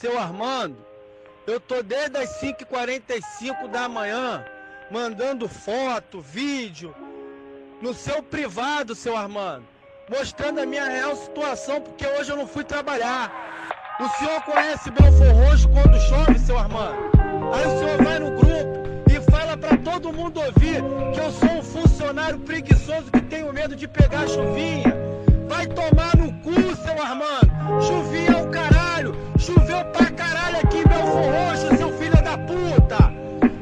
[0.00, 0.76] Seu Armando,
[1.44, 4.44] eu tô desde as 5h45 da manhã
[4.92, 6.94] mandando foto, vídeo
[7.82, 9.64] no seu privado, seu Armando,
[10.08, 13.32] mostrando a minha real situação, porque hoje eu não fui trabalhar.
[13.98, 17.10] O senhor conhece Belfor Roxo quando chove, seu Armando?
[17.52, 20.80] Aí o senhor vai no grupo e fala para todo mundo ouvir
[21.12, 24.94] que eu sou um funcionário preguiçoso que tenho medo de pegar chuvinha.
[25.48, 27.82] Vai tomar no cu, seu Armando.
[27.82, 28.77] Chuvinha é o caralho.
[29.48, 33.10] Choveu pra caralho aqui em Belfor Roxo, seu filho da puta.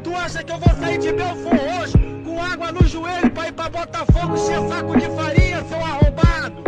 [0.03, 3.53] Tu acha que eu vou sair de Belfor Roxo com água no joelho pra ir
[3.53, 6.65] pra Botafogo encher saco de farinha, seu arrombado?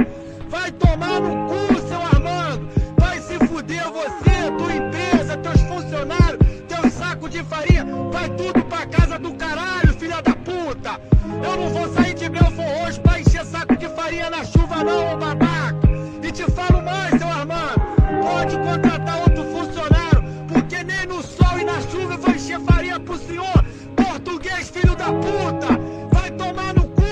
[0.48, 2.70] Vai tomar no cu, seu Armando.
[2.96, 7.84] Vai se fuder você, tua empresa, teus funcionários, teu saco de farinha.
[8.12, 11.00] Vai tudo pra casa do caralho, filha da puta.
[11.42, 15.14] Eu não vou sair de Belfor Roxo pra encher saco de farinha na chuva não,
[15.14, 15.88] ô babaca.
[16.23, 17.98] E te falo mais, seu Armando.
[18.22, 20.22] Pode contratar outro funcionário,
[20.52, 23.65] porque nem no sol e na chuva eu vou encher farinha pro senhor.
[23.96, 25.68] Português, filho da puta.
[26.12, 27.02] Vai tomar no cu.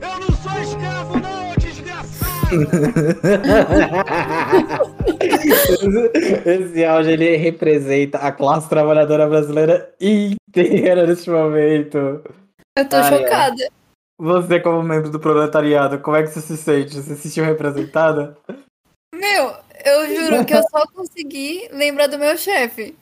[0.00, 2.66] Eu não sou escravo não, desgraçado.
[5.20, 12.22] esse, esse áudio ele representa a classe trabalhadora brasileira inteira neste momento.
[12.76, 13.68] Eu tô Ai, chocada.
[14.18, 16.94] Você, como membro do proletariado, como é que você se sente?
[16.94, 18.36] Você se sentiu representada?
[19.14, 22.96] Meu, eu juro que eu só consegui lembrar do meu chefe.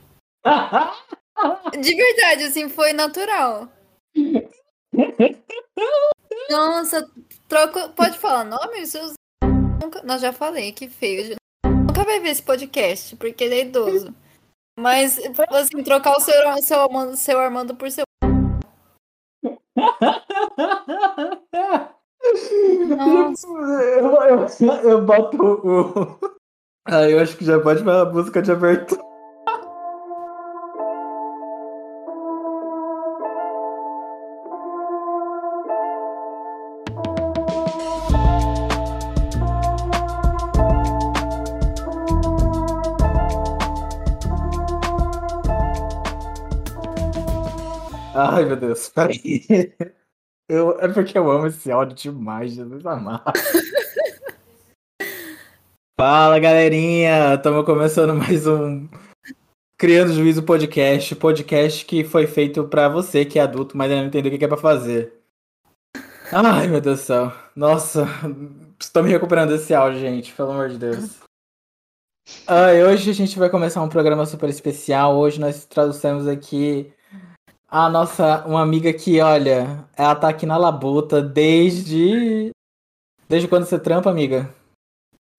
[1.79, 3.69] De verdade, assim, foi natural.
[6.51, 7.09] Nossa,
[7.47, 7.89] troca.
[7.91, 8.87] Pode falar nome?
[8.87, 9.15] Seus...
[9.83, 10.03] Nunca...
[10.03, 11.37] Não, já falei, que feio.
[11.65, 14.15] Nunca vai ver esse podcast, porque ele é idoso.
[14.79, 15.19] Mas,
[15.51, 18.05] assim, trocar o seu, seu, Armando, seu Armando por seu.
[22.97, 23.47] Nossa.
[23.99, 24.47] Eu, eu,
[24.83, 26.38] eu boto o.
[26.91, 29.03] Ah, eu acho que já pode falar a música de abertura.
[48.15, 49.45] Ai, meu Deus, peraí.
[50.51, 53.33] Eu, é porque eu amo esse áudio demais, Jesus amado.
[56.01, 57.35] Fala, galerinha!
[57.35, 58.89] Estamos começando mais um
[59.77, 61.17] Criando Juízo Podcast.
[61.17, 64.45] Podcast que foi feito pra você que é adulto, mas ainda não entendeu o que
[64.45, 65.13] é pra fazer.
[66.31, 67.33] Ai, meu Deus do céu.
[67.57, 68.07] Nossa,
[68.81, 71.19] estou me recuperando desse áudio, gente, pelo amor de Deus.
[72.47, 75.17] Ai, hoje a gente vai começar um programa super especial.
[75.17, 76.93] Hoje nós trouxemos aqui
[77.69, 82.53] a nossa, uma amiga que, olha, ela tá aqui na labuta desde.
[83.29, 84.57] Desde quando você trampa, amiga?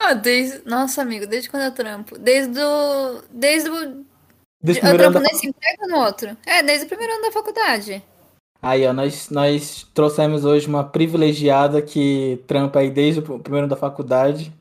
[0.09, 0.67] Ah, desde.
[0.67, 2.17] Nossa, amigo, desde quando eu trampo?
[2.17, 3.21] Desde o.
[3.29, 4.05] Desde o.
[4.61, 5.19] Desde Eu trampo da...
[5.19, 6.35] nesse emprego ou no outro?
[6.45, 8.03] É, desde o primeiro ano da faculdade.
[8.61, 13.69] Aí, ó, nós, nós trouxemos hoje uma privilegiada que trampa aí desde o primeiro ano
[13.69, 14.51] da faculdade.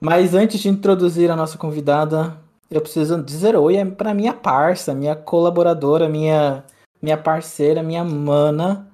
[0.00, 2.36] Mas antes de introduzir a nossa convidada,
[2.70, 6.64] eu preciso dizer oi pra minha parça, minha colaboradora, minha,
[7.00, 8.90] minha parceira, minha mana,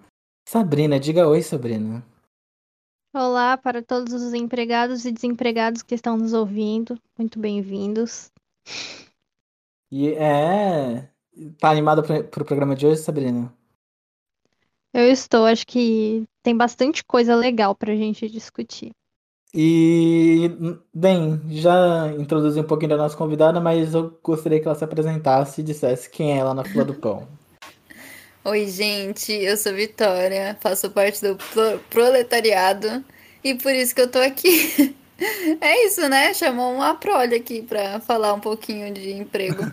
[0.47, 0.99] Sabrina.
[0.99, 2.05] Diga oi, Sabrina.
[3.15, 6.99] Olá para todos os empregados e desempregados que estão nos ouvindo.
[7.19, 8.31] Muito bem-vindos.
[9.91, 11.11] E é.
[11.59, 13.53] Tá animada pro, pro programa de hoje, Sabrina?
[14.95, 18.93] Eu estou, acho que tem bastante coisa legal para a gente discutir.
[19.55, 20.51] E,
[20.95, 25.61] bem, já introduzi um pouquinho da nossa convidada, mas eu gostaria que ela se apresentasse
[25.61, 27.29] e dissesse quem é ela na fila do pão.
[28.45, 33.05] Oi, gente, eu sou Vitória, faço parte do pro- proletariado
[33.45, 34.95] e por isso que eu tô aqui.
[35.61, 36.35] É isso, né?
[36.35, 39.71] Chamou uma prole aqui pra falar um pouquinho de emprego.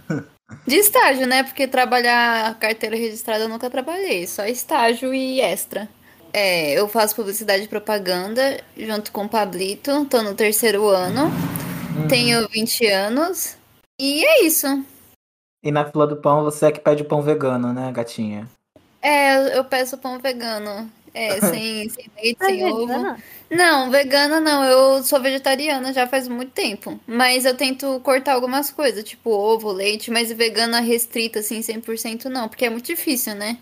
[0.68, 1.41] De estágio, né?
[1.41, 5.90] Porque trabalhar carteira registrada eu nunca trabalhei, só estágio e extra.
[6.31, 11.31] É, eu faço publicidade e propaganda junto com o Pablito, tô no terceiro ano,
[12.07, 13.57] tenho 20 anos
[14.00, 14.68] e é isso.
[15.63, 18.48] E na fila do pão, você é que pede pão vegano, né, gatinha?
[19.01, 20.92] É, eu- peço pão vegano.
[21.13, 23.16] É, sem, sem leite, É sem ovo.
[23.50, 27.00] Não, vegana não, eu sou vegetariana já faz muito tempo.
[27.07, 32.48] Mas eu tento cortar algumas coisas, tipo ovo, leite, mas vegana restrita, assim, 100% não,
[32.48, 33.57] porque é muito difícil, né?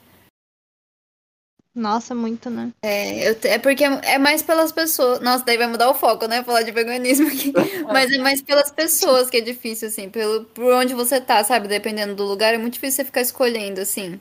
[1.73, 2.73] Nossa, muito, né?
[2.81, 5.19] É, eu é porque é é mais pelas pessoas.
[5.21, 6.43] Nossa, daí vai mudar o foco, né?
[6.43, 7.53] Falar de veganismo aqui.
[7.91, 11.67] Mas é mais pelas pessoas que é difícil, assim, pelo, por onde você tá, sabe?
[11.67, 14.19] Dependendo do lugar, é muito difícil você ficar escolhendo, assim.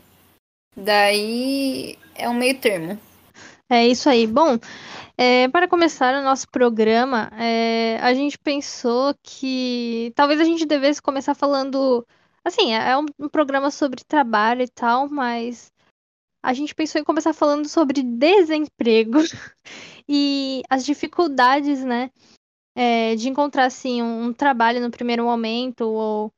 [0.76, 2.98] Daí é um meio termo.
[3.68, 4.26] É isso aí.
[4.26, 4.58] Bom,
[5.18, 11.00] É, para começar o nosso programa, é, a gente pensou que talvez a gente devesse
[11.00, 12.06] começar falando.
[12.44, 15.72] Assim, é um, um programa sobre trabalho e tal, mas
[16.42, 19.18] a gente pensou em começar falando sobre desemprego
[20.08, 22.10] e as dificuldades, né,
[22.76, 26.32] é, de encontrar assim um, um trabalho no primeiro momento ou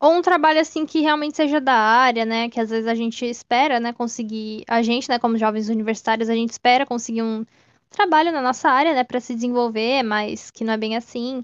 [0.00, 2.48] ou um trabalho assim que realmente seja da área, né?
[2.48, 6.34] Que às vezes a gente espera, né, conseguir, a gente, né, como jovens universitários, a
[6.34, 7.44] gente espera conseguir um
[7.90, 11.42] trabalho na nossa área, né, para se desenvolver, mas que não é bem assim.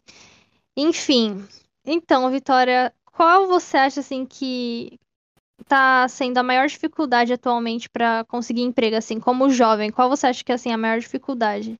[0.76, 1.44] Enfim.
[1.84, 4.98] Então, Vitória, qual você acha assim que
[5.66, 9.90] tá sendo a maior dificuldade atualmente para conseguir emprego assim, como jovem?
[9.90, 11.76] Qual você acha que é assim a maior dificuldade?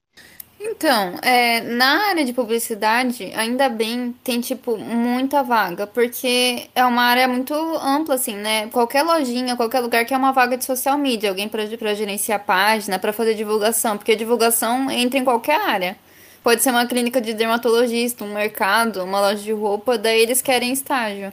[0.67, 7.03] Então, é, na área de publicidade, ainda bem, tem, tipo, muita vaga, porque é uma
[7.03, 8.69] área muito ampla, assim, né?
[8.69, 12.43] Qualquer lojinha, qualquer lugar que é uma vaga de social media, alguém para gerenciar a
[12.43, 15.99] página, para fazer divulgação, porque divulgação entra em qualquer área.
[16.43, 20.73] Pode ser uma clínica de dermatologista, um mercado, uma loja de roupa, daí eles querem
[20.73, 21.31] estágio.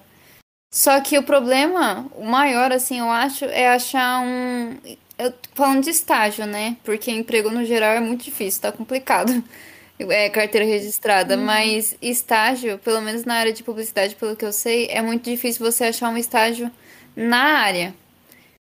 [0.73, 4.75] Só que o problema, o maior, assim, eu acho, é achar um
[5.25, 6.77] eu falando de estágio, né?
[6.83, 9.43] Porque emprego no geral é muito difícil, tá complicado.
[10.09, 11.45] É carteira registrada, uhum.
[11.45, 15.63] mas estágio, pelo menos na área de publicidade, pelo que eu sei, é muito difícil
[15.63, 16.71] você achar um estágio
[17.15, 17.93] na área.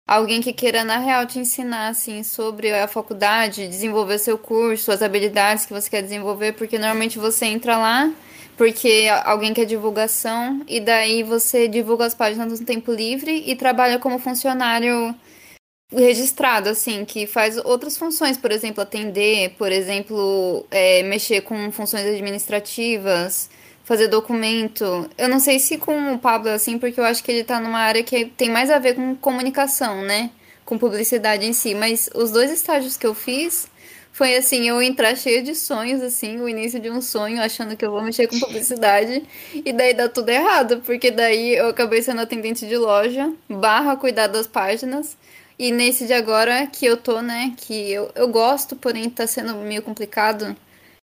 [0.07, 5.03] Alguém que queira, na real, te ensinar, assim, sobre a faculdade, desenvolver seu curso, as
[5.03, 8.11] habilidades que você quer desenvolver, porque normalmente você entra lá
[8.57, 13.99] porque alguém quer divulgação, e daí você divulga as páginas no tempo livre e trabalha
[13.99, 15.15] como funcionário
[15.91, 22.05] registrado, assim, que faz outras funções, por exemplo, atender, por exemplo, é, mexer com funções
[22.05, 23.49] administrativas,
[23.83, 25.09] fazer documento.
[25.17, 27.59] Eu não sei se com o Pablo é assim, porque eu acho que ele tá
[27.59, 30.29] numa área que tem mais a ver com comunicação, né?
[30.65, 31.73] Com publicidade em si.
[31.73, 33.67] Mas os dois estágios que eu fiz
[34.11, 37.85] foi assim, eu entrar cheio de sonhos, assim, o início de um sonho, achando que
[37.85, 39.23] eu vou mexer com publicidade,
[39.53, 44.25] e daí dá tudo errado, porque daí eu acabei sendo atendente de loja, barra cuidar
[44.25, 45.15] das páginas,
[45.59, 49.55] e nesse de agora que eu tô, né, que eu, eu gosto, porém tá sendo
[49.55, 50.55] meio complicado.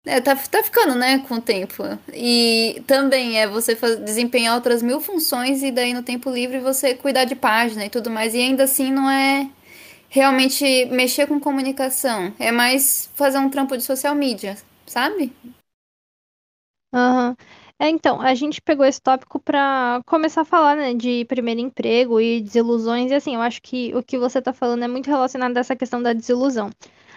[0.06, 1.82] É, tá, tá ficando, né, com o tempo.
[2.14, 6.94] E também é você faz, desempenhar outras mil funções e daí no tempo livre você
[6.94, 8.34] cuidar de página e tudo mais.
[8.34, 9.50] E ainda assim não é
[10.10, 12.34] realmente mexer com comunicação.
[12.38, 14.56] É mais fazer um trampo de social media,
[14.86, 15.32] sabe?
[16.92, 17.30] Aham.
[17.30, 17.36] Uhum.
[17.78, 22.18] É, então, a gente pegou esse tópico para começar a falar, né, de primeiro emprego
[22.20, 25.56] e desilusões, e assim, eu acho que o que você tá falando é muito relacionado
[25.56, 26.70] a essa questão da desilusão.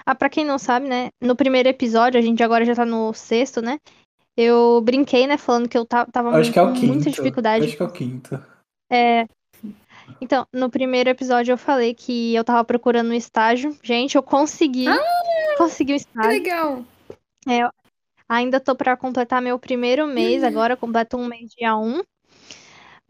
[0.05, 3.13] Ah, pra quem não sabe, né, no primeiro episódio, a gente agora já tá no
[3.13, 3.79] sexto, né,
[4.35, 6.87] eu brinquei, né, falando que eu tava acho que é o com quinto.
[6.87, 7.65] muita dificuldade.
[7.65, 8.43] Acho que é o quinto.
[8.91, 9.25] É.
[10.19, 13.77] Então, no primeiro episódio eu falei que eu tava procurando um estágio.
[13.83, 14.87] Gente, eu consegui.
[14.87, 16.31] Ah, consegui um estágio.
[16.31, 16.83] Que legal.
[17.47, 17.69] É,
[18.29, 20.47] Ainda tô para completar meu primeiro mês, uhum.
[20.47, 22.03] agora completo um mês dia 1.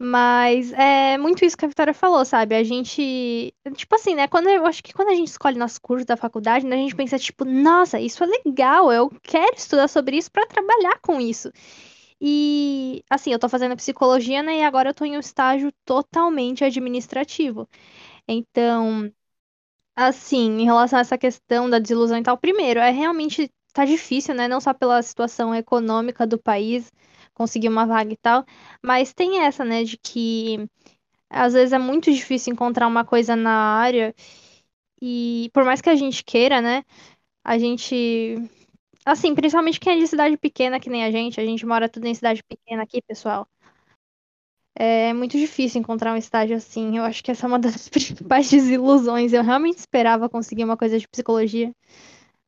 [0.02, 2.54] Mas é muito isso que a Vitória falou, sabe?
[2.54, 3.52] A gente.
[3.74, 4.26] Tipo assim, né?
[4.26, 6.96] Quando eu acho que quando a gente escolhe nas cursos da faculdade, né, a gente
[6.96, 11.52] pensa, tipo, nossa, isso é legal, eu quero estudar sobre isso para trabalhar com isso.
[12.20, 14.58] E assim, eu tô fazendo psicologia, né?
[14.60, 17.68] E agora eu tô em um estágio totalmente administrativo.
[18.28, 19.12] Então,
[19.96, 24.34] assim, em relação a essa questão da desilusão e tal, primeiro, é realmente tá difícil,
[24.34, 24.48] né?
[24.48, 26.90] Não só pela situação econômica do país,
[27.34, 28.44] conseguir uma vaga e tal,
[28.82, 30.68] mas tem essa, né, de que
[31.30, 34.14] às vezes é muito difícil encontrar uma coisa na área
[35.02, 36.84] e por mais que a gente queira, né,
[37.44, 38.36] a gente
[39.06, 42.06] assim, principalmente quem é de cidade pequena que nem a gente, a gente mora tudo
[42.06, 43.48] em cidade pequena aqui, pessoal.
[44.74, 46.96] É muito difícil encontrar um estágio assim.
[46.96, 49.32] Eu acho que essa é uma das principais desilusões.
[49.32, 51.72] Eu realmente esperava conseguir uma coisa de psicologia.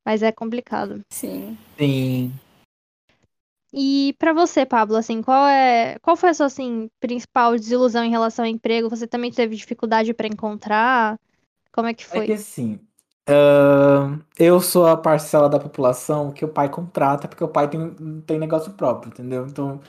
[0.04, 1.00] Mas é complicado.
[1.10, 1.56] Sim.
[1.78, 2.32] Sim.
[3.72, 8.10] E para você, Pablo, assim, qual é, qual foi a sua assim principal desilusão em
[8.10, 8.90] relação ao emprego?
[8.90, 11.18] Você também teve dificuldade para encontrar?
[11.72, 12.24] Como é que foi?
[12.24, 12.78] É que assim,
[13.30, 17.94] uh, eu sou a parcela da população que o pai contrata porque o pai tem,
[18.26, 19.46] tem negócio próprio, entendeu?
[19.46, 19.80] Então,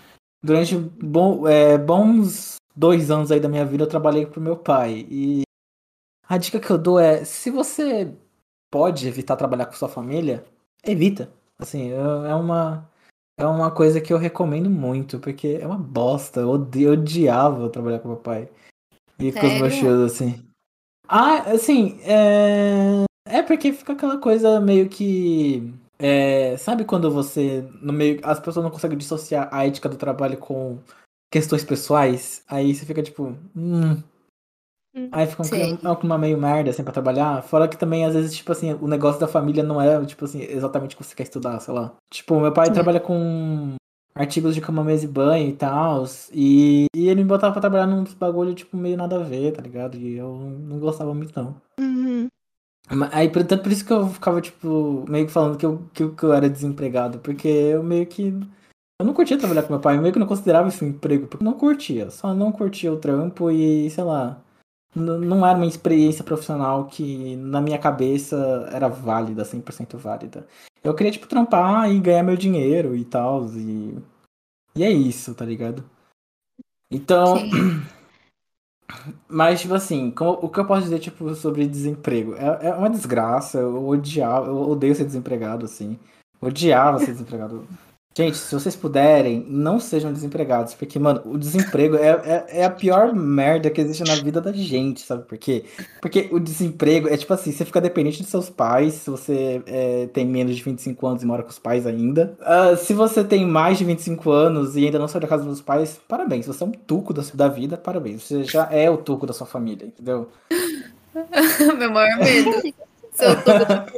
[0.41, 5.05] durante bom, é, bons dois anos aí da minha vida eu trabalhei pro meu pai
[5.09, 5.43] e
[6.27, 8.15] a dica que eu dou é, se você
[8.73, 10.43] pode evitar trabalhar com sua família,
[10.83, 11.29] evita.
[11.59, 12.89] Assim, é uma
[13.37, 16.39] é uma coisa que eu recomendo muito, porque é uma bosta.
[16.39, 18.49] Eu, odi, eu odiava trabalhar com meu pai.
[19.19, 20.43] E com os meus tios, assim.
[21.07, 23.03] Ah, assim, é...
[23.27, 25.71] é porque fica aquela coisa meio que.
[25.99, 26.57] É...
[26.57, 27.61] Sabe quando você.
[27.79, 28.19] No meio.
[28.23, 30.79] As pessoas não conseguem dissociar a ética do trabalho com
[31.31, 32.43] questões pessoais?
[32.47, 33.35] Aí você fica tipo.
[33.55, 34.01] Hum,
[35.11, 37.41] Aí fica um clima, um clima meio merda, assim, pra trabalhar.
[37.41, 40.41] Fora que também, às vezes, tipo assim, o negócio da família não é, tipo assim,
[40.43, 41.93] exatamente o que você quer estudar, sei lá.
[42.11, 42.73] Tipo, meu pai Sim.
[42.73, 43.73] trabalha com
[44.15, 46.05] artigos de cama, mesa e banho e tal.
[46.31, 49.61] E, e ele me botava pra trabalhar num bagulho, tipo, meio nada a ver, tá
[49.61, 49.97] ligado?
[49.97, 51.55] E eu não gostava muito, não.
[51.79, 52.27] Uhum.
[53.11, 56.03] Aí, por- tanto por isso que eu ficava, tipo, meio que falando que eu, que,
[56.03, 57.17] eu- que eu era desempregado.
[57.19, 58.27] Porque eu meio que.
[58.99, 61.27] Eu não curtia trabalhar com meu pai, eu meio que não considerava isso um emprego,
[61.27, 62.11] porque eu não curtia.
[62.11, 64.37] Só não curtia o trampo e, sei lá.
[64.95, 70.45] Não era uma experiência profissional que, na minha cabeça, era válida, 100% válida.
[70.83, 73.45] Eu queria, tipo, trampar e ganhar meu dinheiro e tal.
[73.55, 73.97] E,
[74.75, 75.83] e é isso, tá ligado?
[76.91, 77.37] Então.
[77.37, 77.49] Sim.
[79.27, 82.35] Mas, tipo assim, como- o que eu posso dizer, tipo, sobre desemprego?
[82.35, 85.97] É, é uma desgraça, eu odiava, eu odeio ser desempregado, assim.
[86.39, 87.67] Odiava ser desempregado.
[88.15, 92.69] Gente, se vocês puderem, não sejam desempregados, porque, mano, o desemprego é, é, é a
[92.69, 95.65] pior merda que existe na vida da gente, sabe por quê?
[95.99, 100.07] Porque o desemprego é tipo assim, você fica dependente dos seus pais, se você é,
[100.13, 102.37] tem menos de 25 anos e mora com os pais ainda.
[102.41, 105.61] Ah, se você tem mais de 25 anos e ainda não saiu da casa dos
[105.61, 106.45] pais, parabéns.
[106.45, 108.21] Você é um tuco da, da vida, parabéns.
[108.21, 110.29] Você já é o tuco da sua família, entendeu?
[111.79, 112.73] Meu maior medo.
[113.13, 113.51] Se eu tô...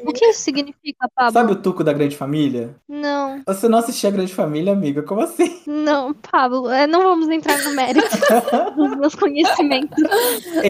[0.10, 1.32] O que isso significa, Pablo?
[1.34, 2.76] Sabe o tuco da grande família?
[2.88, 5.02] Não, Você não assistia a grande família, amiga?
[5.04, 5.62] Como assim?
[5.66, 8.08] não, Pablo, é, não vamos entrar no mérito
[8.76, 10.04] dos meus conhecimentos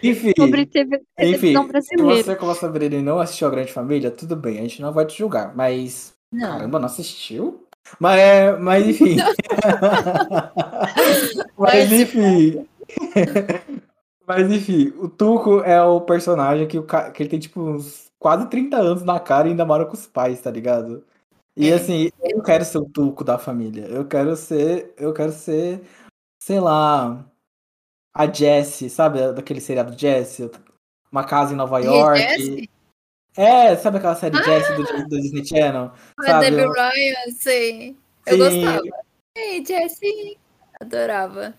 [0.03, 0.31] Enfim.
[0.37, 2.23] sobre TV, Enfim, se brasileira.
[2.23, 5.05] você, como a Sabrina, não assistiu a Grande Família, tudo bem, a gente não vai
[5.05, 6.13] te julgar, mas.
[6.31, 6.49] Não.
[6.49, 7.63] Caramba, não assistiu?
[7.99, 9.17] Mas, é- mas enfim.
[11.57, 12.65] mas Mas, enfim.
[14.27, 18.49] mas enfim, o Tuco é o personagem que, o que ele tem tipo uns quase
[18.49, 21.05] 30 anos na cara e ainda mora com os pais, tá ligado?
[21.55, 21.75] E É.
[21.75, 23.85] assim, eu quero ser o Tuco da família.
[23.85, 24.95] Eu quero ser.
[24.97, 25.83] Eu quero ser,
[26.41, 27.23] sei lá.
[28.11, 29.31] A Jessie, sabe?
[29.31, 30.49] Daquele seriado Jessie?
[31.11, 32.17] Uma casa em Nova York.
[32.17, 32.69] Jessie?
[33.37, 35.91] É, sabe aquela série Jessie do, do Disney Channel?
[36.17, 36.49] A Sabe?
[36.49, 37.97] Debbie Ryan, sei.
[38.25, 38.39] Eu Sim.
[38.39, 38.81] gostava.
[39.37, 40.39] Ei, Jessie.
[40.81, 41.53] Adorava.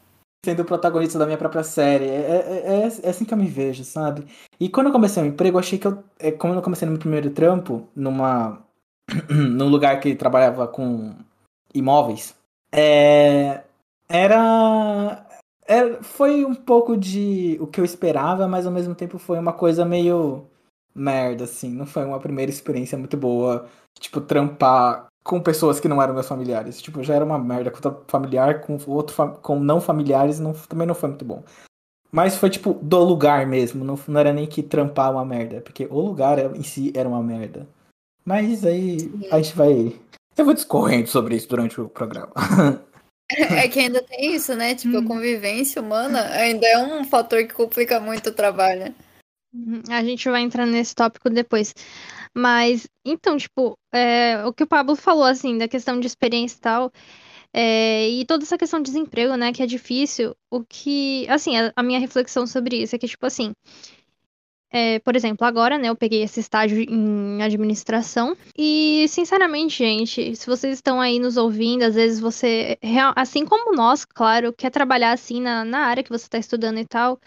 [0.44, 2.04] Sendo o protagonista da minha própria série.
[2.06, 4.26] É, é, é- é assim que eu me vejo, sabe?
[4.60, 6.02] E quando eu comecei o emprego, achei que eu.
[6.18, 8.62] É, como eu comecei no meu primeiro trampo, numa.
[9.30, 11.14] num lugar que trabalhava com
[11.74, 12.34] imóveis,
[12.72, 13.62] é,
[14.08, 15.26] era.
[15.66, 19.52] é, foi um pouco de o que eu esperava, mas ao mesmo tempo foi uma
[19.52, 20.46] coisa meio
[20.94, 21.70] merda, assim.
[21.70, 23.68] Não foi uma primeira experiência muito boa.
[23.98, 26.80] Tipo, trampar com pessoas que não eram meus familiares.
[26.80, 30.86] Tipo, já era uma merda com familiar, com outro fa- com não familiares, não, também
[30.86, 31.42] não foi muito bom.
[32.12, 35.86] Mas foi tipo do lugar mesmo, não, não era nem que trampar uma merda, porque
[35.90, 37.66] o lugar em si era uma merda.
[38.24, 39.92] Mas aí a gente vai.
[40.36, 42.32] Eu vou discorrendo sobre isso durante o programa.
[43.28, 44.74] É que ainda tem isso, né?
[44.76, 45.04] Tipo, a Hum.
[45.08, 48.94] convivência humana ainda é um fator que complica muito o trabalho.
[49.90, 51.74] A gente vai entrar nesse tópico depois.
[52.38, 56.60] Mas, então, tipo, é, o que o Pablo falou, assim, da questão de experiência e
[56.60, 56.92] tal,
[57.50, 61.72] é, e toda essa questão de desemprego, né, que é difícil, o que, assim, a,
[61.74, 63.54] a minha reflexão sobre isso é que, tipo assim,
[64.70, 70.46] é, por exemplo, agora, né, eu peguei esse estágio em administração, e, sinceramente, gente, se
[70.46, 72.76] vocês estão aí nos ouvindo, às vezes você,
[73.16, 76.84] assim como nós, claro, quer trabalhar, assim, na, na área que você está estudando e
[76.84, 77.18] tal,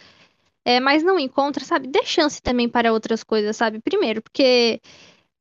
[0.66, 1.88] é, mas não encontra, sabe?
[1.88, 3.80] Dê chance também para outras coisas, sabe?
[3.82, 4.80] Primeiro, porque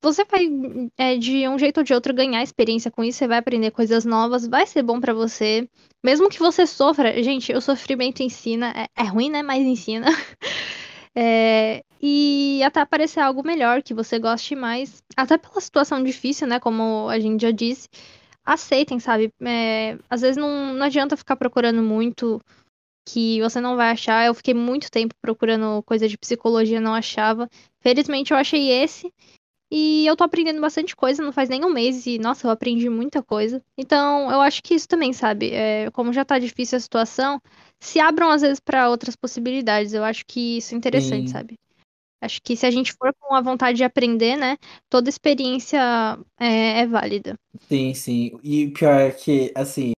[0.01, 0.47] você vai,
[0.97, 4.05] é, de um jeito ou de outro, ganhar experiência com isso, você vai aprender coisas
[4.05, 5.69] novas, vai ser bom para você.
[6.05, 9.43] Mesmo que você sofra, gente, o sofrimento ensina, é, é ruim, né?
[9.43, 10.07] Mas ensina.
[11.21, 15.03] É, e até aparecer algo melhor, que você goste mais.
[15.17, 16.61] Até pela situação difícil, né?
[16.61, 17.89] Como a gente já disse.
[18.45, 19.33] Aceitem, sabe?
[19.45, 22.41] É, às vezes não, não adianta ficar procurando muito
[23.09, 24.27] que você não vai achar.
[24.27, 27.49] Eu fiquei muito tempo procurando coisa de psicologia, não achava.
[27.81, 29.13] Felizmente eu achei esse.
[29.71, 32.89] E eu tô aprendendo bastante coisa, não faz nem um mês, e nossa, eu aprendi
[32.89, 33.63] muita coisa.
[33.77, 35.51] Então, eu acho que isso também, sabe?
[35.51, 37.41] É, como já tá difícil a situação,
[37.79, 39.93] se abram às vezes pra outras possibilidades.
[39.93, 41.33] Eu acho que isso é interessante, Sim.
[41.33, 41.55] sabe?
[42.21, 44.57] Acho que se a gente for com a vontade de aprender, né,
[44.89, 45.79] toda experiência
[46.41, 47.39] é, é válida.
[47.69, 48.33] Sim, sim.
[48.43, 49.93] E o pior é que, assim,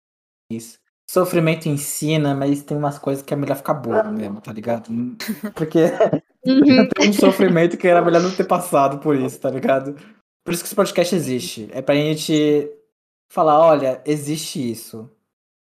[0.51, 0.79] isso.
[1.09, 4.91] Sofrimento ensina, mas tem umas coisas que é melhor ficar boa mesmo, tá ligado?
[5.55, 5.79] Porque
[6.45, 6.87] Uhum.
[6.87, 9.95] tem um sofrimento que era melhor não ter passado por isso, tá ligado?
[10.45, 11.67] Por isso que esse podcast existe.
[11.71, 12.71] É pra gente
[13.27, 15.09] falar, olha, existe isso.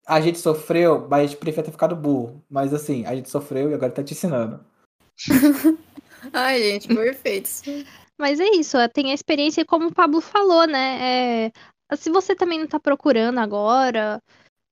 [0.06, 2.44] A gente sofreu, mas a gente preferia ter ficado burro.
[2.50, 4.60] Mas assim, a gente sofreu e agora tá te ensinando.
[6.34, 7.50] Ai, gente, perfeito.
[8.20, 11.52] Mas é isso, tem a experiência, como o Pablo falou, né?
[11.90, 14.22] é, se você também não tá procurando agora,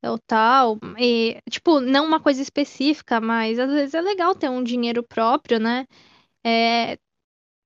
[0.10, 0.78] ou tal.
[0.98, 5.60] E, tipo, não uma coisa específica, mas às vezes é legal ter um dinheiro próprio,
[5.60, 5.86] né?
[6.44, 6.98] É,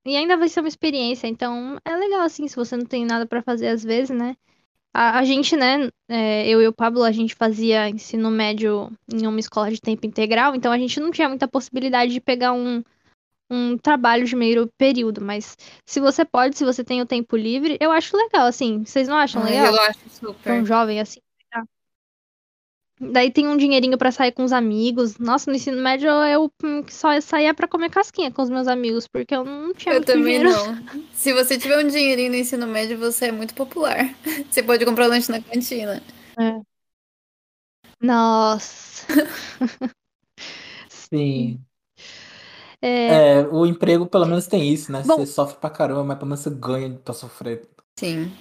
[0.06, 3.26] e ainda vai ser uma experiência, então é legal assim, se você não tem nada
[3.26, 4.34] pra fazer às vezes, né?
[4.92, 9.26] A, a gente, né, é, eu e o Pablo, a gente fazia ensino médio em
[9.26, 12.82] uma escola de tempo integral, então a gente não tinha muita possibilidade de pegar um,
[13.50, 17.76] um trabalho de meio período, mas se você pode, se você tem o tempo livre,
[17.80, 18.84] eu acho legal, assim.
[18.84, 19.74] Vocês não acham Ah, legal?
[19.74, 20.64] Eu acho um super.
[20.64, 21.20] jovem assim.
[23.00, 25.16] Daí tem um dinheirinho pra sair com os amigos.
[25.18, 29.06] Nossa, no ensino médio eu hum, só saía pra comer casquinha com os meus amigos,
[29.08, 30.50] porque eu não tinha Eu muito também dinheiro.
[30.50, 31.06] não.
[31.14, 34.14] Se você tiver um dinheirinho no ensino médio, você é muito popular.
[34.50, 36.02] Você pode comprar lanche na cantina.
[38.00, 39.06] Nossa.
[40.88, 41.64] Sim.
[42.82, 45.02] É, É, o emprego pelo menos tem isso, né?
[45.04, 47.68] Bom- Você sofre pra caramba, mas pelo menos você ganha pra sofrer.
[47.98, 48.32] Sim.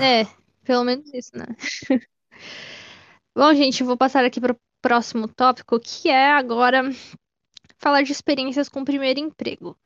[0.00, 0.26] é,
[0.64, 1.46] pelo menos isso, né?
[3.38, 6.90] Bom, gente, vou passar aqui pro próximo tópico, que é agora
[7.78, 9.76] falar de experiências com o primeiro emprego.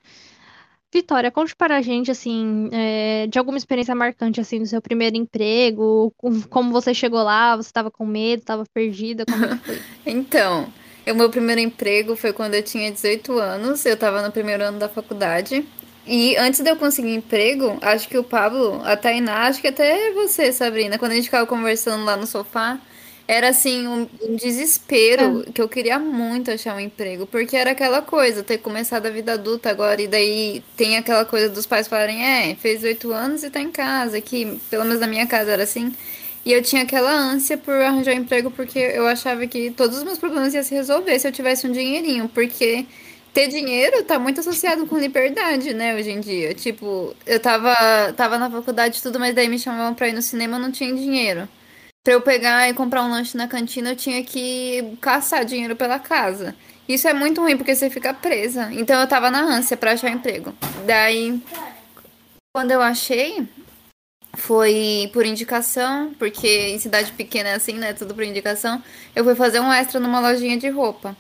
[0.91, 5.19] Vitória, conte para a gente, assim, é, de alguma experiência marcante, assim, do seu primeiro
[5.19, 9.85] emprego, com- como você chegou lá, você estava com medo, estava perdida, como é foi?
[10.07, 10.73] Então,
[11.07, 13.85] o meu primeiro emprego foi quando eu tinha 18 anos.
[13.85, 15.63] Eu tava no primeiro ano da faculdade.
[16.07, 20.11] E antes de eu conseguir emprego, acho que o Pablo, a Tainá, acho que até
[20.15, 22.81] você, Sabrina, quando a gente ficava conversando lá no sofá,
[23.27, 28.03] era assim um, um desespero que eu queria muito achar um emprego, porque era aquela
[28.03, 32.23] coisa, ter começado a vida adulta agora, e daí tem aquela coisa dos pais falarem,
[32.25, 35.63] é, fez oito anos e tá em casa, que pelo menos na minha casa era
[35.63, 35.95] assim.
[36.45, 40.03] E eu tinha aquela ânsia por arranjar um emprego porque eu achava que todos os
[40.05, 42.85] meus problemas iam se resolver se eu tivesse um dinheirinho, porque
[43.33, 46.55] ter dinheiro tá muito associado com liberdade, né, hoje em dia.
[46.55, 47.75] Tipo, eu tava,
[48.17, 50.73] tava na faculdade e tudo, mas daí me chamavam pra ir no cinema, eu não
[50.73, 51.49] tinha dinheiro.
[52.05, 56.01] Pra eu pegar e comprar um lanche na cantina, eu tinha que caçar dinheiro pela
[56.01, 56.55] casa.
[56.89, 58.73] Isso é muito ruim porque você fica presa.
[58.73, 60.53] Então eu tava na ânsia pra achar emprego.
[60.85, 61.41] Daí,
[62.53, 63.47] quando eu achei,
[64.35, 67.93] foi por indicação, porque em cidade pequena é assim, né?
[67.93, 68.83] Tudo por indicação.
[69.15, 71.17] Eu fui fazer um extra numa lojinha de roupa.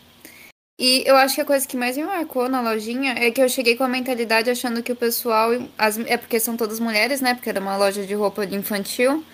[0.81, 3.49] E eu acho que a coisa que mais me marcou na lojinha é que eu
[3.49, 5.51] cheguei com a mentalidade achando que o pessoal.
[5.79, 7.35] As, é porque são todas mulheres, né?
[7.35, 9.25] Porque era uma loja de roupa infantil.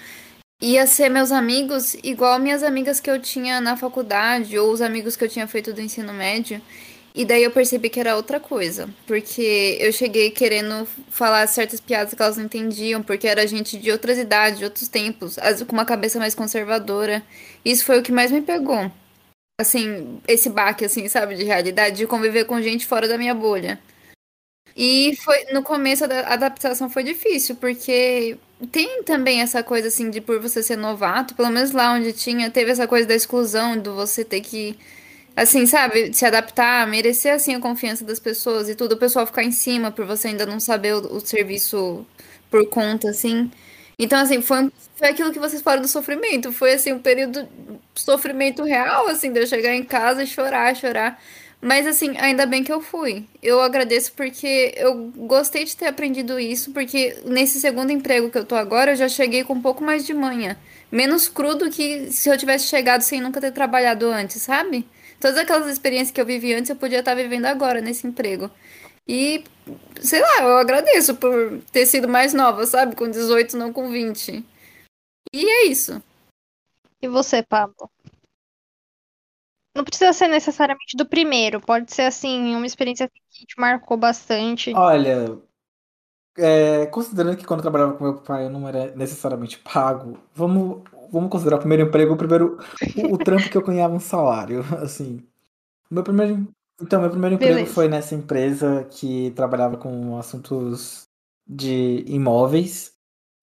[0.60, 5.16] Ia ser meus amigos igual minhas amigas que eu tinha na faculdade, ou os amigos
[5.16, 6.60] que eu tinha feito do ensino médio.
[7.14, 8.88] E daí eu percebi que era outra coisa.
[9.06, 13.90] Porque eu cheguei querendo falar certas piadas que elas não entendiam, porque era gente de
[13.90, 17.22] outras idades, de outros tempos, com uma cabeça mais conservadora.
[17.64, 18.90] Isso foi o que mais me pegou.
[19.60, 23.80] Assim, esse baque, assim, sabe, de realidade, de conviver com gente fora da minha bolha.
[24.76, 30.20] E foi no começo a adaptação foi difícil, porque tem também essa coisa assim de
[30.20, 33.94] por você ser novato, pelo menos lá onde tinha, teve essa coisa da exclusão, do
[33.94, 34.76] você ter que
[35.36, 39.44] assim, sabe, se adaptar, merecer assim a confiança das pessoas e tudo, o pessoal ficar
[39.44, 42.04] em cima por você ainda não saber o, o serviço
[42.50, 43.50] por conta assim.
[43.98, 47.48] Então assim, foi, foi aquilo que vocês falaram do sofrimento, foi assim um período
[47.94, 51.20] sofrimento real assim, de eu chegar em casa e chorar, chorar.
[51.60, 53.26] Mas assim, ainda bem que eu fui.
[53.42, 58.44] Eu agradeço porque eu gostei de ter aprendido isso, porque nesse segundo emprego que eu
[58.44, 60.56] tô agora, eu já cheguei com um pouco mais de manha.
[60.90, 64.86] Menos crudo que se eu tivesse chegado sem nunca ter trabalhado antes, sabe?
[65.20, 68.48] Todas aquelas experiências que eu vivi antes, eu podia estar vivendo agora nesse emprego.
[69.06, 69.42] E,
[70.00, 72.94] sei lá, eu agradeço por ter sido mais nova, sabe?
[72.94, 74.44] Com 18, não com 20.
[75.32, 76.00] E é isso.
[77.02, 77.90] E você, Pablo?
[79.78, 84.74] Não precisa ser necessariamente do primeiro, pode ser assim, uma experiência que te marcou bastante.
[84.74, 85.38] Olha,
[86.36, 90.82] é, considerando que quando eu trabalhava com meu pai eu não era necessariamente pago, vamos,
[91.12, 92.58] vamos considerar o primeiro emprego, o primeiro,
[92.96, 95.22] o, o trampo que eu ganhava um salário, assim.
[95.88, 96.48] Meu primeiro,
[96.82, 97.72] então, meu primeiro emprego Beleza.
[97.72, 101.06] foi nessa empresa que trabalhava com assuntos
[101.46, 102.94] de imóveis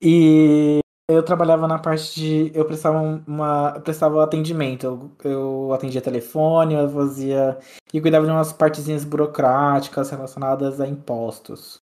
[0.01, 6.01] e eu trabalhava na parte de, eu prestava uma, eu prestava atendimento, eu, eu atendia
[6.01, 7.59] telefone, eu fazia
[7.93, 11.81] e cuidava de umas partezinhas burocráticas relacionadas a impostos.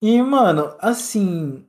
[0.00, 1.66] E, mano, assim,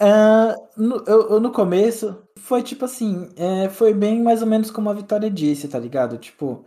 [0.00, 4.70] ah, no, eu, eu no começo foi tipo assim, é, foi bem mais ou menos
[4.70, 6.18] como a Vitória disse, tá ligado?
[6.18, 6.66] Tipo,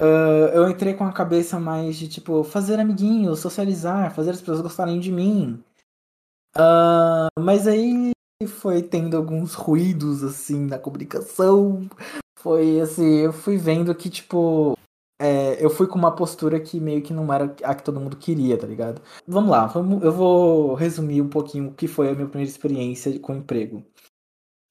[0.00, 4.60] ah, eu entrei com a cabeça mais de tipo, fazer amiguinhos, socializar, fazer as pessoas
[4.62, 5.62] gostarem de mim.
[6.56, 8.12] Ah, mas aí
[8.46, 11.88] foi tendo alguns ruídos assim na comunicação.
[12.38, 14.76] Foi assim, eu fui vendo que, tipo,
[15.20, 18.16] é, eu fui com uma postura que meio que não era a que todo mundo
[18.16, 19.00] queria, tá ligado?
[19.26, 23.16] Vamos lá, vamos, eu vou resumir um pouquinho o que foi a minha primeira experiência
[23.20, 23.84] com emprego.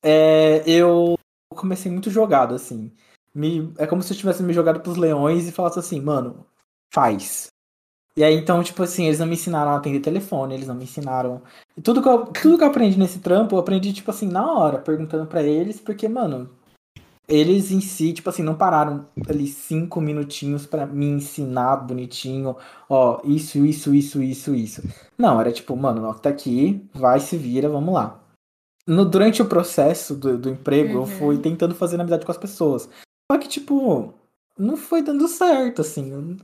[0.04, 1.16] É, eu
[1.56, 2.92] comecei muito jogado, assim.
[3.34, 6.46] Me, é como se eu tivesse me jogado pros leões e falasse assim, mano,
[6.94, 7.51] faz.
[8.16, 10.84] E aí, então, tipo assim, eles não me ensinaram a atender telefone, eles não me
[10.84, 11.42] ensinaram.
[11.78, 14.52] E tudo que eu, tudo que eu aprendi nesse trampo, eu aprendi, tipo assim, na
[14.52, 16.50] hora, perguntando para eles, porque, mano,
[17.28, 22.58] eles em si, tipo assim, não pararam ali cinco minutinhos para me ensinar bonitinho,
[22.90, 24.82] ó, isso, isso, isso, isso, isso.
[25.18, 28.20] Não, era tipo, mano, ó, tá aqui, vai, se vira, vamos lá.
[28.86, 31.02] No, durante o processo do, do emprego, Uhum.
[31.02, 32.90] eu fui tentando fazer amizade com as pessoas.
[33.32, 34.14] Só que, tipo,
[34.58, 36.38] não foi dando certo, assim.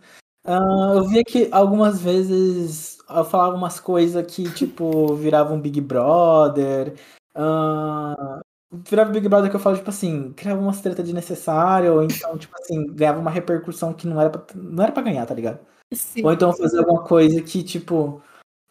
[0.48, 6.96] Ah, eu via que algumas vezes eu falava umas coisas que, tipo, viravam Big Brother.
[7.36, 8.40] ah,
[8.72, 12.56] virava Big Brother que eu falo, tipo assim, criava umas treta desnecessária, ou então, tipo
[12.58, 15.60] assim, ganhava uma repercussão que não era pra, não era pra ganhar, tá ligado?
[15.94, 16.24] Sim.
[16.24, 18.22] Ou então fazer alguma coisa que, tipo,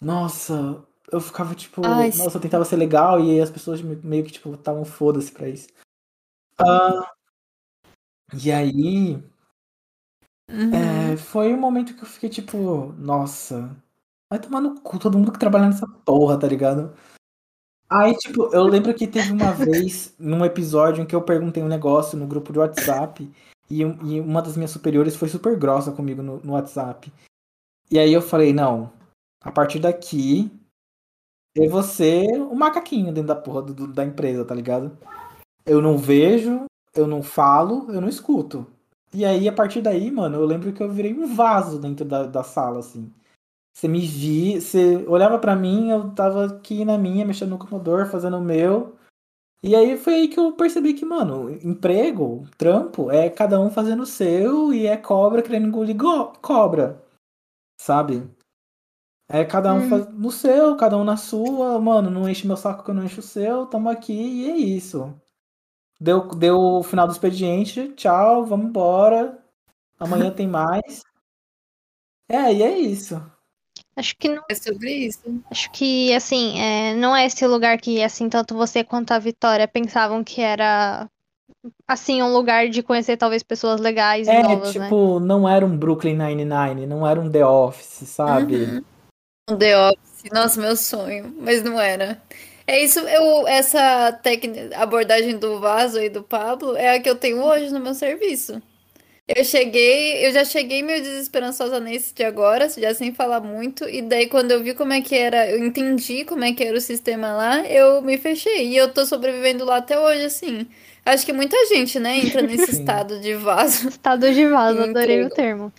[0.01, 4.01] nossa, eu ficava, tipo, Ai, nossa, eu tentava ser legal e aí as pessoas me-
[4.03, 5.69] meio que, tipo, estavam foda-se pra isso.
[6.59, 7.13] Ah,
[8.43, 9.23] e aí,
[10.49, 10.73] Uhum.
[10.75, 13.77] é, foi um momento que eu fiquei, tipo, nossa,
[14.31, 16.95] vai tomar no cu todo mundo que trabalha nessa porra, tá ligado?
[17.89, 21.69] Aí, tipo, eu lembro que teve uma vez, num episódio, em que eu perguntei um
[21.69, 23.31] negócio no grupo de WhatsApp,
[23.71, 27.13] e, e uma das minhas superiores foi super grossa comigo no, no WhatsApp.
[27.91, 28.93] E aí eu falei, não,
[29.43, 30.51] a partir daqui,
[31.55, 34.97] eu vou ser o macaquinho dentro da porra do- da empresa, tá ligado?
[35.65, 38.67] Eu não vejo, eu não falo, eu não escuto.
[39.17, 42.27] E aí, a partir daí, mano, eu lembro que eu virei um vaso dentro da,
[42.27, 43.11] da sala, assim.
[43.75, 48.07] Você me via, você olhava pra mim, eu tava aqui na minha, mexendo no computador,
[48.09, 48.97] fazendo o meu.
[49.63, 54.03] E aí foi aí que eu percebi que, mano, emprego, trampo, é cada um fazendo
[54.03, 57.03] o seu e é cobra querendo engolir go- cobra.
[57.81, 58.29] Sabe?
[59.29, 59.89] É cada um Hum.
[59.89, 63.05] faz no seu, cada um na sua, mano, não enche meu saco que eu não
[63.05, 65.15] encho o seu, tamo aqui e é isso.
[65.99, 69.39] Deu, deu o final do expediente, tchau, vamos embora.
[69.99, 71.03] Amanhã tem mais.
[72.29, 73.23] É, e é isso.
[73.95, 75.21] Acho que não, É sobre isso.
[75.49, 79.69] acho que assim, é, não é esse lugar que assim tanto você quanto a Vitória
[79.69, 81.09] pensavam que era
[81.87, 84.85] assim um lugar de conhecer talvez pessoas legais e É, novas, né?
[84.87, 88.57] tipo, não era um Brooklyn Nine-Nine, não era um The Office, sabe?
[88.57, 88.85] Uhum.
[89.51, 92.21] Um The Office, nossa, meu sonho, mas não era.
[92.67, 97.15] É isso, eu, essa técnica, abordagem do Vaso e do Pablo é a que eu
[97.15, 98.61] tenho hoje no meu serviço.
[99.29, 104.01] Eu cheguei, eu já cheguei meio desesperançosa nesse de agora, já sem falar muito, e
[104.01, 106.81] daí quando eu vi como é que era, eu entendi como é que era o
[106.81, 108.69] sistema lá, eu me fechei.
[108.69, 110.69] E eu tô sobrevivendo lá até hoje, assim.
[111.05, 113.89] Acho que muita gente, né, entra nesse estado de vaso.
[113.89, 115.73] Estado de vaso, adorei o termo.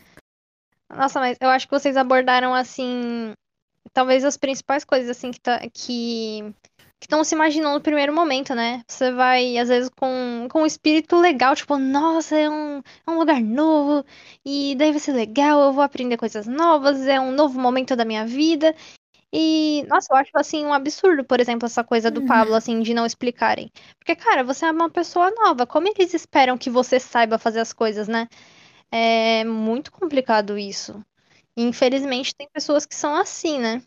[0.89, 3.33] Nossa, mas eu acho que vocês abordaram assim,
[3.93, 6.53] talvez as principais coisas assim que tá, que
[6.99, 8.83] que estão se imaginando no primeiro momento, né?
[8.87, 13.19] Você vai, às vezes, com, com um espírito legal, tipo, nossa, é um, é um
[13.19, 14.03] lugar novo,
[14.45, 18.05] e daí vai ser legal, eu vou aprender coisas novas, é um novo momento da
[18.05, 18.75] minha vida.
[19.31, 22.93] E, nossa, eu acho, assim, um absurdo, por exemplo, essa coisa do Pablo, assim, de
[22.93, 23.69] não explicarem.
[23.99, 27.73] Porque, cara, você é uma pessoa nova, como eles esperam que você saiba fazer as
[27.73, 28.27] coisas, né?
[28.91, 31.03] É muito complicado isso.
[31.57, 33.81] Infelizmente, tem pessoas que são assim, né?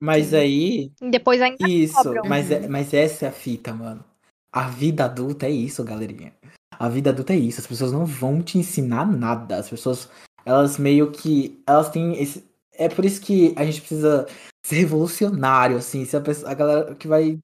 [0.00, 2.22] Mas aí, E depois ainda isso, cobram.
[2.26, 4.04] mas, é- mas essa é a fita, mano.
[4.52, 6.32] A vida adulta é isso, galerinha.
[6.78, 7.60] A vida adulta é isso.
[7.60, 9.56] As pessoas não vão te ensinar nada.
[9.56, 10.08] As pessoas,
[10.44, 11.62] elas meio que.
[11.66, 12.44] Elas têm esse.
[12.74, 14.26] É por isso que a gente precisa
[14.64, 16.04] ser revolucionário, assim.
[16.04, 17.38] Se a, pessoa, a galera que vai.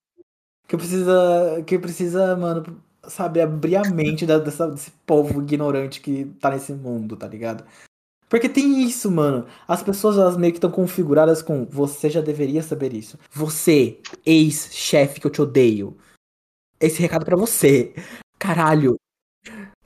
[0.69, 1.63] Que precisa.
[1.67, 6.73] Que precisa, mano, sabe, abrir a mente da- dessa- desse povo ignorante que tá nesse
[6.73, 7.65] mundo, tá ligado?
[8.33, 9.45] Porque tem isso, mano.
[9.69, 13.19] As pessoas, elas meio que estão configuradas com você já deveria saber isso.
[13.31, 15.99] Você, ex-chefe que eu te odeio.
[16.81, 17.93] Esse recado pra você.
[18.39, 18.97] Caralho.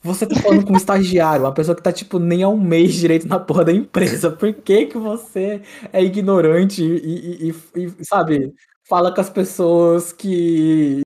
[0.01, 2.95] Você tá falando com um estagiário, uma pessoa que tá, tipo, nem há um mês
[2.95, 4.31] direito na porra da empresa.
[4.31, 5.61] Por que que você
[5.93, 8.55] é ignorante e, e- e- e, sabe,
[8.89, 11.01] fala com as pessoas que...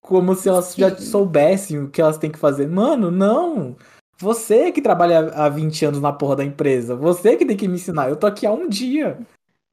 [0.00, 2.66] Como se elas já soubessem o que elas têm que fazer.
[2.66, 3.76] Mano, não.
[4.18, 6.96] Você que trabalha há 20 anos na porra da empresa.
[6.96, 8.08] Você que tem que me ensinar.
[8.08, 9.18] Eu tô aqui há um dia.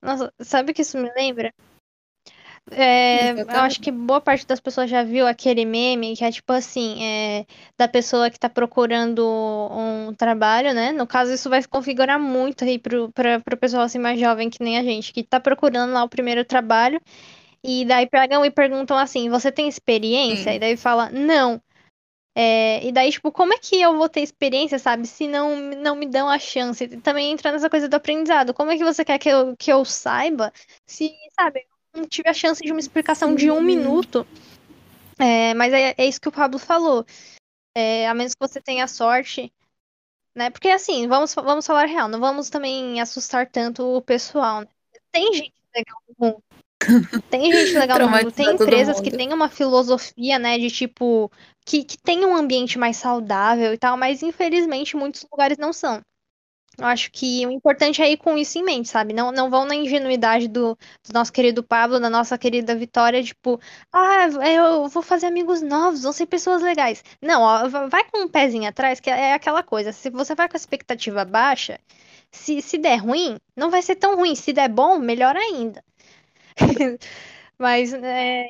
[0.02, 1.54] Nossa, sabe o que isso me lembra?
[2.72, 6.52] É, eu acho que boa parte das pessoas já viu aquele meme que é tipo
[6.54, 7.46] assim, é,
[7.78, 9.22] da pessoa que tá procurando
[9.70, 10.94] um trabalho, né?
[10.94, 14.50] No caso, isso vai se configurar muito aí pro, pra, pro pessoal assim mais jovem
[14.50, 17.02] que nem a gente, que tá procurando lá o primeiro trabalho,
[17.62, 20.52] e daí pegam e perguntam assim, você tem experiência?
[20.52, 20.56] Sim.
[20.56, 21.62] E daí fala, não.
[22.36, 25.08] É, e daí, tipo, como é que eu vou ter experiência, sabe?
[25.08, 26.88] Se não, não me dão a chance.
[26.98, 28.54] Também entra nessa coisa do aprendizado.
[28.54, 30.52] Como é que você quer que eu, que eu saiba
[30.86, 33.64] se, sabe, eu não tive a chance de uma explicação de um Sim.
[33.64, 34.28] minuto?
[35.20, 37.06] É, mas é, é isso que o Pablo falou.
[37.76, 39.52] É, a menos que você tenha sorte,
[40.36, 40.50] né?
[40.50, 44.68] Porque assim, vamos, vamos falar real, não vamos também assustar tanto o pessoal, né?
[45.12, 46.44] Tem gente legal no mundo.
[47.30, 51.32] Tem gente legal no mundo, tem empresas que têm uma filosofia, né, de tipo,
[51.66, 56.02] que, que tem um ambiente mais saudável e tal, mas infelizmente muitos lugares não são.
[56.78, 59.14] Eu acho que o importante é ir com isso em mente, sabe?
[59.14, 63.60] Não, não vão na ingenuidade do, do nosso querido Pablo, da nossa querida Vitória, tipo,
[63.92, 67.04] ah, eu vou fazer amigos novos, vão ser pessoas legais.
[67.22, 69.92] Não, ó, vai com um pezinho atrás, que é aquela coisa.
[69.92, 71.80] Se você vai com a expectativa baixa,
[72.32, 74.36] se, se der ruim, não vai ser tão ruim.
[74.36, 75.84] Se der bom, melhor ainda.
[77.58, 78.48] Mas, é,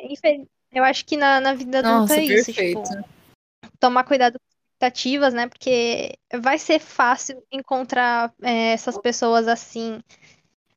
[0.71, 2.83] eu acho que na, na vida adulta Nossa, é isso, tipo,
[3.79, 5.47] tomar cuidado com expectativas, né?
[5.47, 9.99] Porque vai ser fácil encontrar é, essas pessoas assim,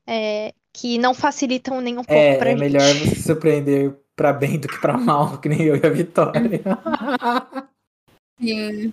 [0.06, 2.60] é, que não facilitam nem um pouco é, pra é gente.
[2.60, 6.60] melhor você surpreender pra bem do que pra mal, que nem eu e a Vitória.
[8.40, 8.92] Sim.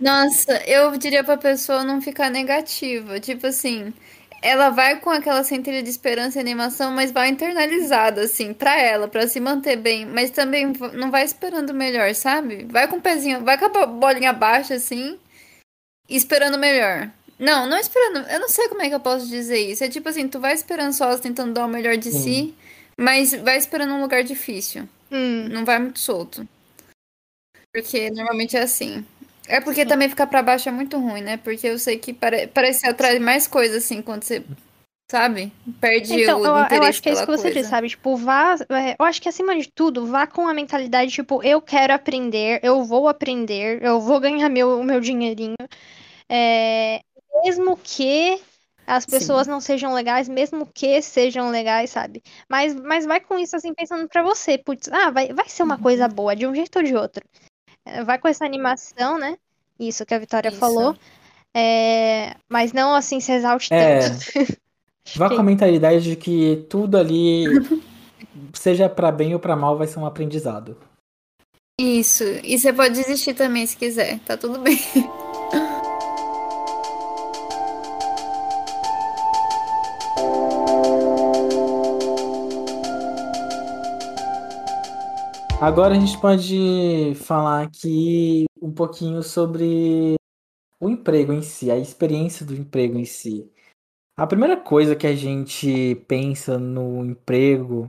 [0.00, 3.20] Nossa, eu diria pra pessoa não ficar negativa.
[3.20, 3.92] Tipo assim,
[4.42, 9.06] ela vai com aquela centelha de esperança e animação, mas vai internalizada, assim, pra ela,
[9.06, 10.04] pra se manter bem.
[10.04, 12.64] Mas também não vai esperando melhor, sabe?
[12.64, 15.18] Vai com o pezinho, vai com a bolinha baixa, assim,
[16.08, 17.08] esperando melhor.
[17.38, 18.28] Não, não esperando.
[18.28, 19.82] Eu não sei como é que eu posso dizer isso.
[19.84, 22.18] É tipo assim, tu vai esperando só tentando dar o melhor de Sim.
[22.20, 22.54] si,
[22.98, 24.88] mas vai esperando um lugar difícil.
[25.10, 26.46] Hum, Não vai muito solto.
[27.72, 29.04] Porque normalmente é assim.
[29.48, 31.36] É porque também ficar pra baixo é muito ruim, né?
[31.36, 32.46] Porque eu sei que pare...
[32.46, 34.44] parece que atrai mais coisa, assim, quando você,
[35.10, 35.52] sabe?
[35.80, 37.58] Perde Então, o eu, eu interesse acho que é isso que você coisa.
[37.58, 37.88] disse, sabe?
[37.88, 38.54] Tipo, vá.
[38.70, 42.60] é, Eu acho que acima de tudo, vá com a mentalidade, tipo, eu quero aprender,
[42.62, 45.54] eu vou aprender, eu vou ganhar meu, o meu dinheirinho.
[46.28, 47.00] É,
[47.44, 48.40] mesmo que
[48.86, 49.18] as Sim.
[49.18, 52.22] pessoas não sejam legais, mesmo que sejam legais, sabe?
[52.48, 55.76] Mas, mas vai com isso assim, pensando pra você, putz, ah, vai, vai ser uma
[55.76, 55.82] Uhum.
[55.82, 57.22] coisa boa, de um jeito ou de outro.
[57.84, 59.36] É, Vai com essa animação, né?
[59.78, 60.58] Isso que a Vitória Isso.
[60.58, 60.96] falou.
[61.54, 64.08] É, mas não assim se exalte É.
[64.08, 64.24] tanto.
[65.16, 67.44] Vá com a mentalidade de que tudo ali,
[68.54, 70.78] seja pra bem ou pra mal, vai ser um aprendizado.
[71.78, 72.22] Isso.
[72.44, 74.20] E você pode desistir também se quiser.
[74.20, 74.78] Tá tudo bem.
[85.62, 90.16] Agora a gente pode falar aqui um pouquinho sobre
[90.80, 93.48] o emprego em si, a experiência do emprego em si.
[94.16, 97.88] A primeira coisa que a gente pensa no emprego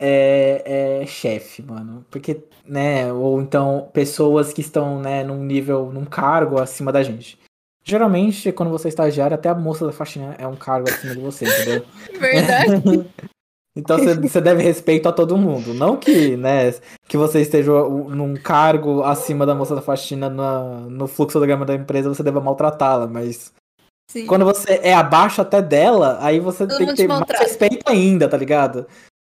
[0.00, 2.04] é, é chefe, mano.
[2.10, 7.38] Porque, né, ou então pessoas que estão, né, num nível, num cargo acima da gente.
[7.84, 11.20] Geralmente, quando você é estagiário, até a moça da faxina é um cargo acima de
[11.20, 11.86] você, entendeu?
[12.18, 13.08] Verdade.
[13.80, 15.74] Então você, deve respeito a todo mundo.
[15.74, 16.72] Não que, né,
[17.08, 22.08] que você esteja num cargo acima da moça da faxina na- no fluxograma da empresa,
[22.08, 23.52] você deva maltratá-la, mas
[24.10, 24.26] Sim.
[24.26, 27.88] quando você é abaixo até dela, aí você Todo tem que te ter mais respeito
[27.88, 28.86] ainda, tá ligado?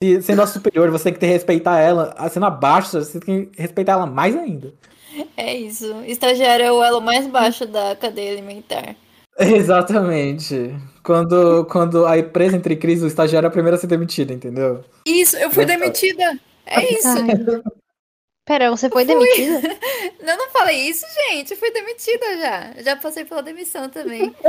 [0.02, 2.14] Se, sendo a superior, você tem que ter respeitar ela.
[2.30, 4.74] Sendo abaixo, você tem que respeitar ela mais ainda.
[5.38, 5.86] É isso.
[6.06, 8.96] Estagiário é o elo mais baixo da cadeia alimentar.
[9.38, 10.74] Exatamente.
[11.04, 14.32] Quando, quando a empresa entra em crise, o estagiário é o primeiro a ser demitido,
[14.34, 14.84] entendeu?
[15.06, 15.78] Isso, eu fui Nossa.
[15.78, 16.40] demitida.
[16.66, 17.08] É isso.
[17.08, 17.62] Ai.
[18.46, 19.60] Pera, você foi demitida?
[20.20, 21.52] Eu não falei isso, gente.
[21.52, 22.74] Eu fui demitida já.
[22.82, 24.34] Já passei pela demissão também.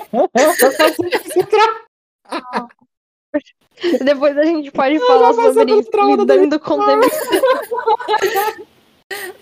[4.03, 7.29] Depois a gente pode Eu falar sobre isso, trauma da lidando com demissão.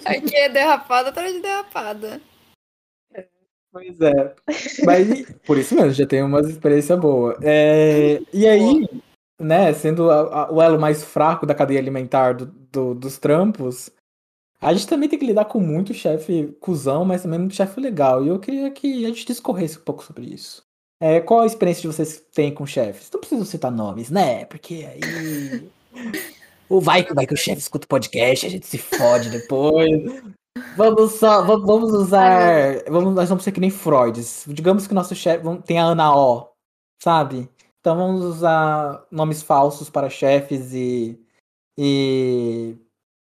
[0.05, 2.21] Aqui é derrapada atrás de derrapada.
[3.75, 4.35] Pois é.
[4.87, 7.37] Mas por isso mesmo, já tem uma experiência boa.
[7.43, 8.89] É, e aí,
[9.41, 13.91] né, sendo a- a- o elo mais fraco da cadeia alimentar do- do- dos trampos,
[14.61, 18.25] a gente também tem que lidar com muito chefe cuzão, mas também muito chefe legal.
[18.25, 20.63] E eu queria que a gente discorresse um pouco sobre isso.
[21.03, 23.11] É, qual a experiência que vocês têm com chefes?
[23.13, 24.45] Não preciso citar nomes, né?
[24.45, 25.69] Porque aí.
[26.67, 29.91] O vai que vai que o chefe escuta o podcast, a gente se fode depois.
[30.77, 32.83] Vamos só, va- vamos usar.
[32.89, 34.21] Vamos, nós vamos ser que nem Freud.
[34.49, 36.49] Digamos que o nosso chefe tem a Ana O,
[37.03, 37.49] sabe?
[37.81, 41.21] Então vamos usar nomes falsos para chefes e.
[41.79, 42.77] E.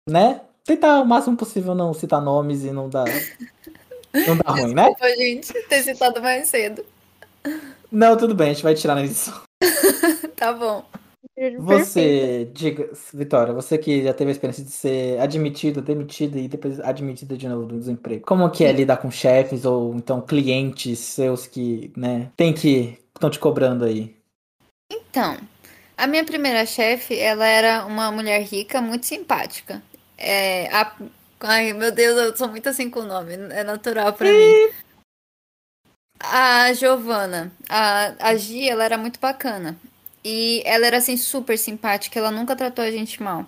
[0.08, 0.40] Né?
[0.64, 3.06] Tentar o máximo possível não citar nomes e não dar.
[4.26, 4.88] Não dá ruim, né?
[4.90, 6.84] Desculpa, gente, ter citado mais cedo.
[7.90, 9.40] Não, tudo bem, a gente vai tirar na edição.
[10.36, 10.82] Tá bom.
[11.58, 16.80] Você, diga, Vitória, você que já teve a experiência de ser admitida, demitida e depois
[16.80, 18.24] admitida de novo do desemprego.
[18.26, 23.30] Como que é lidar com chefes ou então clientes seus que, né, tem que estão
[23.30, 24.16] te cobrando aí?
[24.90, 25.36] Então,
[25.96, 29.82] a minha primeira chefe, ela era uma mulher rica, muito simpática.
[30.18, 30.96] É, a-
[31.42, 33.32] Ai, meu Deus, eu sou muito assim com o nome.
[33.32, 34.70] É natural pra mim.
[36.22, 39.78] A Giovana, a, a Gi, ela era muito bacana.
[40.24, 42.18] E ela era, assim, super simpática.
[42.18, 43.46] Ela nunca tratou a gente mal.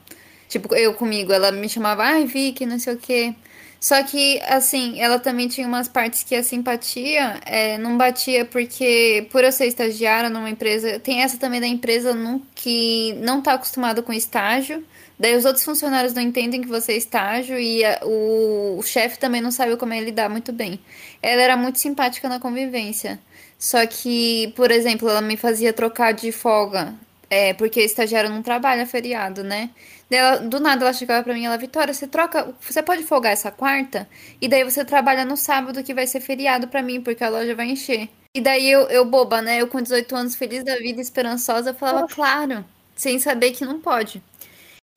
[0.49, 1.33] Tipo, eu comigo.
[1.33, 3.35] Ela me chamava, ai, Vicky, não sei o quê.
[3.83, 9.27] Só que, assim, ela também tinha umas partes que a simpatia é, não batia, porque
[9.33, 13.55] por eu ser estagiária numa empresa, tem essa também da empresa não, que não tá
[13.55, 14.85] acostumada com estágio.
[15.19, 19.19] Daí os outros funcionários não entendem que você é estágio e a, o, o chefe
[19.19, 20.79] também não sabe como é lidar muito bem.
[21.21, 23.19] Ela era muito simpática na convivência.
[23.62, 26.94] Só que, por exemplo, ela me fazia trocar de folga.
[27.31, 29.70] É, porque estagiário não trabalha feriado, né?
[30.11, 33.53] Ela, do nada ela chegava pra mim, ela, Vitória, você troca, você pode folgar essa
[33.53, 34.09] quarta?
[34.40, 37.55] E daí você trabalha no sábado que vai ser feriado pra mim, porque a loja
[37.55, 38.09] vai encher.
[38.35, 39.62] E daí eu, eu boba, né?
[39.62, 42.64] Eu com 18 anos, feliz da vida, esperançosa, eu falava, claro,
[42.96, 44.20] sem saber que não pode.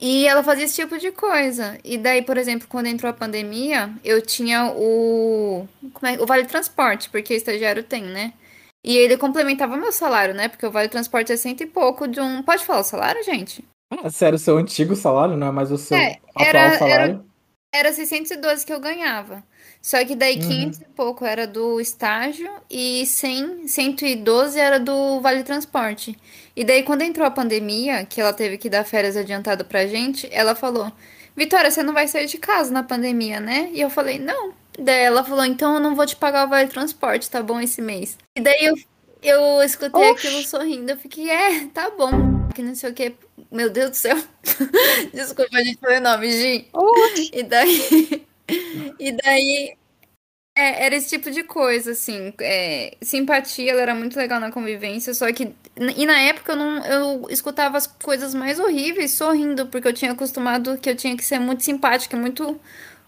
[0.02, 1.78] E ela fazia esse tipo de coisa.
[1.84, 5.68] E daí, por exemplo, quando entrou a pandemia, eu tinha o.
[5.94, 6.20] Como é?
[6.20, 8.34] O Vale Transporte, porque estagiário tem, né?
[8.86, 10.48] E ele complementava meu salário, né?
[10.48, 12.44] Porque o Vale Transporte é cento e pouco de um.
[12.44, 13.66] Pode falar o salário, gente?
[13.90, 17.26] Ah, sério, o seu antigo salário, não é mais o seu é, atual salário?
[17.74, 19.44] Era, era 612 que eu ganhava.
[19.82, 20.50] Só que daí uhum.
[20.50, 26.16] 500 e pouco era do estágio e 100, 112 era do Vale Transporte.
[26.56, 30.30] E daí quando entrou a pandemia, que ela teve que dar férias adiantado pra gente,
[30.32, 30.92] ela falou:
[31.36, 34.54] "Vitória, você não vai sair de casa na pandemia, né?" E eu falei: "Não".
[34.80, 37.82] Daí ela falou: "Então eu não vou te pagar o Vale Transporte, tá bom esse
[37.82, 38.18] mês".
[38.38, 38.76] E daí eu
[39.24, 40.28] eu escutei Oxi.
[40.28, 42.12] aquilo sorrindo, eu fiquei: "É, tá bom".
[42.54, 43.16] Que não sei o que.
[43.52, 44.18] Meu Deus do céu.
[45.14, 46.68] Desculpa, a gente foi o nome, Gi.
[47.34, 48.26] E daí.
[49.00, 49.76] e daí.
[50.58, 52.34] É, era esse tipo de coisa, assim.
[52.40, 55.54] É, simpatia, ela era muito legal na convivência, só que.
[55.98, 60.14] E na época eu, não, eu escutava as coisas mais horríveis sorrindo, porque eu tinha
[60.14, 62.60] acostumado que eu tinha que ser muito simpática, muito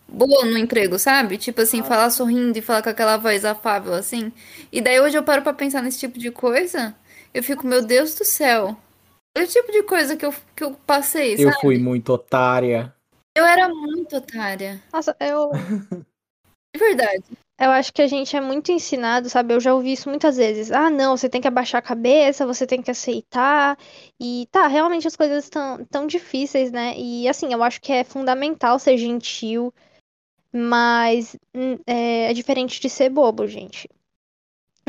[0.07, 1.37] boa no emprego, sabe?
[1.37, 4.31] Tipo assim, falar sorrindo e falar com aquela voz afável, assim.
[4.71, 6.95] E daí hoje eu paro pra pensar nesse tipo de coisa,
[7.33, 8.77] eu fico, meu Deus do céu.
[9.35, 12.93] É o tipo de coisa que eu, que eu passei, Eu fui muito otária.
[13.35, 14.81] Eu era muito otária.
[14.91, 15.51] Nossa, eu.
[16.75, 17.23] De verdade.
[17.59, 19.53] Eu acho que a gente é muito ensinado, sabe?
[19.53, 20.71] Eu já ouvi isso muitas vezes.
[20.71, 23.77] Ah, não, você tem que abaixar a cabeça, você tem que aceitar.
[24.19, 26.93] E tá, realmente as coisas estão tão difíceis, né?
[26.95, 29.73] E assim, eu acho que é fundamental ser gentil,
[30.51, 33.89] mas hum, é, é diferente de ser bobo, gente.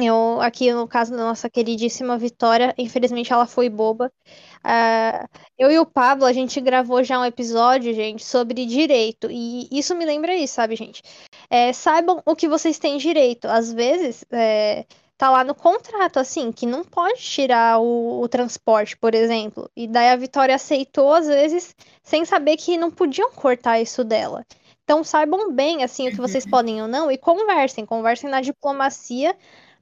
[0.00, 4.12] Eu, aqui no caso da nossa queridíssima Vitória, infelizmente ela foi boba.
[4.58, 9.28] Uh, eu e o Pablo, a gente gravou já um episódio, gente, sobre direito.
[9.28, 11.02] E isso me lembra isso, sabe, gente?
[11.50, 13.46] É, saibam o que vocês têm direito.
[13.46, 18.96] Às vezes, é, tá lá no contrato, assim, que não pode tirar o, o transporte,
[18.96, 19.68] por exemplo.
[19.76, 24.46] E daí a Vitória aceitou, às vezes, sem saber que não podiam cortar isso dela.
[24.88, 26.50] Então saibam bem, assim, o que vocês uhum.
[26.50, 27.84] podem ou não e conversem.
[27.84, 29.36] Conversem na diplomacia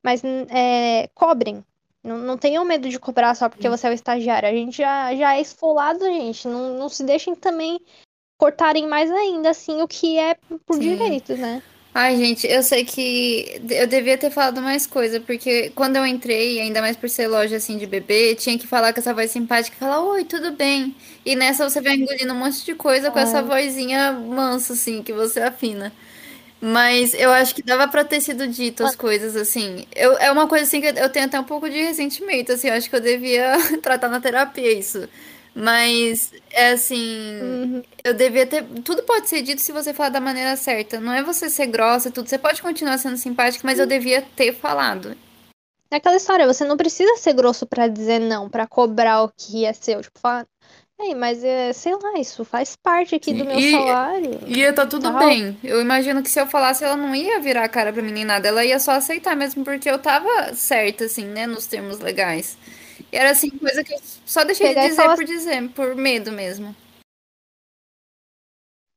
[0.07, 1.65] mas é, cobrem.
[2.03, 4.49] Não, não tenham medo de cobrar só porque você é o estagiário.
[4.49, 6.47] A gente já, já é esfolado, gente.
[6.47, 7.81] Não, não se deixem também
[8.39, 10.81] cortarem mais ainda, assim, o que é por Sim.
[10.81, 11.61] direito, né?
[11.99, 16.61] Ai, gente, eu sei que eu devia ter falado mais coisa, porque quando eu entrei,
[16.61, 19.75] ainda mais por ser loja assim de bebê, tinha que falar com essa voz simpática
[19.75, 20.95] e falar, oi, tudo bem?
[21.25, 25.11] E nessa você vai engolindo um monte de coisa com essa vozinha mansa, assim, que
[25.11, 25.91] você afina.
[26.61, 29.87] Mas eu acho que dava pra ter sido dito as coisas, assim.
[29.95, 32.69] Eu, é uma coisa assim que eu tenho até um pouco de ressentimento, assim.
[32.69, 35.09] Eu acho que eu devia tratar na terapia isso.
[35.59, 37.41] Mas, é assim.
[37.41, 37.83] Uhum.
[38.05, 38.63] Eu devia ter.
[38.85, 41.01] Tudo pode ser dito se você falar da maneira certa.
[41.01, 42.29] Não é você ser grossa, tudo.
[42.29, 45.17] Você pode continuar sendo simpática, mas eu devia ter falado.
[45.91, 49.65] É aquela história, você não precisa ser grosso para dizer não, para cobrar o que
[49.65, 50.03] é seu.
[50.03, 50.45] Tipo, falar,
[50.99, 54.41] Ei, mas é, sei lá, isso faz parte aqui do meu e, salário.
[54.47, 55.19] Ia tá tudo tal.
[55.19, 55.57] bem.
[55.63, 58.25] Eu imagino que se eu falasse, ela não ia virar a cara pra mim nem
[58.25, 58.49] nada.
[58.49, 62.57] Ela ia só aceitar mesmo, porque eu tava certa, assim, né, nos termos legais.
[63.17, 66.31] E era assim, coisa que eu só deixei Pegar de dizer por dizer, por medo
[66.31, 66.77] mesmo.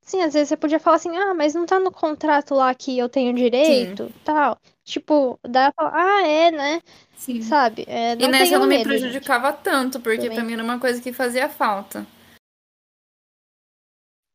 [0.01, 2.97] Sim, às vezes você podia falar assim, ah, mas não tá no contrato lá que
[2.97, 4.13] eu tenho direito, Sim.
[4.25, 4.59] tal.
[4.83, 6.81] Tipo, dá pra falar, ah, é, né?
[7.15, 7.41] Sim.
[7.41, 7.85] Sabe?
[7.87, 9.61] É, e nessa não me prejudicava gente.
[9.61, 10.35] tanto, porque Também.
[10.35, 12.05] pra mim era uma coisa que fazia falta.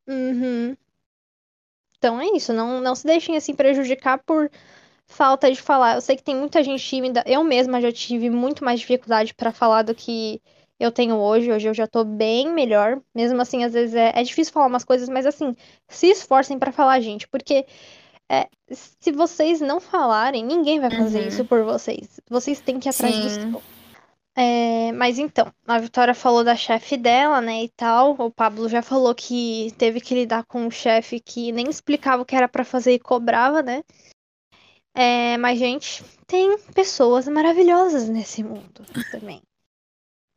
[0.09, 0.75] Uhum.
[1.99, 4.51] Então é isso, não, não se deixem assim prejudicar por
[5.07, 5.97] falta de falar.
[5.97, 9.53] Eu sei que tem muita gente tímida, eu mesma já tive muito mais dificuldade para
[9.53, 10.41] falar do que
[10.79, 11.53] eu tenho hoje.
[11.53, 13.01] Hoje eu já tô bem melhor.
[13.15, 15.55] Mesmo assim, às vezes é, é difícil falar umas coisas, mas assim,
[15.89, 17.67] se esforcem para falar, gente, porque
[18.31, 21.29] é, se vocês não falarem, ninguém vai fazer uhum.
[21.29, 22.21] isso por vocês.
[22.29, 23.23] Vocês têm que ir atrás Sim.
[23.23, 23.63] disso.
[24.37, 28.17] É, mas então, a Vitória falou da chefe dela, né, e tal.
[28.19, 32.25] O Pablo já falou que teve que lidar com um chefe que nem explicava o
[32.25, 33.85] que era pra fazer e cobrava, né?
[34.95, 39.43] É, mas, gente, tem pessoas maravilhosas nesse mundo também.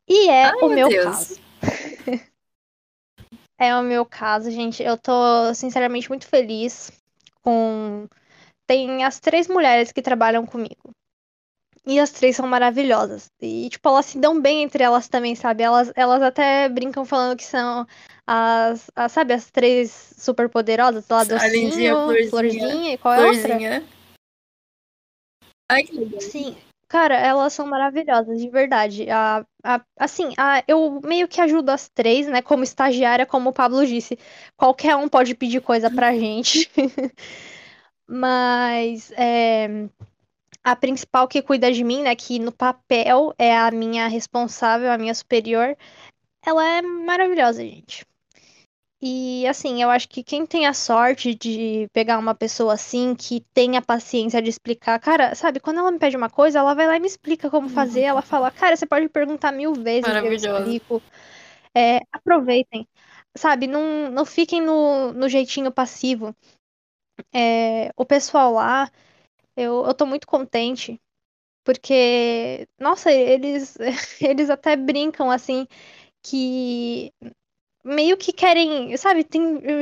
[0.08, 1.40] E é Ai, o meu meu caso.
[3.60, 4.84] É o meu caso, gente.
[4.84, 6.92] Eu tô sinceramente muito feliz
[7.42, 8.08] com.
[8.68, 10.92] Tem as três mulheres que trabalham comigo.
[11.84, 13.32] E as três são maravilhosas.
[13.42, 15.64] E, tipo, elas se dão bem entre elas também, sabe?
[15.64, 17.88] Elas, elas até brincam falando que são
[18.28, 23.24] as, as sabe, as três superpoderosas lá, A lindinha, docinho, florzinha, florzinha e qual é
[23.24, 23.84] a outra?
[25.70, 26.22] Ai, que legal.
[26.22, 26.56] Sim,
[26.88, 29.10] cara, elas são maravilhosas, de verdade.
[29.10, 32.42] A, a, assim, a, eu meio que ajudo as três, né?
[32.42, 34.18] Como estagiária, como o Pablo disse.
[34.56, 36.70] Qualquer um pode pedir coisa pra gente.
[38.08, 39.68] Mas é,
[40.64, 42.16] a principal que cuida de mim, né?
[42.16, 45.78] Que no papel é a minha responsável, a minha superior.
[46.46, 48.06] Ela é maravilhosa, gente.
[49.00, 53.42] E assim, eu acho que quem tem a sorte de pegar uma pessoa assim, que
[53.54, 56.88] tem a paciência de explicar, cara, sabe, quando ela me pede uma coisa, ela vai
[56.88, 60.34] lá e me explica como fazer, ela fala, cara, você pode perguntar mil vezes eu
[60.34, 61.02] explico.
[61.76, 62.88] É, aproveitem,
[63.36, 66.36] sabe, não, não fiquem no, no jeitinho passivo.
[67.32, 68.90] É, o pessoal lá,
[69.56, 71.00] eu, eu tô muito contente,
[71.64, 73.78] porque, nossa, eles,
[74.22, 75.68] eles até brincam assim,
[76.24, 77.14] que
[77.88, 79.42] meio que querem, sabe, tem,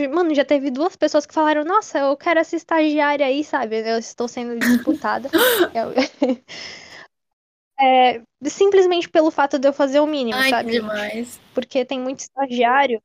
[0.10, 3.97] mano, já teve duas pessoas que falaram, nossa, eu quero essa estagiária aí, sabe, eu
[3.97, 5.30] estou sendo disputada.
[5.74, 5.93] Eu-
[7.78, 10.72] É, simplesmente pelo fato de eu fazer o mínimo, Ai, sabe?
[10.72, 11.41] demais.
[11.53, 13.01] Porque tem muito estagiário.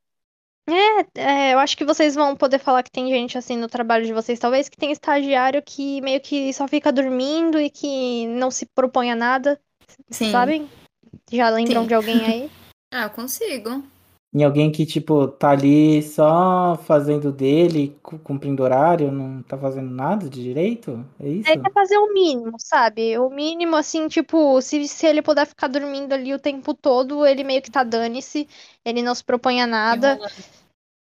[0.69, 4.07] É, é, eu acho que vocês vão poder falar que tem gente assim no trabalho
[4.07, 8.49] de vocês, talvez, que tem estagiário que meio que só fica dormindo e que não
[8.49, 9.61] se propõe a nada,
[10.09, 10.31] Sim.
[10.31, 10.69] sabem?
[11.33, 11.89] Já lembram Sim.
[11.89, 12.51] de alguém aí?
[12.93, 13.85] Ah, consigo.
[14.33, 19.91] E alguém que, tipo, tá ali só fazendo dele, cu- cumprindo horário, não tá fazendo
[19.91, 21.05] nada de direito?
[21.19, 21.51] É isso?
[21.51, 23.19] É fazer o mínimo, sabe?
[23.19, 27.43] O mínimo, assim, tipo, se, se ele puder ficar dormindo ali o tempo todo, ele
[27.43, 28.49] meio que tá dane-se,
[28.85, 30.17] ele não se propõe a nada,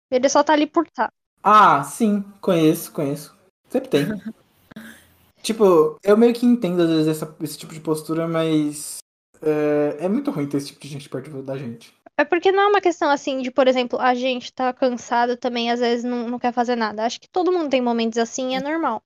[0.09, 1.11] ele só tá ali por tá.
[1.43, 3.37] Ah, sim, conheço, conheço.
[3.69, 4.05] Sempre tem.
[5.43, 8.97] tipo, eu meio que entendo às vezes essa- esse tipo de postura, mas
[9.39, 11.93] é, é muito ruim ter esse tipo de gente perto da gente.
[12.19, 15.71] É porque não é uma questão assim de, por exemplo, a gente tá cansado também,
[15.71, 17.05] às vezes não, não quer fazer nada.
[17.05, 19.01] Acho que todo mundo tem momentos assim, é normal.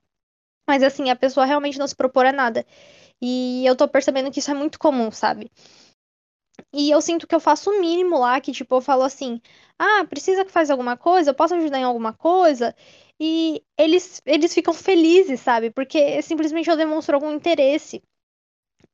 [0.68, 2.66] Mas assim, a pessoa realmente não se propor a nada.
[3.22, 5.50] E eu tô percebendo que isso é muito comum, sabe?
[6.72, 9.40] E eu sinto que eu faço o mínimo lá, que tipo, eu falo assim,
[9.78, 11.30] ah, precisa que faz alguma coisa?
[11.30, 12.74] Eu posso ajudar em alguma coisa?
[13.20, 15.70] E eles, eles ficam felizes, sabe?
[15.70, 18.02] Porque simplesmente eu demonstro algum interesse.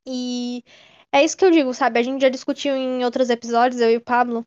[0.06, 0.64] E
[1.12, 1.98] é isso que eu digo, sabe?
[1.98, 4.46] A gente já discutiu em outros episódios, eu e o Pablo,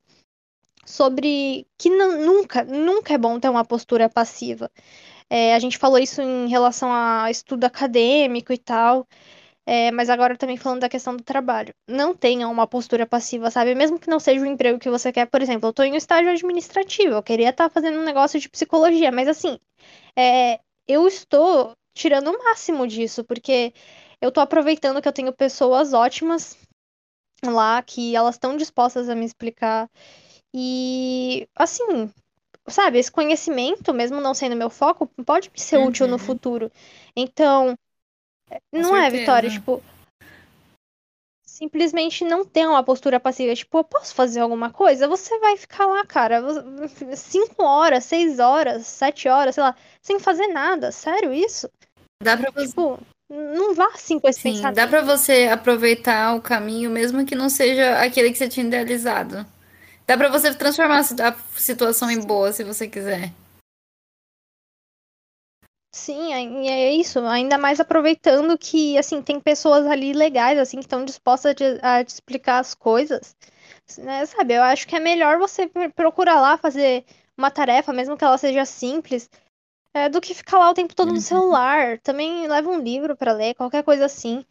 [0.85, 4.69] sobre que nunca, nunca é bom ter uma postura passiva.
[5.29, 9.07] É, a gente falou isso em relação a estudo acadêmico e tal,
[9.65, 11.73] é, mas agora também falando da questão do trabalho.
[11.87, 13.75] Não tenha uma postura passiva, sabe?
[13.75, 15.95] Mesmo que não seja o emprego que você quer, por exemplo, eu tô em um
[15.95, 19.57] estágio administrativo, eu queria estar fazendo um negócio de psicologia, mas assim,
[20.17, 23.73] é, eu estou tirando o máximo disso, porque
[24.23, 26.57] eu tô aproveitando que eu tenho pessoas ótimas
[27.43, 29.89] lá, que elas estão dispostas a me explicar.
[30.53, 32.09] E, assim,
[32.67, 36.19] sabe, esse conhecimento, mesmo não sendo meu foco, pode me ser útil no Uhum.
[36.19, 36.71] futuro.
[37.13, 37.75] Então,
[38.71, 39.19] não é, certeza.
[39.19, 39.83] Vitória, tipo,
[41.45, 45.07] simplesmente não ter uma postura passiva, tipo, eu posso fazer alguma coisa?
[45.07, 46.41] Você vai ficar lá, cara,
[47.17, 50.93] cinco horas, seis horas, sete horas, sei lá, sem fazer nada.
[50.93, 51.69] Sério isso?
[52.21, 52.73] Dá pra você.
[53.29, 54.73] Não vá assim com esse Sim, pensamento.
[54.73, 59.45] dá pra você aproveitar o caminho, mesmo que não seja aquele que você tinha idealizado.
[60.07, 63.31] Dá pra você transformar a si- a situação em boa, se você quiser.
[65.95, 70.85] Sim, e é isso, ainda mais aproveitando que, assim, tem pessoas ali legais, assim, que
[70.85, 71.53] estão dispostas
[71.83, 73.35] a te, explicar as coisas,
[73.99, 74.55] né, sabe?
[74.55, 77.05] Eu acho que é melhor você pr- procurar lá fazer
[77.37, 79.29] uma tarefa, mesmo que ela seja simples,
[79.93, 81.21] é, do que ficar lá o tempo todo no Uhum.
[81.21, 81.99] celular.
[81.99, 84.43] Também leva um livro pra ler, qualquer coisa assim.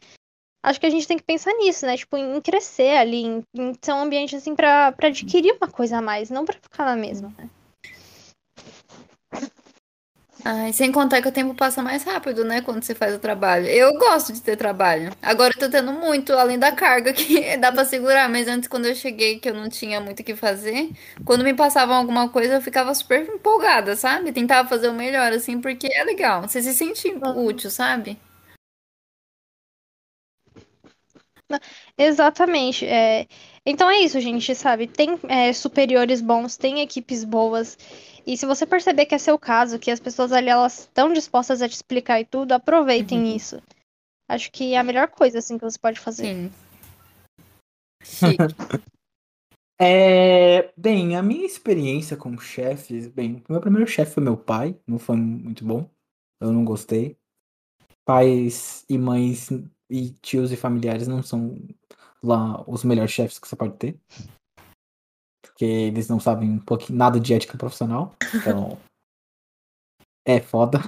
[0.65, 1.97] Acho que a gente tem que pensar nisso, né?
[1.97, 6.01] Tipo, em crescer ali, em, em ser um ambiente, assim, pra adquirir uma coisa a
[6.01, 7.49] mais, não pra ficar na mesma, né?
[10.45, 13.65] Ai, sem contar que o tempo passa mais rápido, né, quando você faz o trabalho.
[13.67, 15.11] Eu gosto de ter trabalho.
[15.21, 18.85] Agora eu tô tendo muito, além da carga que dá pra segurar, mas antes, quando
[18.85, 20.89] eu cheguei, que eu não tinha muito o que fazer,
[21.25, 24.33] quando me passavam alguma coisa, eu ficava super empolgada, sabe?
[24.33, 26.41] Tentava fazer o melhor, assim, porque é legal.
[26.41, 28.17] Você se sente útil, sabe?
[31.97, 32.85] Exatamente.
[32.85, 33.27] É...
[33.65, 34.87] Então é isso, gente, sabe?
[34.87, 37.77] Tem é, superiores bons, tem equipes boas.
[38.25, 41.61] E se você perceber que é seu caso, que as pessoas ali elas estão dispostas
[41.61, 43.35] a te explicar e tudo, aproveitem Uhum.
[43.35, 43.61] isso.
[44.29, 46.51] Acho que é a melhor coisa assim que você pode fazer.
[48.03, 48.37] Sim.
[49.81, 54.79] É, bem, a minha experiência com chefes, bem, o meu primeiro chefe foi meu pai,
[54.87, 55.89] não foi muito bom,
[56.39, 57.17] eu não gostei.
[58.05, 59.49] Pais e mães
[59.89, 61.57] e tios e familiares não são
[62.21, 63.99] lá os melhores chefes que você pode ter.
[65.43, 68.15] Porque eles não sabem um pouquinho nada de ética profissional.
[68.33, 68.77] Então.
[70.25, 70.79] é foda.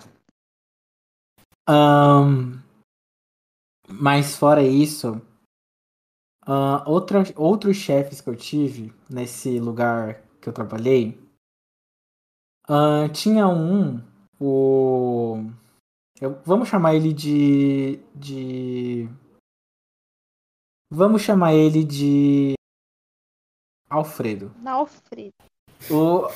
[1.67, 2.61] Ahn,
[3.89, 5.21] mas fora isso,
[6.45, 11.19] ah, outra, outros chefes que eu tive nesse lugar que eu trabalhei,
[12.67, 14.01] ah, tinha um,
[14.39, 15.37] o,
[16.21, 19.09] eu- vamos chamar ele de, de,
[20.91, 22.54] vamos chamar ele de
[23.95, 24.51] Alfredo.
[24.65, 25.33] Alfredo.
[25.89, 26.27] O,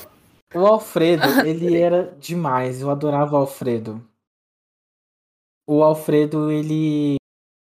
[0.58, 4.04] o Alfredo, ele era demais, eu adorava o Alfredo.
[5.68, 7.16] O Alfredo, ele.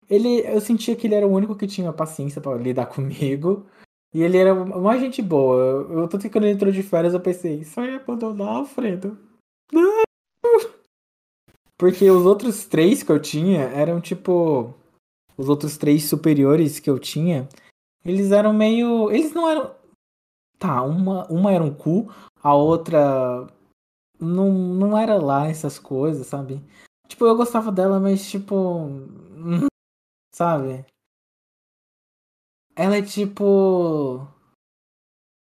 [0.09, 0.41] Ele.
[0.47, 3.66] Eu sentia que ele era o único que tinha paciência pra lidar comigo.
[4.14, 5.57] E ele era uma gente boa.
[5.57, 8.57] Eu, eu- tanto que quando ele entrou de férias, eu pensei, só ia abandonar o
[8.59, 9.16] Alfredo.
[9.72, 10.03] Não!
[11.78, 14.74] Porque os outros três que eu tinha eram tipo.
[15.37, 17.49] Os outros três superiores que eu tinha,
[18.05, 19.11] eles eram meio.
[19.11, 19.75] Eles não eram.
[20.59, 23.47] Tá, uma, uma era um cu, a outra
[24.21, 26.63] não, não era lá essas coisas, sabe?
[27.09, 28.55] Tipo, eu gostava dela, mas tipo.
[28.55, 29.67] hum,
[30.35, 30.85] Sabe?
[32.77, 34.27] Ela é tipo.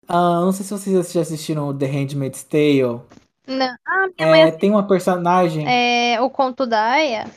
[0.08, 3.02] Ah, não sei se vocês já assistiram The Handmaid's Tale.
[3.46, 3.76] Não.
[3.86, 5.66] Ah, minha É, tem uma personagem.
[5.68, 7.30] é o conto da Aya.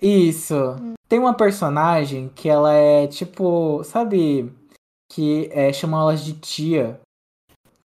[0.00, 0.54] Isso.
[1.08, 3.82] Tem uma personagem que ela é tipo.
[3.84, 4.52] Sabe?
[5.10, 7.00] Que é, chamam elas de tia.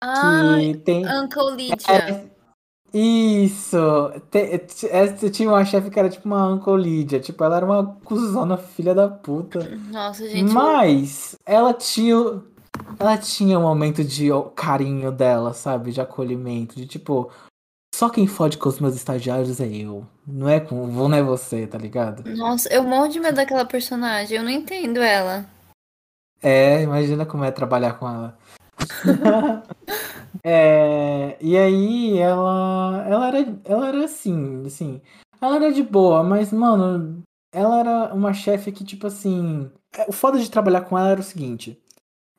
[0.03, 1.05] Ah, Que tem.
[1.05, 1.75] Uncle Lydia.
[1.87, 2.25] É,
[2.93, 3.77] Isso!
[4.31, 4.59] Te-
[4.89, 7.19] essa tinha uma chefe que era tipo uma Uncle Lydia.
[7.19, 9.59] Tipo, ela era uma cuzona filha da puta.
[9.91, 10.51] Nossa, gente.
[10.51, 12.41] Mas ela tinha.
[12.99, 15.91] Ela tinha um momento de carinho dela, sabe?
[15.91, 16.75] De acolhimento.
[16.75, 17.31] De tipo.
[17.93, 20.05] Só quem fode com os meus estagiários é eu.
[20.25, 20.87] Não é com.
[20.87, 22.23] Não é você, tá ligado?
[22.35, 24.37] Nossa, eu morro de medo daquela personagem.
[24.37, 25.45] Eu não entendo ela.
[26.41, 28.37] É, imagina como é trabalhar com ela.
[30.43, 35.01] É, e aí ela, ela era, ela era assim, assim,
[35.41, 37.21] ela era de boa, mas mano,
[37.51, 41.19] ela era uma chefe que tipo assim, é, o foda de trabalhar com ela era
[41.19, 41.79] o seguinte,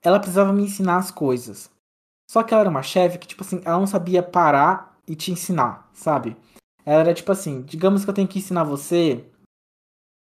[0.03, 1.71] ela precisava me ensinar as coisas.
[2.31, 5.31] Só que ela era uma chefe que tipo assim, ela não sabia parar e te
[5.31, 6.37] ensinar, sabe?
[6.85, 9.25] Ela era tipo assim, digamos que eu tenho que ensinar você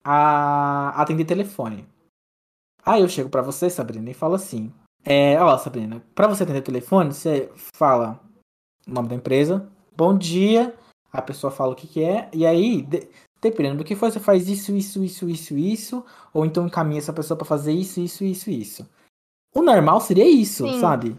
[0.03, 1.87] a atender telefone.
[2.89, 4.73] Aí eu chego pra você, Sabrina, e falo assim:
[5.05, 8.19] é, ó, Sabrina, pra você atender telefone, você fala
[8.87, 10.75] o nome da empresa, bom dia,
[11.13, 13.07] a pessoa fala o que, que é, e aí, de-
[13.43, 17.13] dependendo do que for, você faz isso, isso, isso, isso, isso, ou então encaminha essa
[17.13, 18.89] pessoa pra fazer isso, isso, isso, isso.
[19.55, 20.81] O normal seria isso, Sim.
[20.81, 21.15] sabe?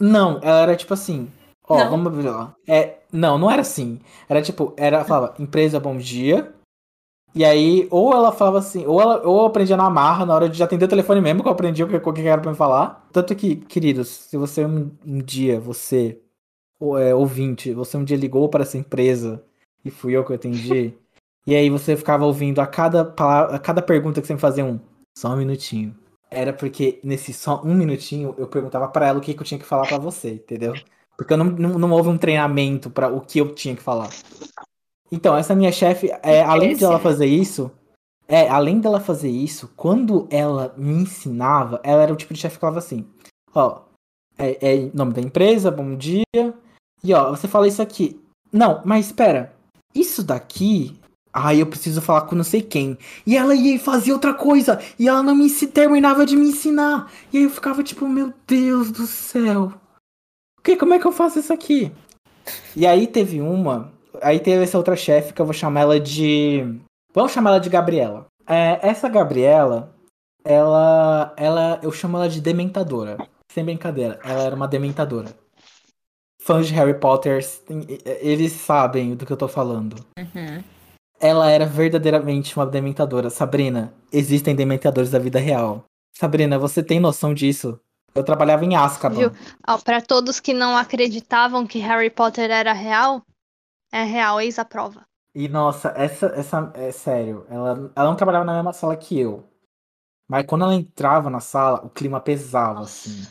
[0.00, 1.30] Não, ela era tipo assim.
[1.68, 1.90] Ó, Não.
[1.90, 2.54] vamos ver lá.
[2.66, 4.00] É, não, não era assim.
[4.28, 6.52] Era tipo, era, falava, empresa, bom dia.
[7.38, 10.48] E aí, ou ela falava assim, ou, ela, ou eu aprendia na marra, na hora
[10.48, 12.56] de atender o telefone mesmo, que eu aprendi o que, o que era pra me
[12.56, 13.06] falar.
[13.12, 16.20] Tanto que, queridos, se você um, um dia, você,
[16.80, 19.40] ou, é, ouvinte, você um dia ligou para essa empresa
[19.84, 20.92] e fui eu que eu atendi,
[21.46, 24.64] e aí você ficava ouvindo a cada, palavra, a cada pergunta que você me fazia
[24.64, 24.80] um,
[25.16, 25.96] só um minutinho.
[26.28, 29.60] Era porque nesse só um minutinho eu perguntava pra ela o que, que eu tinha
[29.60, 30.74] que falar pra você, entendeu?
[31.16, 34.10] Porque eu não, não, não houve um treinamento pra o que eu tinha que falar.
[35.10, 37.70] Então, essa minha chefe, é, além de ela fazer isso,
[38.28, 42.56] é, além dela fazer isso, quando ela me ensinava, ela era o tipo de chefe
[42.56, 43.06] que falava assim,
[43.54, 43.80] ó,
[44.36, 46.24] é, é nome da empresa, bom dia,
[47.02, 48.20] e ó, você fala isso aqui.
[48.52, 49.54] Não, mas espera,
[49.94, 50.98] isso daqui,
[51.32, 52.98] ai, eu preciso falar com não sei quem.
[53.26, 57.10] E ela ia fazia outra coisa, e ela não me terminava de me ensinar.
[57.32, 59.72] E aí eu ficava tipo, meu Deus do céu.
[60.62, 61.90] Que, como é que eu faço isso aqui?
[62.76, 63.90] E aí teve uma.
[64.22, 66.64] Aí teve essa outra chefe que eu vou chamar ela de.
[67.14, 68.26] Vamos chamar ela de Gabriela.
[68.46, 69.94] É, essa Gabriela,
[70.44, 71.34] ela.
[71.36, 71.80] Ela.
[71.82, 73.18] Eu chamo ela de dementadora.
[73.52, 74.18] Sem brincadeira.
[74.24, 75.34] Ela era uma dementadora.
[76.40, 77.44] Fãs de Harry Potter,
[78.22, 79.96] eles sabem do que eu tô falando.
[80.18, 80.62] Uhum.
[81.20, 83.28] Ela era verdadeiramente uma dementadora.
[83.28, 85.84] Sabrina, existem dementadores da vida real.
[86.16, 87.78] Sabrina, você tem noção disso?
[88.14, 89.18] Eu trabalhava em Azkaban.
[89.18, 89.32] Viu?
[89.66, 93.22] Ó, pra todos que não acreditavam que Harry Potter era real,
[93.92, 95.06] é real, eis a prova.
[95.34, 99.44] E nossa, essa, essa é sério, ela, ela não trabalhava na mesma sala que eu.
[100.28, 103.08] Mas quando ela entrava na sala, o clima pesava, Nossa.
[103.08, 103.26] assim.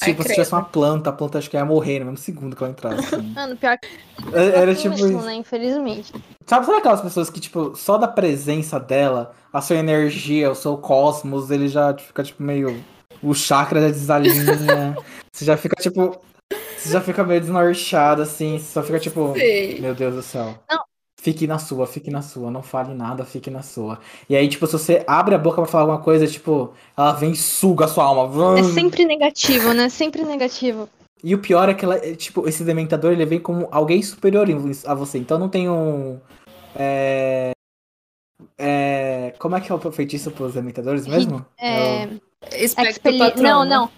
[0.00, 0.62] Ai, Tipo, se tivesse credo.
[0.62, 3.14] uma planta, a planta acho que ia morrer no mesmo segundo que ela entrasse.
[3.16, 3.22] Assim.
[3.34, 3.88] Mano, pior que
[4.32, 5.26] É- Era assim tipo mesmo, isso.
[5.26, 5.34] né?
[5.34, 6.12] Infelizmente.
[6.46, 10.78] Sabe, sabe aquelas pessoas que, tipo, só da presença dela, a sua energia, o seu
[10.78, 12.82] cosmos, ele já fica, tipo, meio.
[13.20, 14.96] O chakra já desalinha.
[15.32, 16.20] você já fica, tipo.
[16.78, 18.58] Você já fica meio desnorteado, assim.
[18.58, 19.32] Você só fica, tipo.
[19.34, 19.80] Sei.
[19.80, 20.54] Meu Deus do céu.
[20.70, 20.78] Não.
[21.20, 22.50] Fique na sua, fique na sua.
[22.50, 23.98] Não fale nada, fique na sua.
[24.30, 27.32] E aí, tipo, se você abre a boca pra falar alguma coisa, tipo, ela vem
[27.32, 28.58] e suga a sua alma.
[28.58, 29.88] É sempre negativo, né?
[29.88, 30.88] Sempre negativo.
[31.22, 34.46] E o pior é que ela, é, tipo, esse dementador ele vem como alguém superior
[34.86, 35.18] a você.
[35.18, 36.20] Então não tem um.
[36.76, 37.50] É.
[38.56, 41.44] é como é que é o feitiço pros dementadores mesmo?
[41.58, 42.06] É.
[42.06, 42.20] o-
[42.54, 43.18] Espectro Expeli...
[43.18, 43.42] patrono.
[43.42, 43.90] Não, não.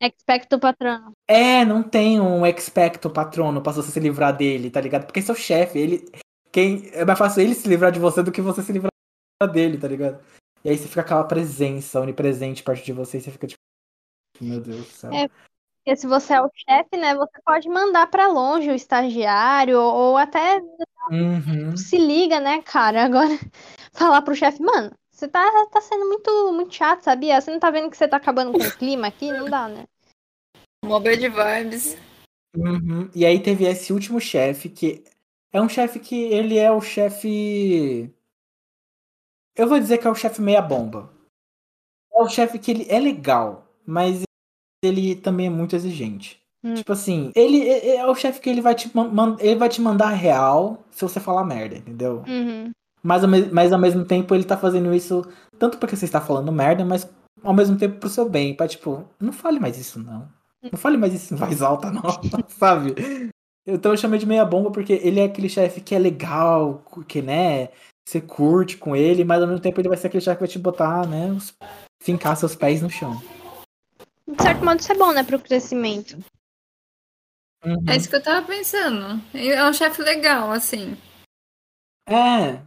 [0.00, 1.12] Expecto patrono.
[1.26, 5.06] É, não tem um expecto patrono pra você se livrar dele, tá ligado?
[5.06, 6.10] Porque seu chefe, ele.
[6.52, 6.88] Quem...
[6.92, 8.90] É mais fácil ele se livrar de você do que você se livrar
[9.52, 10.22] dele, tá ligado?
[10.64, 13.60] E aí você fica aquela presença onipresente perto de você e você fica tipo.
[14.40, 15.12] Meu Deus do céu.
[15.12, 15.28] É.
[15.28, 17.14] Porque se você é o chefe, né?
[17.14, 20.60] Você pode mandar pra longe o estagiário ou até
[21.10, 21.76] Uhum.
[21.76, 23.04] se liga, né, cara?
[23.04, 23.28] Agora
[23.92, 27.40] falar pro chefe, mano, você tá, tá sendo muito, muito chato, sabia?
[27.40, 29.32] Você não tá vendo que você tá acabando com o clima aqui?
[29.32, 29.86] Não dá, né?
[30.84, 31.96] Mó bad vibes.
[32.54, 33.10] Uhum.
[33.14, 35.02] E aí teve esse último chefe que
[35.50, 38.12] é um chefe que ele é o chefe.
[39.56, 41.10] Eu vou dizer que é o chefe meia bomba.
[42.12, 44.22] É o chefe que ele é legal, mas
[44.84, 46.42] ele também é muito exigente.
[46.62, 46.74] Hum.
[46.74, 48.90] Tipo assim, ele é é o chefe que ele vai te
[49.40, 52.22] ele vai te mandar real se você falar merda, entendeu?
[52.28, 52.70] Uhum.
[53.06, 55.24] Mas mas ao mesmo tempo ele tá fazendo isso
[55.58, 57.08] tanto porque você está falando merda, mas
[57.42, 58.54] ao mesmo tempo pro seu bem.
[58.54, 60.28] Pra tipo, não fale mais isso não.
[60.62, 62.02] Não fale mais isso em voz alta, não,
[62.48, 62.94] sabe?
[63.66, 67.22] Então eu chamei de meia bomba porque ele é aquele chefe que é legal, que,
[67.22, 67.68] né,
[68.04, 70.48] você curte com ele, mas ao mesmo tempo ele vai ser aquele chefe que vai
[70.48, 71.54] te botar, né, os-
[72.02, 73.20] fincar seus pés no chão.
[74.26, 76.18] De certo modo, isso é bom, né, pro crescimento.
[77.64, 77.84] Uhum.
[77.88, 79.20] É isso que eu tava pensando.
[79.34, 80.96] É um chefe legal, assim.
[82.08, 82.60] É.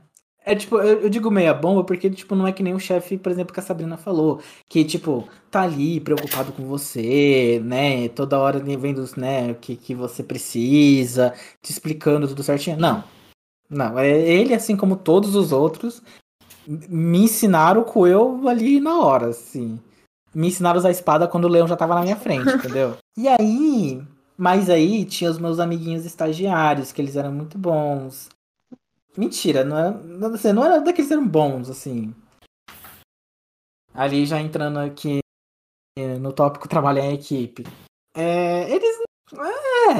[0.49, 3.19] É tipo, eu, eu digo meia bomba porque, tipo, não é que nem o chefe,
[3.19, 4.41] por exemplo, que a Sabrina falou.
[4.67, 8.09] Que, tipo, tá ali preocupado com você, né?
[8.09, 12.77] Toda hora vendo, né, o que, que você precisa, te explicando tudo certinho.
[12.77, 13.03] Não.
[13.69, 16.01] Não, é ele, assim como todos os outros,
[16.67, 19.79] me ensinaram com eu ali na hora, assim.
[20.33, 22.97] Me ensinaram a usar a espada quando o leão já tava na minha frente, entendeu?
[23.15, 24.01] E aí,
[24.35, 28.29] mas aí tinha os meus amiguinhos estagiários, que eles eram muito bons.
[29.20, 32.15] Mentira, não era, não, assim, não era daqueles que eram bons, assim.
[33.93, 35.20] Ali já entrando aqui
[36.22, 37.65] no tópico trabalhar em equipe.
[38.15, 38.97] É, eles.
[39.36, 39.99] É,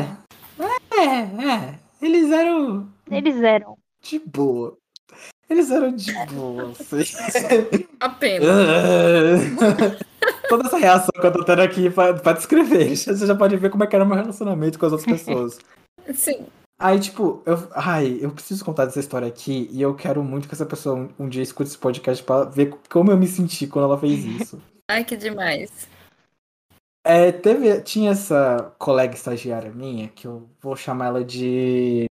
[0.97, 1.80] é, é.
[2.01, 3.78] Eles eram Eles eram.
[4.01, 4.78] de boa.
[5.49, 7.03] Eles eram de boa, assim.
[7.99, 8.47] Apenas.
[10.47, 12.95] Toda essa reação que eu tô tendo aqui pra, pra descrever.
[12.95, 15.59] Você já pode ver como é que era o meu relacionamento com as outras pessoas.
[16.15, 16.47] Sim.
[16.82, 20.55] Aí, tipo, eu, ai, eu preciso contar dessa história aqui e eu quero muito que
[20.55, 23.84] essa pessoa um, um dia escute esse podcast pra ver como eu me senti quando
[23.86, 24.61] ela fez isso.
[24.89, 25.89] Ai, que demais.
[27.05, 32.05] É, teve, tinha essa colega estagiária minha, que eu vou chamar ela de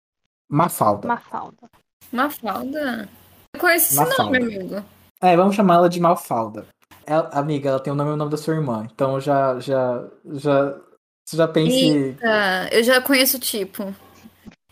[0.49, 1.07] Mafalda.
[1.07, 1.69] Mafalda.
[2.11, 3.09] Mafalda?
[3.53, 4.39] Eu conheço esse Mafalda.
[4.39, 4.85] nome, amigo.
[5.21, 6.67] É, vamos chamar ela de Mafalda.
[7.05, 8.85] Ela- amiga, ela tem o nome e o nome da sua irmã.
[8.93, 10.77] Então já, já, já,
[11.25, 12.17] você já pense...
[12.19, 13.95] Tá, eu já conheço o tipo.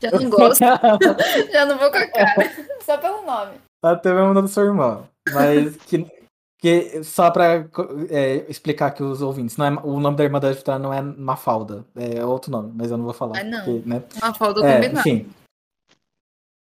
[0.09, 0.59] Já não gosto.
[1.51, 2.51] já não vou com a cara.
[2.81, 3.51] Só pelo nome.
[4.01, 5.03] Tem o mesmo da sua irmã.
[5.33, 6.05] Mas que,
[6.59, 7.65] que só pra
[8.09, 11.01] é, explicar aqui os ouvintes, não é, o nome da irmã da Vitória não é
[11.01, 13.39] Mafalda, é outro nome, mas eu não vou falar.
[13.39, 13.63] Ah, não.
[13.63, 14.03] porque, né?
[14.21, 14.99] Mafalda É, combinado.
[14.99, 15.29] enfim.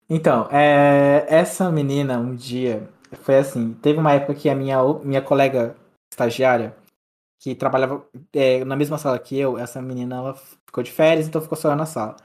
[0.09, 2.89] Então, é, essa menina um dia
[3.23, 5.77] foi assim, teve uma época que a minha, minha colega
[6.13, 6.75] estagiária,
[7.41, 10.35] que trabalhava é, na mesma sala que eu, essa menina ela
[10.67, 12.17] ficou de férias, então ficou só eu na sala.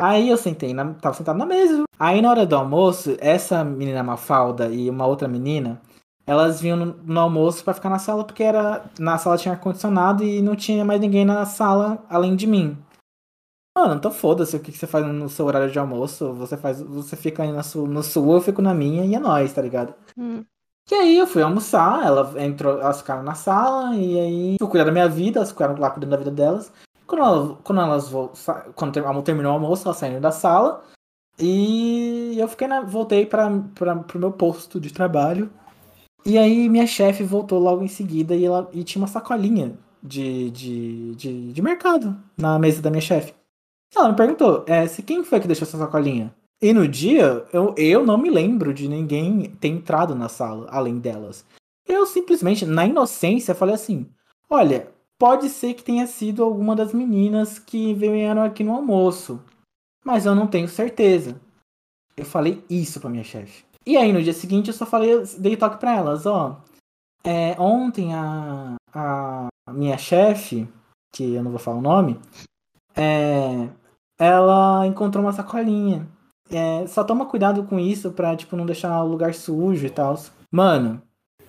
[0.00, 1.84] Aí eu sentei, na, tava sentado na mesa.
[1.98, 5.80] Aí na hora do almoço, essa menina Mafalda e uma outra menina,
[6.26, 10.24] elas vinham no, no almoço pra ficar na sala, porque era na sala tinha ar-condicionado
[10.24, 12.78] e não tinha mais ninguém na sala além de mim.
[13.76, 16.32] Mano, então foda-se o que que você faz no seu horário de almoço.
[16.34, 19.18] Você faz, você fica aí na sua, no sua, eu fico na minha e é
[19.18, 19.94] nóis, tá ligado?
[20.16, 20.44] Hum.
[20.90, 24.84] E aí eu fui almoçar, ela entrou, elas ficaram na sala, e aí fui cuidar
[24.84, 26.72] da minha vida, elas ficaram lá cuidando da vida delas.
[27.10, 28.08] Quando, ela- quando elas
[28.76, 30.84] quando ter- terminou o almoço, elas saíram da sala.
[31.36, 33.50] E eu fiquei na, voltei para
[34.06, 35.50] pro meu posto de trabalho.
[36.24, 40.50] E aí minha chefe voltou logo em seguida e ela e tinha uma sacolinha de,
[40.50, 43.34] de, de, de mercado na mesa da minha chefe.
[43.96, 46.32] Ela me perguntou, é, se quem foi que deixou essa sacolinha?
[46.62, 51.00] E no dia, eu, eu não me lembro de ninguém ter entrado na sala, além
[51.00, 51.44] delas.
[51.88, 54.06] Eu simplesmente, na inocência, falei assim:
[54.48, 54.88] olha,
[55.20, 59.38] pode ser que tenha sido alguma das meninas que vieram aqui no almoço,
[60.02, 61.38] mas eu não tenho certeza.
[62.16, 63.62] Eu falei isso pra minha chefe.
[63.86, 66.58] E aí no dia seguinte eu só falei, dei toque pra elas, ó.
[67.22, 70.66] É, ontem a, a minha chefe,
[71.14, 72.18] que eu não vou falar o nome,
[72.96, 73.68] é,
[74.18, 76.08] ela encontrou uma sacolinha.
[76.50, 80.18] É, só toma cuidado com isso pra, tipo, não deixar o lugar sujo e tal.
[80.50, 81.00] Mano,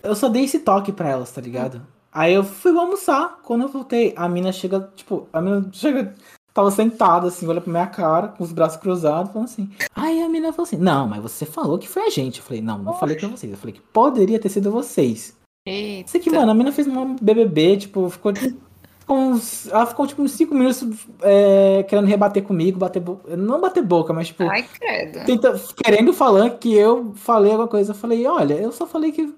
[0.03, 1.81] eu só dei esse toque pra elas, tá ligado?
[2.11, 3.39] Aí eu fui almoçar.
[3.43, 6.13] Quando eu voltei, a mina chega, tipo, a mina chega,
[6.53, 9.69] tava sentada assim, olha pra minha cara, com os braços cruzados, falando assim.
[9.95, 12.39] Aí a mina falou assim: Não, mas você falou que foi a gente.
[12.39, 13.51] Eu falei: Não, não falei pra vocês.
[13.51, 15.35] Eu falei que poderia ter sido vocês.
[15.65, 16.09] Eita.
[16.09, 18.33] Isso aqui, mano, a mina fez um BBB, tipo, ficou.
[18.35, 23.37] ficou uns, ela ficou tipo uns 5 minutos é, querendo rebater comigo, bater boca.
[23.37, 24.43] Não bater boca, mas tipo.
[24.43, 25.25] Ai, credo.
[25.25, 27.91] Tenta, querendo falar que eu falei alguma coisa.
[27.91, 29.33] Eu falei, olha, eu só falei que.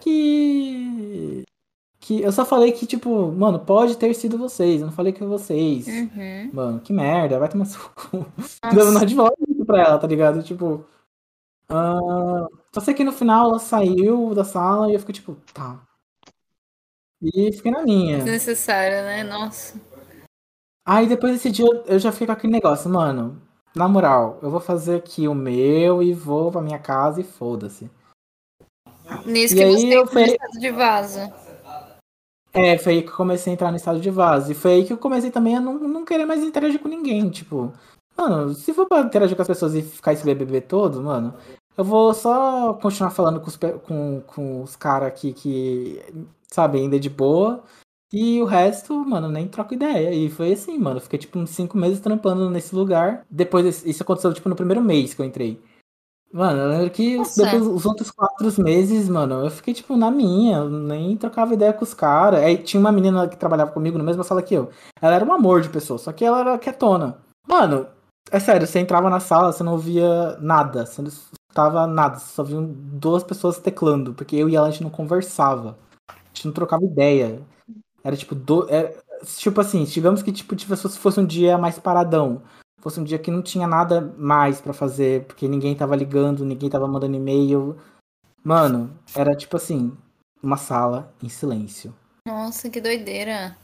[0.00, 1.44] Que.
[2.06, 4.82] Que eu só falei que, tipo, mano, pode ter sido vocês.
[4.82, 5.86] Eu não falei que vocês.
[5.86, 6.50] Uhum.
[6.52, 7.64] Mano, que merda, vai tomar.
[7.64, 8.58] Nossa.
[8.74, 9.34] Dando uma de volta
[9.64, 10.42] pra ela, tá ligado?
[10.42, 10.84] Tipo.
[11.70, 15.80] ah, só sei que no final ela saiu da sala e eu fiquei tipo, tá.
[17.22, 18.18] E fiquei na minha.
[18.18, 19.24] Desnecessário, né?
[19.24, 19.80] Nossa.
[20.86, 23.40] Aí depois desse dia eu- já fiquei com aquele negócio, mano.
[23.74, 27.90] Na moral, eu vou fazer aqui o meu e vou pra minha casa e foda-se.
[29.24, 31.43] Nisso E que aí você eu estado de vaso.
[32.54, 34.52] É, foi aí que eu comecei a entrar no estado de vaso.
[34.52, 37.28] E foi aí que eu comecei também a não, não querer mais interagir com ninguém.
[37.28, 37.72] Tipo,
[38.16, 41.34] mano, se for pra interagir com as pessoas e ficar esse BBB todo, mano,
[41.76, 46.00] eu vou só continuar falando com os, com, com os caras aqui que,
[46.48, 47.64] sabe, ainda é de boa.
[48.12, 50.14] E o resto, mano, nem troco ideia.
[50.14, 51.00] E foi assim, mano.
[51.00, 53.26] Fiquei, tipo, uns cinco meses trampando nesse lugar.
[53.28, 55.60] Depois, isso aconteceu, tipo, no primeiro mês que eu entrei.
[56.34, 57.44] Mano, eu lembro que os, Nossa.
[57.44, 60.56] depois, os outros quatro meses, mano, eu fiquei, tipo, na minha.
[60.58, 62.40] eu Nem trocava ideia com os caras.
[62.42, 64.68] Aí tinha uma menina que trabalhava comigo na mesma sala que eu.
[65.00, 67.18] Ela era um amor de pessoa, só que ela era quietona.
[67.48, 67.86] Mano,
[68.32, 70.84] é sério, você entrava na sala, você não ouvia nada.
[70.84, 72.18] Você não escutava nada.
[72.18, 74.12] Você só via duas pessoas teclando.
[74.12, 75.78] Porque eu e ela, a gente não conversava.
[76.10, 77.40] A gente não trocava ideia.
[78.02, 78.92] Era tipo, do, era-
[79.38, 82.42] tipo assim, digamos que tipo, se fosse um dia mais paradão.
[82.84, 86.68] Fosse um dia que não tinha nada mais pra fazer, porque ninguém tava ligando, ninguém
[86.68, 87.80] tava mandando e-mail.
[88.44, 89.96] Mano, era tipo assim,
[90.42, 91.96] uma sala em silêncio.
[92.28, 93.56] Nossa, que doideira.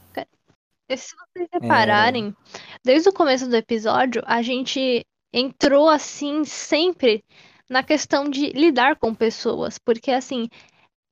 [0.89, 2.35] E se vocês repararem,
[2.83, 7.23] desde o começo do episódio, a gente entrou assim sempre
[7.69, 10.49] na questão de lidar com pessoas, porque assim,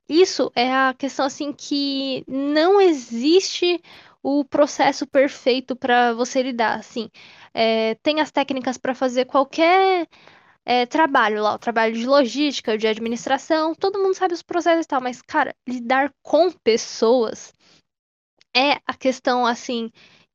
[0.09, 3.79] isso é a questão assim que não existe
[4.23, 7.07] o processo perfeito para você lidar, assim.
[7.53, 10.07] É, tem as técnicas para fazer qualquer
[10.65, 14.87] é, trabalho lá, o trabalho de logística, de administração, todo mundo sabe os processos e
[14.87, 17.53] tal, mas, cara, lidar com pessoas
[18.55, 19.89] é a questão, assim,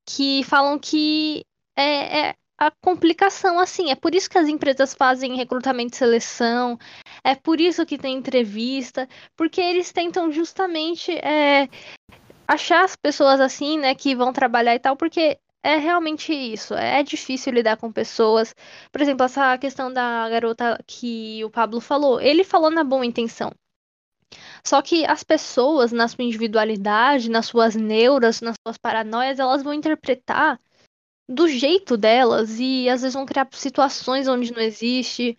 [0.06, 1.44] que falam que
[1.76, 3.90] é, é a complicação, assim.
[3.90, 6.78] É por isso que as empresas fazem recrutamento e seleção,
[7.22, 11.68] é por isso que tem entrevista, porque eles tentam justamente é,
[12.46, 16.74] achar as pessoas assim, né, que vão trabalhar e tal, porque é realmente isso.
[16.74, 18.54] É difícil lidar com pessoas.
[18.92, 23.50] Por exemplo, essa questão da garota que o Pablo falou, ele falou na boa intenção.
[24.62, 29.72] Só que as pessoas, na sua individualidade, nas suas neuras, nas suas paranoias, elas vão
[29.72, 30.58] interpretar
[31.28, 35.38] do jeito delas e às vezes vão criar situações onde não existe.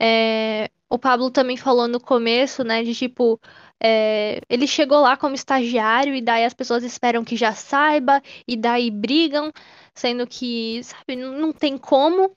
[0.00, 3.40] É, o Pablo também falou no começo, né, de tipo,
[3.82, 8.56] é, ele chegou lá como estagiário e daí as pessoas esperam que já saiba e
[8.56, 9.52] daí brigam,
[9.94, 12.34] sendo que, sabe, não tem como.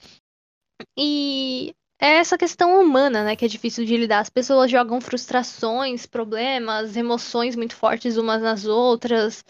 [0.98, 4.20] E é essa questão humana, né, que é difícil de lidar.
[4.20, 9.44] As pessoas jogam frustrações, problemas, emoções muito fortes umas nas outras.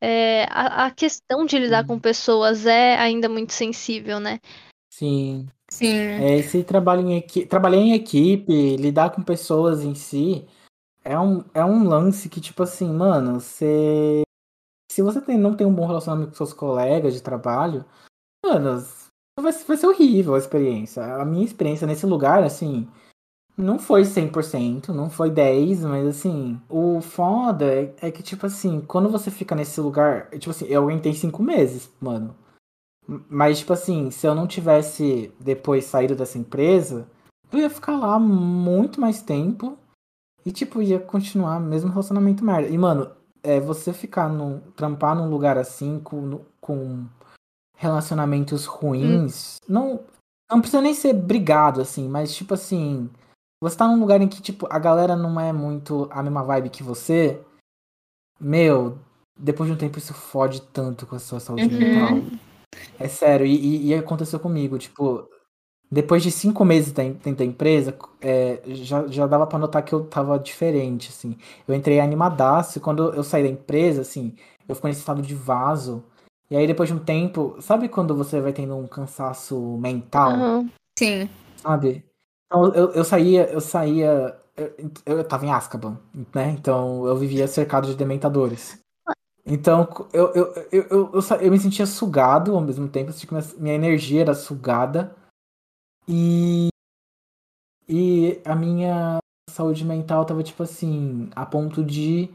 [0.00, 1.88] É, a, a questão de lidar Sim.
[1.88, 4.40] com pessoas é ainda muito sensível, né?
[4.90, 5.46] Sim.
[5.68, 5.96] Sim.
[5.96, 10.46] É, esse trabalho em equipe, trabalhar em equipe, lidar com pessoas em si,
[11.06, 14.22] é um, é um lance que, tipo assim, mano, você.
[14.90, 17.84] Se você tem, não tem um bom relacionamento com seus colegas de trabalho,
[18.44, 18.84] mano,
[19.38, 21.04] vai, vai ser horrível a experiência.
[21.16, 22.88] A minha experiência nesse lugar, assim,
[23.56, 28.80] não foi 100%, não foi 10, mas assim, o foda é, é que, tipo assim,
[28.80, 32.34] quando você fica nesse lugar, tipo assim, eu aguentei 5 meses, mano.
[33.28, 37.08] Mas, tipo assim, se eu não tivesse depois saído dessa empresa,
[37.52, 39.78] eu ia ficar lá muito mais tempo
[40.46, 42.68] e, tipo, ia continuar mesmo relacionamento merda.
[42.68, 43.10] E, mano,
[43.42, 44.60] é você ficar num.
[44.76, 47.04] trampar num lugar assim, com, com
[47.76, 50.00] relacionamentos ruins, não.
[50.48, 53.10] Não precisa nem ser brigado, assim, mas, tipo assim,
[53.60, 56.70] você tá num lugar em que, tipo, a galera não é muito a mesma vibe
[56.70, 57.42] que você,
[58.38, 58.96] meu,
[59.36, 61.76] depois de um tempo isso fode tanto com a sua saúde Uhum.
[61.76, 62.22] mental.
[62.96, 65.28] É sério, e, e- e aconteceu comigo, tipo,
[65.90, 70.04] depois de cinco meses dentro da empresa, é, já, já dava pra notar que eu
[70.04, 71.36] tava diferente, assim.
[71.66, 74.34] Eu entrei animadaço, e quando eu saí da empresa, assim,
[74.68, 76.02] eu fico nesse estado de vaso.
[76.50, 80.32] E aí, depois de um tempo, sabe quando você vai tendo um cansaço mental?
[80.32, 80.70] Aham.
[80.98, 81.28] Sim.
[81.56, 82.04] sabe?
[82.46, 84.36] Então, eu, eu saía, eu saía.
[84.56, 84.74] Eu,
[85.04, 85.98] eu tava em Azkaban,
[86.34, 86.50] né?
[86.58, 88.78] Então eu vivia cercado de dementadores.
[89.44, 93.12] Então eu, eu, eu, eu, eu, eu me sentia sugado ao mesmo tempo,
[93.58, 95.14] minha energia era sugada
[96.08, 96.68] e,
[97.88, 99.18] e a minha
[99.50, 102.30] saúde mental tava tipo assim, a ponto de.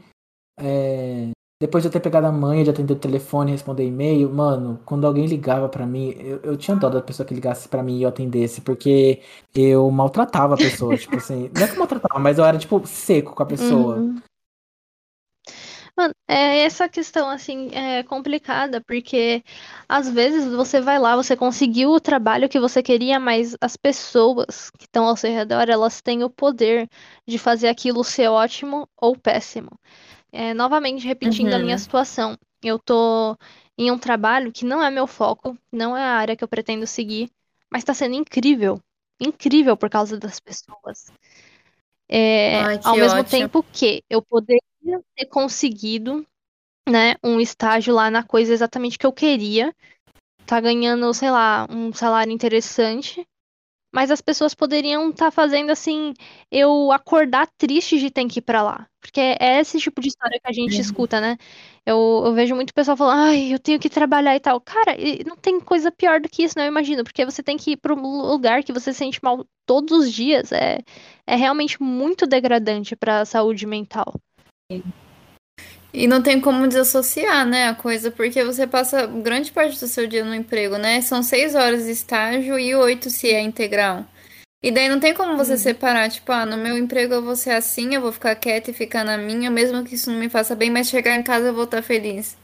[0.58, 4.80] é, depois de eu ter pegado a manha de atender o telefone responder e-mail, mano,
[4.84, 7.98] quando alguém ligava pra mim, eu, eu tinha dó da pessoa que ligasse pra mim
[7.98, 9.22] e eu atendesse, porque
[9.54, 12.84] eu maltratava a pessoa, tipo assim, não é que eu maltratava, mas eu era, tipo,
[12.84, 13.98] seco com a pessoa.
[13.98, 14.20] Uhum.
[15.96, 19.44] Mano, é essa questão, assim, é complicada, porque
[19.88, 24.70] às vezes você vai lá, você conseguiu o trabalho que você queria, mas as pessoas
[24.70, 26.88] que estão ao seu redor, elas têm o poder
[27.26, 29.68] de fazer aquilo ser ótimo ou péssimo.
[30.32, 31.78] É, novamente, repetindo a minha Uhum.
[31.78, 33.36] situação, eu tô
[33.78, 36.86] em um trabalho que não é meu foco, não é a área que eu pretendo
[36.86, 37.30] seguir,
[37.70, 38.80] mas tá sendo incrível.
[39.20, 41.12] Incrível por causa das pessoas.
[42.08, 43.24] É, Ai, ao mesmo ótimo.
[43.24, 44.22] tempo que eu
[45.16, 46.26] ter conseguido,
[46.88, 49.74] né, um estágio lá na coisa exatamente que eu queria,
[50.46, 53.26] tá ganhando, sei lá, um salário interessante,
[53.94, 56.14] mas as pessoas poderiam estar fazendo assim,
[56.50, 58.88] eu acordar triste de ter que ir pra lá.
[59.00, 60.80] Porque é esse tipo de história que a gente Uhum.
[60.80, 61.36] escuta, né?
[61.84, 64.60] Eu, eu vejo muito pessoal falando, ai, eu tenho que trabalhar e tal.
[64.60, 67.56] Cara, e não tem coisa pior do que isso, não, eu imagino, porque você tem
[67.58, 70.52] que ir pra um lugar que você se sente mal todos os dias.
[70.52, 70.78] É,
[71.26, 74.14] é realmente muito degradante pra saúde mental.
[75.92, 80.06] E não tem como desassociar, né, a coisa, porque você passa grande parte do seu
[80.06, 81.02] dia no emprego, né?
[81.02, 84.06] São seis horas de estágio e oito se é integral.
[84.62, 87.50] E daí não tem como você separar, tipo, ah, no meu emprego eu vou ser
[87.50, 90.54] assim, eu vou ficar quieta e ficar na minha, mesmo que isso não me faça
[90.54, 92.36] bem, mas chegar em casa eu vou estar feliz.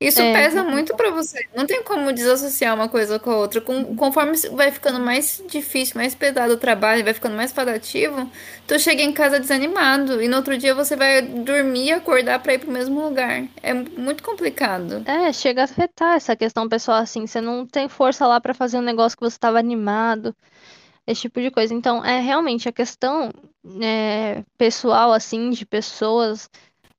[0.00, 0.32] Isso É.
[0.32, 1.44] pesa muito pra você.
[1.56, 3.60] Não tem como desassociar uma coisa com a outra.
[3.60, 8.30] Com- conforme vai ficando mais difícil, mais pesado o trabalho, vai ficando mais padativo,
[8.66, 12.54] tu chega em casa desanimado e no outro dia você vai dormir e acordar pra
[12.54, 13.44] ir pro mesmo lugar.
[13.60, 15.02] É muito complicado.
[15.04, 18.78] É, chega a afetar essa questão pessoal, assim, você não tem força lá pra fazer
[18.78, 20.32] um negócio que você estava animado,
[21.06, 21.74] esse tipo de coisa.
[21.74, 23.32] Então, é realmente a questão
[23.82, 26.48] é, pessoal, assim, de pessoas,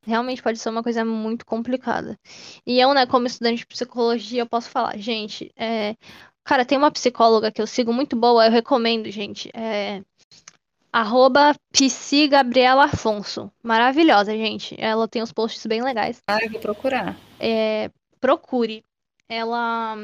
[0.10, 2.18] realmente pode ser uma coisa muito complicada.
[2.66, 5.96] E eu, né, como estudante de psicologia, eu posso falar, gente, é,
[6.44, 10.02] cara, tem uma psicóloga que eu sigo muito boa, eu recomendo, gente, é
[10.92, 11.56] arroba
[12.30, 13.52] Gabriela Afonso.
[13.64, 14.76] Maravilhosa, gente.
[14.78, 17.16] Ela tem uns posts bem legais Ah, eu vou procurar.
[17.40, 18.84] é, procure.
[19.30, 19.96] Ela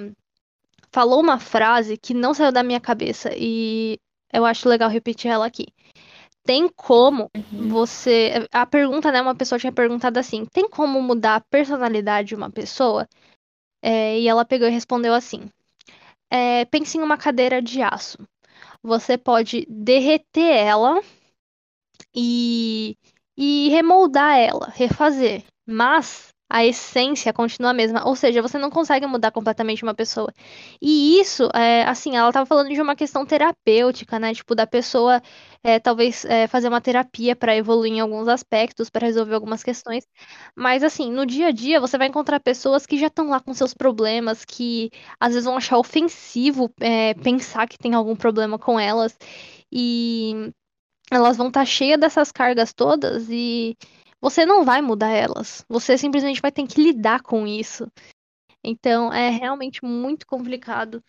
[0.92, 3.98] falou uma frase que não saiu da minha cabeça e
[4.32, 5.66] eu acho legal repetir ela aqui.
[6.46, 8.48] Tem como você.
[8.52, 9.22] A pergunta, né?
[9.22, 13.08] Uma pessoa tinha perguntado assim: tem como mudar a personalidade de uma pessoa?
[13.82, 15.50] É, e ela pegou e respondeu assim:
[16.30, 18.18] é, pense em uma cadeira de aço.
[18.84, 21.02] Você pode derreter ela
[22.16, 22.96] e,
[23.38, 25.44] e remoldar ela, refazer.
[25.66, 28.08] Mas a essência continua a mesma.
[28.08, 30.34] Ou seja, você não consegue mudar completamente uma pessoa.
[30.82, 34.34] E isso, é, assim, ela estava falando de uma questão terapêutica, né?
[34.34, 35.22] Tipo, da pessoa
[35.62, 40.08] é, talvez é, fazer uma terapia para evoluir em alguns aspectos, para resolver algumas questões.
[40.56, 43.54] Mas, assim, no dia a dia, você vai encontrar pessoas que já estão lá com
[43.54, 44.90] seus problemas, que
[45.20, 49.18] às vezes vão achar ofensivo é, pensar que tem algum problema com elas.
[49.70, 50.54] E
[51.12, 53.76] elas vão estar cheias dessas cargas todas e
[54.26, 55.64] você não vai mudar elas.
[55.70, 57.88] Você simplesmente vai ter que lidar com isso.
[58.64, 61.04] Então é realmente muito complicado.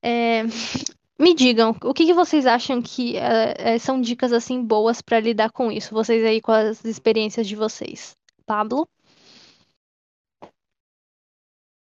[0.00, 0.42] É,
[1.18, 5.18] Me digam, o que que vocês acham que é, é, são dicas assim boas para
[5.20, 5.92] lidar com isso?
[5.92, 8.16] Vocês aí com as experiências de vocês.
[8.46, 8.88] Pablo?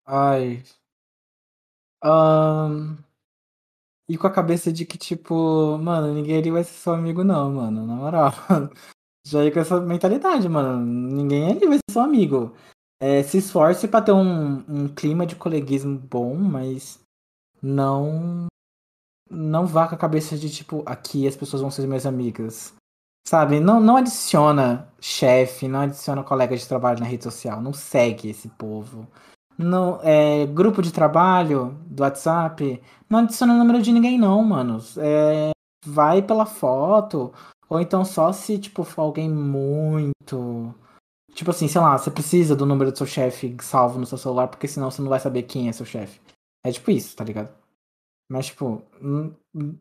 [0.06, 0.62] Ai.
[2.02, 2.96] Ahn,
[4.08, 7.50] E com a cabeça de que, tipo, mano, ninguém ali vai ser seu amigo, não,
[7.52, 7.86] mano.
[7.86, 8.32] Na moral.
[9.26, 10.84] Já ia com essa mentalidade, mano.
[10.84, 12.54] Ninguém ali vai ser seu amigo.
[13.00, 17.00] É, se esforce pra ter um, um clima de coleguismo bom, mas
[17.62, 18.46] não.
[19.30, 22.74] Não vá com a cabeça de, tipo, aqui as pessoas vão ser minhas amigas.
[23.26, 23.58] Sabe?
[23.58, 27.60] Não, não adiciona chefe, não adiciona colega de trabalho na rede social.
[27.62, 29.08] Não segue esse povo.
[29.56, 34.78] Não, é, grupo de trabalho do WhatsApp, não adiciona o número de ninguém, não, mano.
[34.98, 35.52] É,
[35.86, 37.32] vai pela foto,
[37.68, 40.74] ou então só se, tipo, for alguém muito.
[41.34, 44.48] Tipo assim, sei lá, você precisa do número do seu chefe salvo no seu celular,
[44.48, 46.20] porque senão você não vai saber quem é seu chefe.
[46.64, 47.48] É tipo isso, tá ligado?
[48.30, 48.82] Mas, tipo,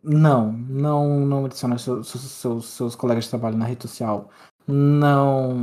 [0.03, 4.29] não, não, não adiciona seus, seus, seus colegas de trabalho na rede social.
[4.67, 5.53] Não,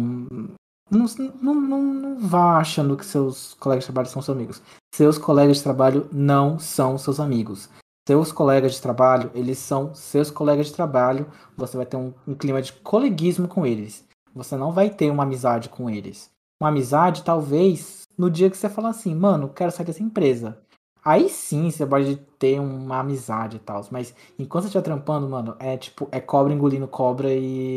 [0.91, 1.07] não,
[1.43, 4.63] não, não vá achando que seus colegas de trabalho são seus amigos.
[4.95, 7.69] Seus colegas de trabalho não são seus amigos.
[8.11, 11.31] Seus colegas de trabalho, eles são seus colegas de trabalho.
[11.57, 14.05] Você vai ter um, um clima de coleguismo com eles.
[14.35, 16.29] Você não vai ter uma amizade com eles.
[16.61, 20.59] Uma amizade, talvez, no dia que você falar assim, mano, quero sair dessa empresa.
[21.05, 23.81] Aí sim você pode ter uma amizade e tal.
[23.93, 27.77] Mas enquanto você estiver trampando, mano, é tipo, é cobra engolindo cobra e.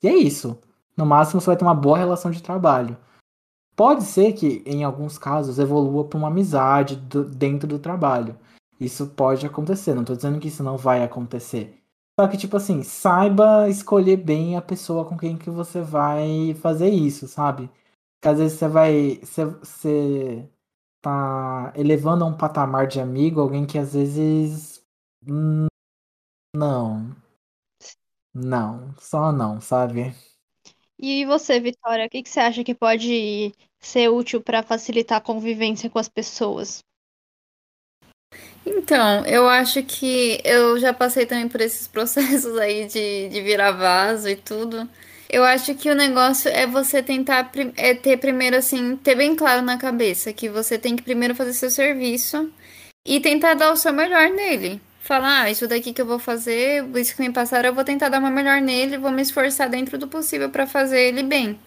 [0.00, 0.56] E é isso.
[0.96, 2.96] No máximo você vai ter uma boa relação de trabalho.
[3.74, 8.36] Pode ser que, em alguns casos, evolua para uma amizade do, dentro do trabalho.
[8.80, 11.82] Isso pode acontecer, não tô dizendo que isso não vai acontecer.
[12.18, 16.88] Só que, tipo assim, saiba escolher bem a pessoa com quem que você vai fazer
[16.88, 17.70] isso, sabe?
[18.14, 19.20] Porque às vezes você vai.
[19.22, 20.48] Você,
[21.00, 24.84] tá elevando a um patamar de amigo alguém que às vezes.
[26.54, 27.16] Não.
[28.34, 30.14] Não, só não, sabe?
[30.98, 35.24] E você, Vitória, o que, que você acha que pode ser útil para facilitar a
[35.24, 36.84] convivência com as pessoas?
[38.68, 43.72] Então, eu acho que eu já passei também por esses processos aí de, de virar
[43.72, 44.88] vaso e tudo.
[45.28, 49.62] Eu acho que o negócio é você tentar é ter primeiro, assim, ter bem claro
[49.62, 52.50] na cabeça que você tem que primeiro fazer seu serviço
[53.06, 54.80] e tentar dar o seu melhor nele.
[55.00, 58.08] Falar, ah, isso daqui que eu vou fazer, isso que me passaram, eu vou tentar
[58.10, 61.58] dar o meu melhor nele, vou me esforçar dentro do possível para fazer ele bem.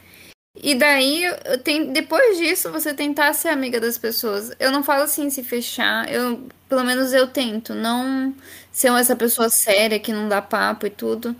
[0.55, 1.23] E daí,
[1.63, 4.51] tem, depois disso, você tentar ser amiga das pessoas.
[4.59, 8.35] Eu não falo assim, se fechar, eu, pelo menos eu tento, não
[8.71, 11.35] ser essa pessoa séria que não dá papo e tudo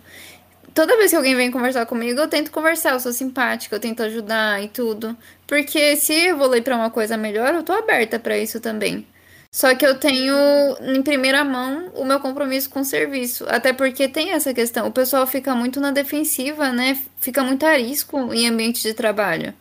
[0.74, 4.02] toda vez que alguém vem conversar comigo, eu tento conversar, eu sou simpática, eu tento
[4.02, 5.16] ajudar e tudo.
[5.46, 9.06] Porque se evoluir para uma coisa melhor, eu tô aberta para isso também.
[9.54, 10.34] Só que eu tenho
[10.80, 13.44] em primeira mão o meu compromisso com o serviço.
[13.48, 14.86] Até porque tem essa questão.
[14.88, 16.98] O pessoal fica muito na defensiva, né?
[17.20, 19.54] Fica muito arisco em ambiente de trabalho.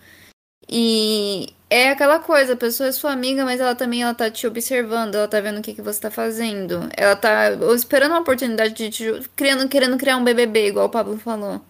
[0.70, 4.48] E é aquela coisa, a pessoa é sua amiga, mas ela também ela tá te
[4.48, 6.89] observando, ela tá vendo o que, que você tá fazendo.
[6.96, 11.18] Ela tá esperando uma oportunidade de te criando, querendo criar um BBB, igual o Pablo
[11.18, 11.62] falou.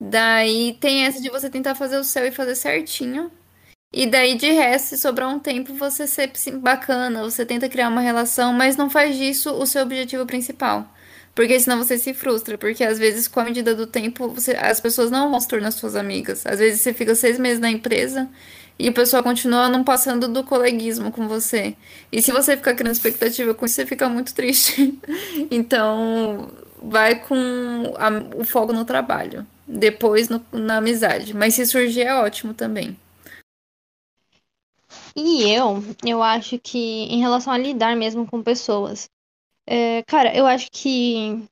[0.00, 3.30] Daí tem essa de você tentar fazer o céu e fazer certinho.
[3.92, 6.30] E daí de resto, se sobrar um tempo, você ser
[6.60, 10.86] bacana, você tenta criar uma relação, mas não faz disso o seu objetivo principal.
[11.34, 14.80] Porque senão você se frustra, porque às vezes, com a medida do tempo, você, as
[14.80, 16.44] pessoas não vão se tornar suas amigas.
[16.46, 18.28] Às vezes você fica seis meses na empresa
[18.78, 21.74] e o pessoal continua não passando do coleguismo com você.
[22.12, 24.98] E se você ficar criando expectativa com isso, você fica muito triste.
[25.50, 26.50] então,
[26.82, 29.46] vai com a, o foco no trabalho.
[29.66, 31.34] Depois no, na amizade.
[31.34, 32.96] Mas se surgir, é ótimo também.
[35.20, 39.10] E eu, eu acho que em relação a lidar mesmo com pessoas,
[39.66, 41.42] é, cara, eu acho que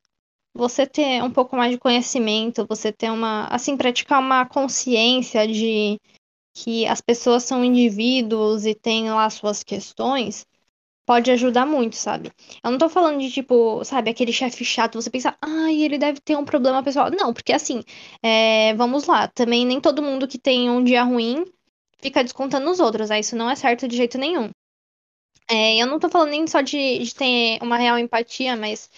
[0.55, 6.01] você ter um pouco mais de conhecimento, você ter uma, assim, praticar uma consciência de
[6.55, 10.47] que as pessoas são indivíduos e têm lá suas questões,
[11.07, 12.33] pode ajudar muito, sabe?
[12.65, 16.21] Eu não tô falando de, tipo, sabe, aquele chefe chato, você pensar, ai, ele deve
[16.21, 17.11] ter um problema pessoal.
[17.11, 17.83] Não, porque assim,
[18.23, 21.45] é, vamos lá, também nem todo mundo que tem um dia ruim
[22.07, 23.19] fica descontando nos outros, né?
[23.19, 24.51] Isso não é certo de jeito nenhum.
[25.51, 28.89] É, eu não tô falando nem só de, de ter uma real empatia, mas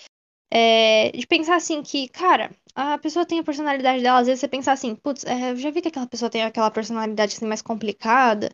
[0.50, 4.48] é, de pensar assim que, cara, a pessoa tem a personalidade dela, às vezes você
[4.48, 7.62] pensa assim, putz, é, eu já vi que aquela pessoa tem aquela personalidade assim mais
[7.62, 8.50] complicada.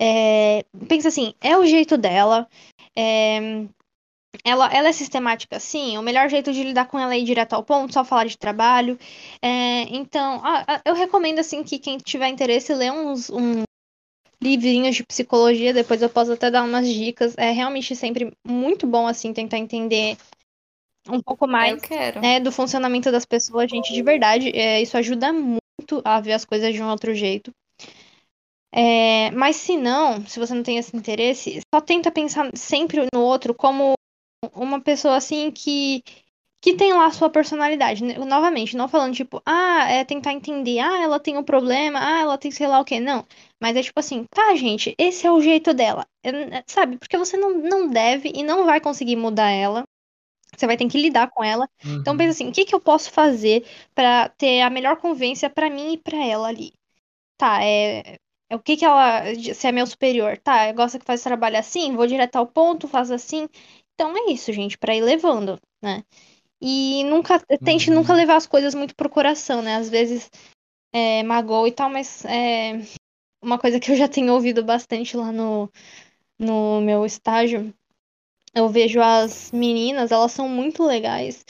[0.00, 2.48] É, pensa assim, é o jeito dela.
[2.96, 3.66] É,
[4.44, 7.54] ela, ela é sistemática sim, o melhor jeito de lidar com ela é ir direto
[7.54, 8.98] ao ponto, só falar de trabalho.
[9.42, 10.42] É, então,
[10.84, 13.64] eu recomendo assim que quem tiver interesse lê uns, um
[14.42, 17.34] livrinhos de psicologia, depois eu posso até dar umas dicas.
[17.36, 20.16] É realmente sempre muito bom assim tentar entender
[21.08, 21.80] um pouco mais
[22.20, 24.50] né, do funcionamento das pessoas, gente, de verdade.
[24.54, 27.52] É, isso ajuda muito a ver as coisas de um outro jeito.
[28.70, 33.20] É, mas se não, se você não tem esse interesse, só tenta pensar sempre no
[33.20, 33.94] outro como
[34.54, 36.02] uma pessoa assim que
[36.60, 38.02] que tem lá a sua personalidade.
[38.02, 42.38] Novamente, não falando tipo, ah, é tentar entender, ah, ela tem um problema, ah, ela
[42.38, 43.00] tem sei lá o que.
[43.00, 43.24] Não.
[43.60, 46.06] Mas é tipo assim, tá, gente, esse é o jeito dela.
[46.22, 46.98] É, sabe?
[46.98, 49.84] Porque você não, não deve e não vai conseguir mudar ela.
[50.56, 51.68] Você vai ter que lidar com ela.
[51.78, 52.00] Então, uhum.
[52.00, 55.70] Então pensa assim, o que, que eu posso fazer para ter a melhor convivência para
[55.70, 56.72] mim e para ela ali?
[57.36, 58.16] Tá, é,
[58.50, 59.22] é o que que ela
[59.54, 60.72] se é meu superior, tá?
[60.72, 63.48] Gosta que faz trabalho assim, vou direto ao ponto, faz assim.
[63.94, 66.02] Então é isso, gente, para ir levando, né?
[66.60, 67.96] E nunca tente Uhum.
[67.96, 69.76] nunca levar as coisas muito pro coração, né?
[69.76, 70.30] Às vezes
[70.92, 72.80] é, magoa e tal, mas é
[73.42, 75.70] uma coisa que eu já tenho ouvido bastante lá no,
[76.38, 77.72] no meu estágio.
[78.54, 81.44] Eu vejo as meninas, elas são muito legais.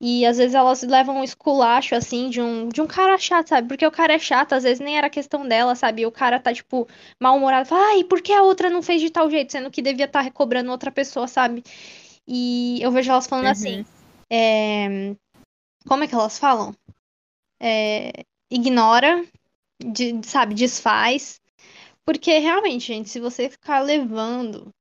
[0.00, 3.68] E às vezes elas levam um esculacho, assim, de um, de um cara chato, sabe?
[3.68, 6.02] Porque o cara é chato, às vezes nem era questão dela, sabe?
[6.02, 6.88] E o cara tá, tipo,
[7.20, 7.68] mal-humorado.
[7.68, 9.52] Fala, ai, por que a outra não fez de tal jeito?
[9.52, 11.62] Sendo que devia estar recobrando outra pessoa, sabe?
[12.26, 13.50] E eu vejo elas falando Uhum.
[13.52, 13.84] assim.
[14.30, 15.14] É,
[15.86, 16.74] Como é que elas falam?
[17.60, 18.12] É,
[18.50, 19.24] Ignora,
[19.80, 20.54] de- sabe?
[20.54, 21.40] Desfaz.
[22.04, 24.72] Porque realmente, gente, se você ficar levando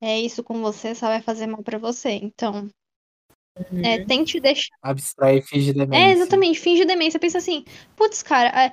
[0.00, 2.10] é isso com você, só vai fazer mal pra você.
[2.10, 2.68] Então,
[3.84, 4.76] é, tente deixar.
[4.82, 6.04] Abstrai e finge demência.
[6.06, 7.18] É, exatamente, finge demência.
[7.18, 7.64] Pensa assim,
[7.96, 8.70] putz, cara, é,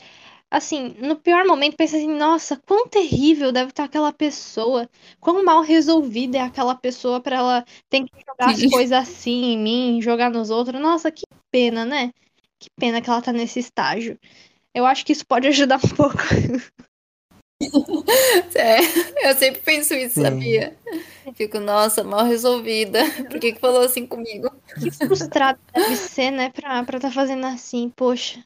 [0.56, 4.90] assim, no pior momento, pensa assim, nossa, quão terrível deve estar aquela pessoa,
[5.20, 9.58] quão mal resolvida é aquela pessoa pra ela ter que jogar as coisas assim em
[9.58, 10.80] mim, jogar nos outros.
[10.80, 12.12] Nossa, que pena, né?
[12.58, 14.18] Que pena que ela tá nesse estágio.
[14.74, 16.18] Eu acho que isso pode ajudar um pouco.
[18.54, 20.24] É, eu sempre penso isso, Sim.
[20.24, 20.78] sabia?
[21.36, 23.00] Fico, nossa, mal resolvida.
[23.30, 24.50] Por que que falou assim comigo?
[24.82, 28.44] Que frustrado deve ser, né, pra, pra tá fazendo assim, poxa.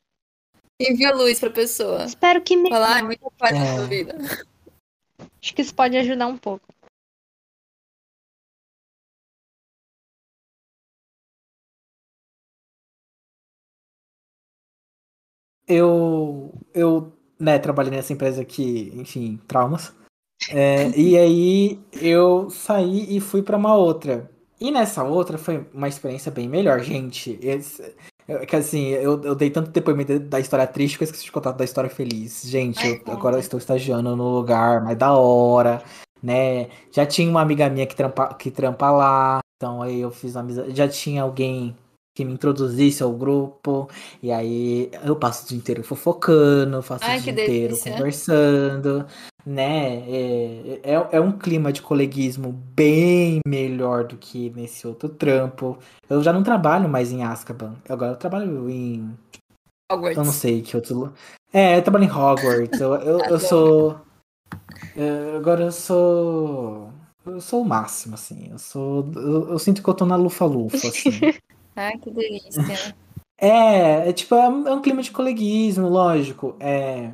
[0.79, 2.05] Envia luz pra pessoa.
[2.05, 2.69] Espero que me...
[2.69, 3.53] Falar, ai, muito mal É.
[3.57, 4.15] resolvida.
[5.41, 6.67] Acho que isso pode ajudar um pouco.
[15.67, 19.93] Eu, eu, né, trabalhei nessa empresa que, enfim, traumas.
[20.49, 24.29] É, e aí eu saí e fui pra uma outra.
[24.59, 27.37] E nessa outra foi uma experiência bem melhor, gente.
[27.41, 27.95] Esse-
[28.47, 31.51] que assim, eu, eu dei tanto depoimento da história triste que eu esqueci de contar
[31.51, 32.43] da história feliz.
[32.45, 35.81] Gente, eu agora estou estagiando no lugar mais da hora,
[36.21, 36.69] né?
[36.91, 40.75] Já tinha uma amiga minha que trampa, que trampa lá, então aí eu fiz amizade.
[40.75, 41.75] Já tinha alguém
[42.15, 43.89] que me introduzisse ao grupo,
[44.21, 47.91] e aí eu passo o dia inteiro fofocando, faço Ai, o dia inteiro delícia.
[47.93, 49.05] conversando,
[49.45, 49.99] né?
[50.09, 55.77] É, é, é um clima de coleguismo bem melhor do que nesse outro trampo.
[56.09, 59.17] Eu já não trabalho mais em Azkaban, agora eu trabalho em
[59.91, 60.35] eu não Hogwarts.
[60.35, 61.13] sei que outro.
[61.51, 62.79] É, eu trabalho em Hogwarts.
[62.79, 63.99] Eu, eu, eu sou.
[64.95, 66.91] é, agora eu sou.
[67.25, 68.49] Eu sou o máximo, assim.
[68.51, 69.11] Eu sou.
[69.15, 71.09] Eu, eu sinto que eu tô na lufa-lufa, assim.
[71.75, 72.95] Ai, que delícia.
[73.41, 76.55] é, é tipo, é um, é um clima de coleguismo, lógico.
[76.59, 77.13] É,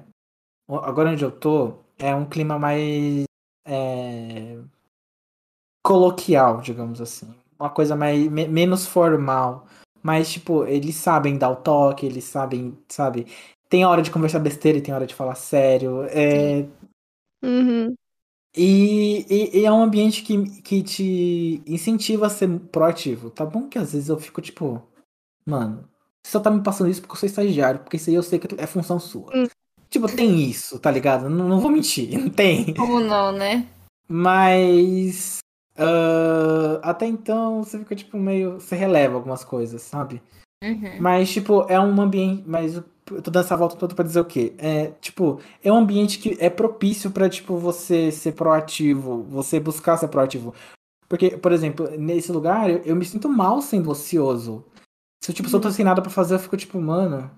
[0.67, 3.25] agora onde eu tô, é um clima mais.
[3.65, 4.57] é,
[5.83, 7.33] coloquial, digamos assim.
[7.59, 9.67] Uma coisa mais, me- menos formal.
[10.03, 13.25] Mas, tipo, eles sabem dar o toque, eles sabem, sabe?
[13.69, 16.03] Tem hora de conversar besteira e tem hora de falar sério.
[16.09, 16.67] É,
[17.43, 17.95] Uhum.
[18.55, 23.29] e, e- e é um ambiente que, que te incentiva a ser proativo.
[23.29, 24.81] Tá bom que às vezes eu fico tipo,
[25.45, 25.89] mano,
[26.23, 28.39] você só tá me passando isso porque eu sou estagiário, porque isso aí eu sei
[28.39, 29.31] que é função sua.
[29.33, 29.47] Hum.
[29.89, 31.29] Tipo, tem isso, tá ligado?
[31.29, 32.73] Não, não vou mentir, não tem.
[32.73, 33.67] Como não, né?
[34.07, 35.39] Mas
[35.77, 38.59] ah, até então você fica tipo meio.
[38.59, 40.21] Você releva algumas coisas, sabe?
[40.63, 40.99] Uhum.
[40.99, 42.43] Mas, tipo, é um ambiente.
[42.47, 42.83] Mas eu
[43.21, 44.53] tô dando essa volta toda pra dizer o quê?
[44.57, 49.97] É, tipo, é um ambiente que é propício pra, tipo, você ser proativo, você buscar
[49.97, 50.53] ser proativo.
[51.07, 54.65] Porque, por exemplo, nesse lugar eu, eu me sinto mal sendo ocioso.
[55.23, 57.29] Se, tipo, se eu tô sem nada pra fazer, eu fico tipo, mano,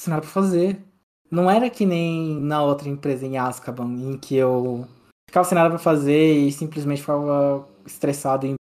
[0.00, 0.80] sem nada pra fazer.
[1.30, 4.86] Não era que nem na outra empresa em Azkaban, em que eu
[5.28, 8.54] ficava sem nada pra fazer e simplesmente ficava estressado e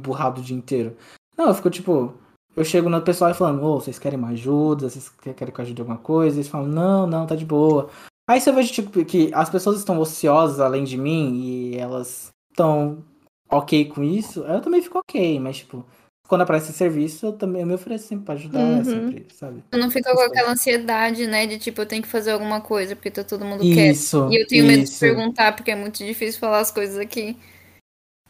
[0.00, 0.96] emburrado o dia inteiro.
[1.36, 2.14] Não, eu fico tipo,
[2.56, 4.88] eu chego no pessoal e falando, ô, vocês querem uma ajuda?
[4.88, 6.36] Vocês querem que eu ajude alguma coisa?
[6.36, 7.90] Eles falam, não, não, tá de boa.
[8.28, 13.04] Aí você vejo, tipo, que as pessoas estão ociosas além de mim e elas estão
[13.50, 15.84] ok com isso, eu também fico ok, mas, tipo,
[16.28, 18.84] quando aparece serviço, eu também eu me ofereço sempre pra ajudar, Uhum.
[18.84, 19.62] sempre, sabe?
[19.72, 21.46] Eu não fico com aquela ansiedade, né?
[21.46, 23.90] De tipo, eu tenho que fazer alguma coisa porque tá todo mundo quer.
[23.92, 25.00] Isso, E eu tenho medo de isso.
[25.00, 27.36] perguntar porque é muito difícil falar as coisas aqui.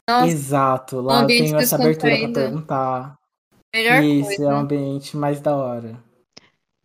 [0.09, 3.17] Nossa, Exato, lá eu ambiente tenho essa abertura pra perguntar.
[3.75, 4.45] melhor Isso, coisa.
[4.45, 6.07] é um ambiente mais da hora.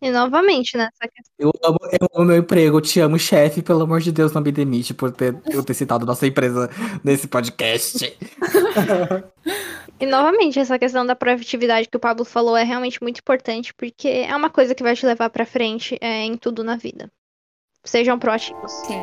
[0.02, 0.88] E novamente, né?
[1.00, 4.32] questão- Eu amo, eu amo meu emprego, eu te amo, chefe, pelo amor de Deus,
[4.32, 6.68] não me demite por ter, eu ter citado nossa empresa
[7.04, 8.12] nesse podcast.
[10.02, 14.08] E novamente, essa questão da proatividade que o Pablo falou é realmente muito importante, porque
[14.08, 17.08] é uma coisa que vai te levar pra frente é, em tudo na vida.
[17.84, 18.72] Sejam proativos.
[18.72, 19.00] Sim.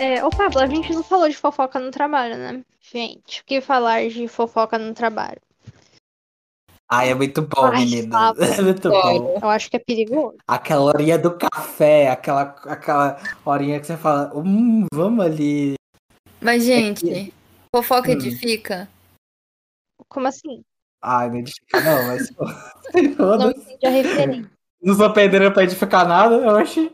[0.00, 2.64] É, ô Pablo, a gente não falou de fofoca no trabalho, né?
[2.80, 5.40] Gente, o que falar de fofoca no trabalho?
[6.92, 8.34] Ai, é muito bom, Ai, menina.
[8.34, 8.40] sabe.
[8.58, 9.38] É muito bom.
[9.40, 10.36] Eu acho que é perigoso.
[10.46, 15.74] Aquela horinha do café, aquela, aquela horinha que você fala, hum, vamos ali.
[16.40, 17.32] Mas, gente,
[17.74, 18.14] fofoca Hum.
[18.14, 18.88] edifica?
[20.08, 20.62] Como assim?
[21.00, 22.28] Ai, não edifica não, mas...
[23.16, 24.50] Não entendi a referência.
[24.82, 26.90] Não sou pedreiro pra edificar nada, eu achei.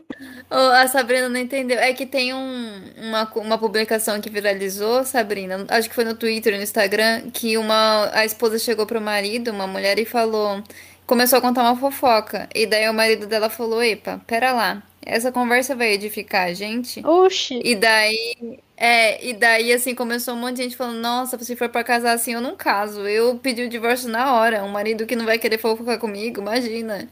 [0.49, 1.77] A Sabrina não entendeu.
[1.77, 6.53] É que tem um- uma, uma publicação que viralizou, Sabrina, acho que foi no Twitter
[6.53, 10.63] e no Instagram, que uma, a esposa chegou pro marido, uma mulher, e falou.
[11.05, 12.47] Começou a contar uma fofoca.
[12.55, 17.01] E daí o marido dela falou: Epa, pera lá, essa conversa vai edificar a gente?
[17.05, 17.59] Oxi.
[17.63, 18.35] E daí,
[18.75, 22.13] é, e daí assim começou um monte de gente falando: Nossa, se for pra casar
[22.13, 23.07] assim, eu não caso.
[23.07, 24.63] Eu pedi o divórcio na hora.
[24.63, 27.09] Um marido que não vai querer fofocar comigo, imagina.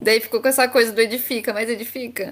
[0.00, 2.30] Daí ficou com essa coisa do edifica, mas edifica.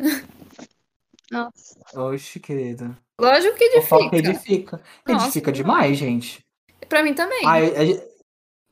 [1.30, 1.78] Nossa.
[1.94, 2.96] Oxe, querido.
[3.20, 4.76] Lógico que Fofoca edifica.
[4.76, 4.82] edifica.
[5.08, 5.96] Nossa, edifica demais.
[5.96, 6.44] gente.
[6.88, 7.46] Pra mim também.
[7.46, 8.02] Ai, a, gente...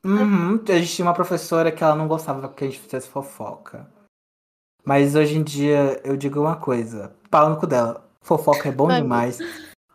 [0.05, 3.87] Uhum, a gente tinha uma professora que ela não gostava que a gente fizesse fofoca.
[4.85, 8.07] Mas hoje em dia eu digo uma coisa: pau no cu dela.
[8.21, 9.39] Fofoca é bom Ai, demais.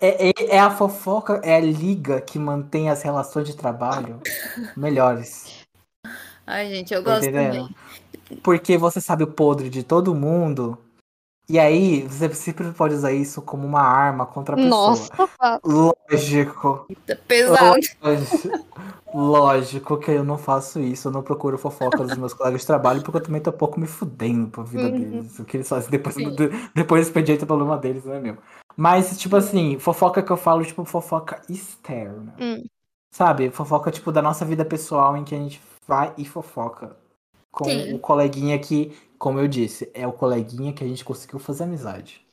[0.01, 4.21] É, é, é a fofoca, é a liga que mantém as relações de trabalho
[4.77, 5.67] melhores.
[6.47, 7.69] Ai, gente, eu Tá gosto entendendo?
[7.69, 7.77] também.
[8.43, 10.79] Porque você sabe o podre de todo mundo.
[11.49, 14.71] E aí, você sempre pode usar isso como uma arma contra a pessoa.
[14.71, 15.61] Nossa.
[15.65, 16.87] Lógico.
[17.27, 17.81] Pesado.
[18.03, 18.49] Lógico,
[19.15, 23.01] lógico que eu não faço isso, eu não procuro fofoca dos meus colegas de trabalho,
[23.03, 24.91] porque eu também tô um pouco me fudendo pra vida Uhum.
[24.93, 25.39] deles.
[25.39, 26.35] O que eles fazem depois, Sim.
[26.75, 28.37] depois do expediente é problema deles, não é meu.
[28.77, 32.35] Mas, tipo assim, fofoca que eu falo, tipo, fofoca externa.
[32.39, 32.63] Hum.
[33.11, 33.51] Sabe?
[33.51, 36.95] Fofoca, tipo, da nossa vida pessoal, em que a gente vai e fofoca.
[37.59, 37.95] Com Sim.
[37.95, 42.27] o coleguinha que, como eu disse, é o coleguinha que a gente conseguiu fazer amizade.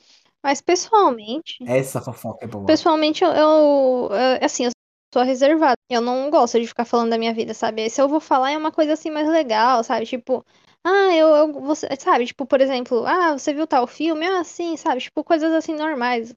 [0.43, 2.65] Mas pessoalmente, Essa fofoca é boa.
[2.65, 4.71] pessoalmente eu, eu, eu- assim, eu
[5.13, 5.75] sou reservada.
[5.89, 7.89] Eu não gosto de ficar falando da minha vida, sabe?
[7.89, 10.05] Se eu vou falar é uma coisa assim mais legal, sabe?
[10.05, 10.45] Tipo,
[10.83, 12.25] ah, eu, eu você, sabe?
[12.27, 14.25] Tipo, por exemplo, ah, você viu tal filme?
[14.27, 15.01] Ah, sim, sabe?
[15.01, 16.35] Tipo, coisas assim normais.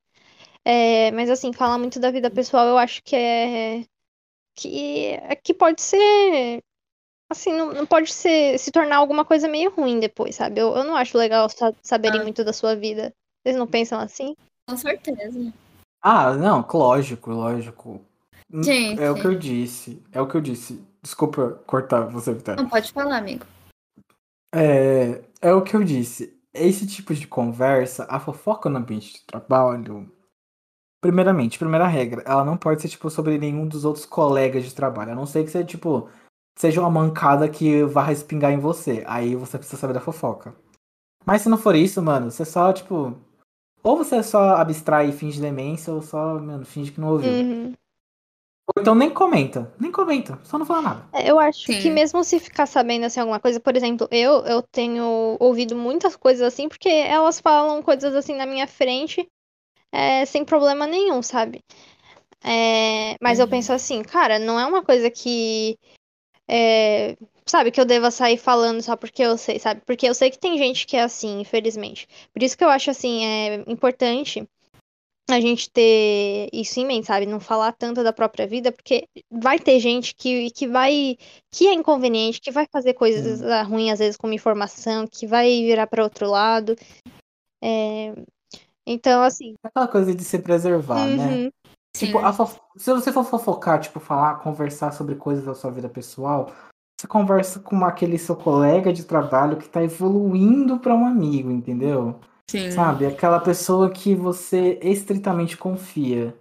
[0.65, 3.85] É, mas assim, falar muito da vida pessoal, eu acho que é
[4.55, 6.63] que, é que pode ser
[7.31, 10.61] assim, não, não pode ser se tornar alguma coisa meio ruim depois, sabe?
[10.61, 12.23] Eu, eu não acho legal sa- saberem Ah.
[12.23, 13.13] muito da sua vida.
[13.43, 14.35] Vocês não pensam assim?
[14.69, 15.53] Com certeza.
[16.03, 18.01] Ah, não, lógico, lógico.
[18.53, 19.01] Hum, Gente.
[19.03, 20.03] É o que eu disse.
[20.13, 20.83] É o que eu disse.
[21.03, 22.63] Desculpa cortar você, Vitória.
[22.63, 23.45] Não pode falar, amigo.
[24.55, 26.37] É, é o que eu disse.
[26.55, 30.11] Esse tipo de conversa, a fofoca no ambiente de trabalho.
[31.01, 35.13] Primeiramente, primeira regra, ela não pode ser, tipo, sobre nenhum dos outros colegas de trabalho.
[35.13, 36.09] A não ser que seja, tipo,
[36.59, 39.05] seja uma mancada que vá respingar em você.
[39.07, 40.55] Aí você precisa saber da fofoca.
[41.25, 43.17] Mas se não for isso, mano, você só, tipo.
[43.83, 47.31] Ou você só abstrai e finge demência, ou só, mano, finge que não ouviu.
[47.31, 47.73] Uhum.
[48.75, 49.73] Ou então nem comenta.
[49.79, 50.39] Nem comenta.
[50.43, 51.09] Só não fala nada.
[51.13, 51.81] É, Eu acho Sim.
[51.81, 56.17] que mesmo se ficar sabendo assim alguma coisa, por exemplo, eu eu tenho ouvido muitas
[56.17, 59.27] coisas assim, porque elas falam coisas assim na minha frente,
[59.93, 61.61] é, sem problema nenhum, sabe?
[62.45, 65.79] É, mas eu penso assim, cara, não é uma coisa que
[66.51, 69.83] é, sabe, que eu deva sair falando só porque eu sei, sabe?
[69.85, 72.09] Porque eu sei que tem gente que é assim, infelizmente.
[72.33, 74.49] Por isso que eu acho assim, é importante
[75.31, 77.27] a gente ter isso em mente, sabe?
[77.27, 81.19] Não falar tanto da própria vida, porque vai ter gente que, que vai,
[81.51, 85.27] que é inconveniente, que vai fazer coisas ah, ruins às vezes com uma informação, que
[85.27, 86.75] vai virar para outro lado.
[87.63, 88.15] É,
[88.87, 91.51] Então, assim, Aquela coisa de se preservar, né?
[91.97, 95.89] Tipo, a fof- se você for fofocar, tipo, falar, conversar sobre coisas da sua vida
[95.89, 96.53] pessoal,
[97.01, 102.17] você conversa com aquele seu colega de trabalho que tá evoluindo pra um amigo, entendeu?
[102.51, 102.71] Sim.
[102.71, 103.07] Sabe?
[103.07, 106.35] Aquela pessoa que você estritamente confia.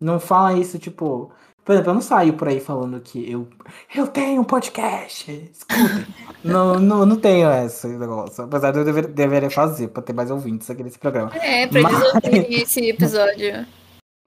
[0.00, 1.30] Não fala isso, tipo.
[1.64, 3.48] Por exemplo, eu não saio por aí falando que eu,
[3.92, 5.32] eu tenho um podcast.
[5.52, 6.06] Escutem.
[6.44, 8.44] não, não, não tenho esse negócio.
[8.44, 11.34] Apesar de eu dever, deveria fazer pra ter mais ouvintes aqui nesse programa.
[11.34, 13.66] É, pra Mas- eles ouvirem esse episódio.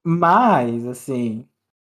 [0.03, 1.47] Mas, assim,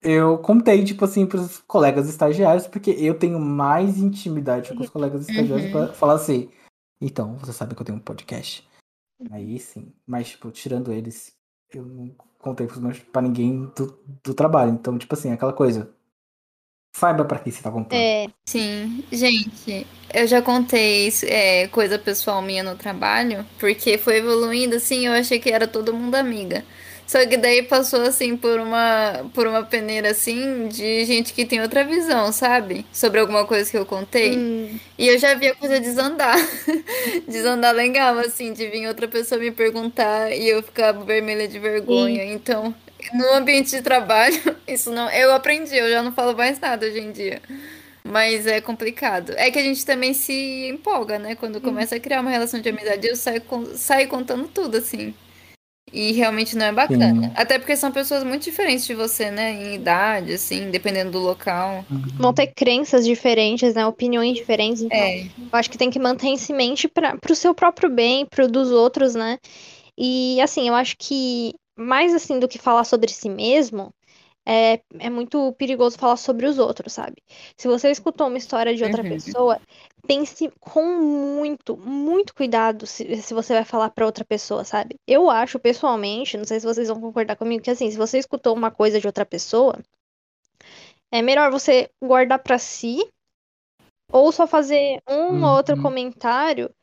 [0.01, 5.27] eu contei, tipo assim, pros colegas estagiários, porque eu tenho mais intimidade com os colegas
[5.30, 5.71] estagiários Uhum.
[5.71, 6.51] pra falar assim.
[7.01, 8.67] Então, você sabe que eu tenho um podcast?
[9.31, 9.93] Aí sim.
[10.05, 11.35] Mas, tipo, tirando eles,
[11.73, 12.09] eu não
[12.39, 14.71] contei pros meus, pra ninguém do, do trabalho.
[14.71, 15.93] Então, tipo assim, aquela coisa.
[16.95, 17.99] Saiba pra quem você tá contando.
[17.99, 24.17] é, Sim, gente, eu já contei isso, é, coisa pessoal minha no trabalho, porque foi
[24.17, 26.63] evoluindo assim, eu achei que era todo mundo amiga.
[27.05, 31.61] Só que daí passou assim por uma por uma peneira assim de gente que tem
[31.61, 32.85] outra visão, sabe?
[32.93, 34.41] Sobre alguma coisa que eu contei.
[34.41, 36.38] hum, E eu já vi a coisa desandar.
[37.27, 42.23] desandar legal, assim, de vir outra pessoa me perguntar e eu ficar vermelha de vergonha.
[42.25, 42.75] Então,
[43.13, 44.35] no ambiente de trabalho,
[44.67, 45.09] isso não.
[45.11, 47.41] Eu aprendi, eu já não falo mais nada hoje em dia.
[48.03, 49.34] mas é complicado.
[49.38, 51.35] É que a gente também se empolga, né?
[51.35, 53.43] Quando começa a criar uma relação de amizade, eu saio,
[53.75, 55.15] saio contando tudo, assim.
[55.93, 57.27] E realmente não é bacana.
[57.27, 57.31] Sim.
[57.35, 59.51] Até porque são pessoas muito diferentes de você, né?
[59.53, 61.85] Em idade, assim, dependendo do local.
[62.15, 63.85] Vão ter crenças diferentes, né?
[63.85, 64.81] Opiniões diferentes.
[64.81, 65.21] Então, É.
[65.21, 68.47] eu acho que tem que manter isso em mente para o seu próprio bem, pro
[68.47, 69.37] dos outros, né?
[69.95, 73.91] E assim, eu acho que mais assim do que falar sobre si mesmo,
[74.45, 77.23] é, é muito perigoso falar sobre os outros, sabe?
[77.57, 79.09] Se você escutou uma história de outra Uhum.
[79.09, 79.59] pessoa,
[80.07, 84.99] pense com muito, muito cuidado se, se você vai falar pra outra pessoa, sabe?
[85.07, 88.53] Eu acho, pessoalmente, não sei se vocês vão concordar comigo, que assim, se você escutou
[88.55, 89.79] uma coisa de outra pessoa,
[91.11, 92.99] é melhor você guardar pra si
[94.11, 95.81] ou só fazer um ou outro Uhum.
[95.81, 96.73] comentário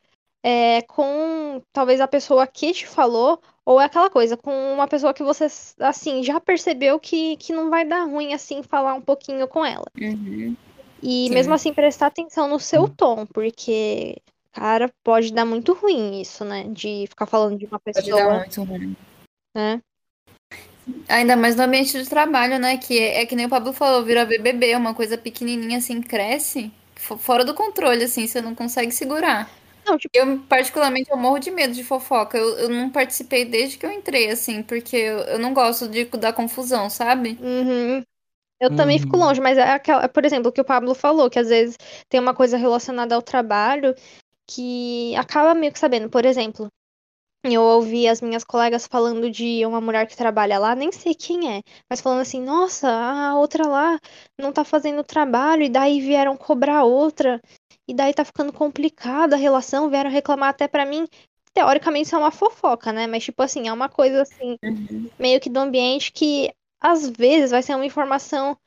[0.43, 5.13] é, com talvez a pessoa que te falou, ou é aquela coisa, com uma pessoa
[5.13, 5.47] que você,
[5.79, 9.85] assim, já percebeu que, que não vai dar ruim, assim, falar um pouquinho com ela.
[9.99, 10.55] Uhum.
[11.01, 11.33] E Sim.
[11.33, 14.17] mesmo assim, prestar atenção no seu tom, porque,
[14.51, 16.65] cara, pode dar muito ruim isso, né?
[16.69, 18.95] De ficar falando de uma Pode dar pessoa, muito ruim.
[19.55, 19.81] né?
[21.07, 22.77] Ainda mais no ambiente de trabalho, né?
[22.77, 26.71] Que é, é que nem o Pablo falou, vira BBB, uma coisa pequenininha assim, cresce
[26.95, 29.49] fo- fora do controle, assim, você não consegue segurar.
[29.91, 32.37] Não, tipo, Eu, particularmente, eu morro de medo de fofoca.
[32.37, 36.05] Eu, eu não participei desde que eu entrei, assim, porque eu, eu não gosto de
[36.05, 37.37] dar confusão, sabe?
[37.37, 38.03] uhum.
[38.59, 39.23] Eu também fico Uhum.
[39.25, 41.77] longe, mas é aquela, por exemplo, o que o Pablo falou, que às vezes
[42.09, 43.95] tem uma coisa relacionada ao trabalho
[44.49, 46.09] que acaba meio que sabendo.
[46.09, 46.69] Por exemplo,
[47.45, 51.57] eu ouvi as minhas colegas falando de uma mulher que trabalha lá, nem sei quem
[51.57, 53.99] é, mas falando assim, nossa, a outra lá
[54.39, 57.41] não tá fazendo trabalho, e daí vieram cobrar outra,
[57.91, 61.07] e daí tá ficando complicada a relação, vieram reclamar até pra mim.
[61.53, 63.07] Teoricamente isso é uma fofoca, né?
[63.07, 64.57] Mas tipo assim, é uma coisa assim,
[65.19, 68.57] meio que do ambiente que às vezes vai ser uma informação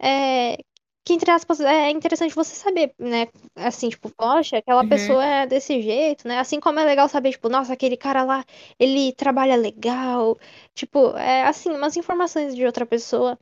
[0.00, 0.56] é,
[1.04, 3.28] que, entre aspas, é interessante você saber, né?
[3.56, 4.88] Assim, tipo, poxa, aquela Uhum.
[4.88, 6.38] pessoa é desse jeito, né?
[6.38, 8.44] Assim como é legal saber, tipo, nossa, aquele cara lá,
[8.78, 10.38] ele trabalha legal.
[10.74, 13.38] Tipo, é assim, umas informações de outra pessoa.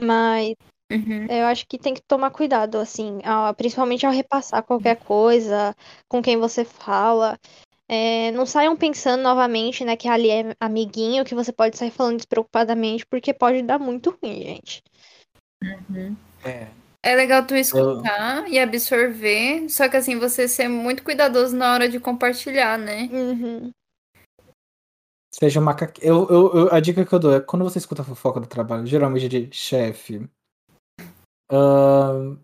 [0.00, 0.54] Mas
[0.90, 1.26] Uhum.
[1.28, 5.74] eu acho que tem que tomar cuidado, assim, ao- principalmente ao repassar qualquer coisa
[6.08, 7.38] com quem você fala.
[7.86, 12.16] É, não saiam pensando novamente, né, que ali é amiguinho, que você pode sair falando
[12.16, 14.82] despreocupadamente, porque pode dar muito ruim, gente.
[16.44, 16.68] É.
[17.02, 21.88] É legal tu escutar e absorver, só que assim, você ser muito cuidadoso na hora
[21.88, 23.08] de compartilhar, né?
[23.12, 23.70] Uhum.
[25.32, 26.06] Seja um macaquinho.
[26.06, 28.46] Eu, eu, eu- a dica que eu dou é quando você escuta a fofoca do
[28.46, 30.28] trabalho, geralmente de chefe.
[31.50, 32.36] Ahn,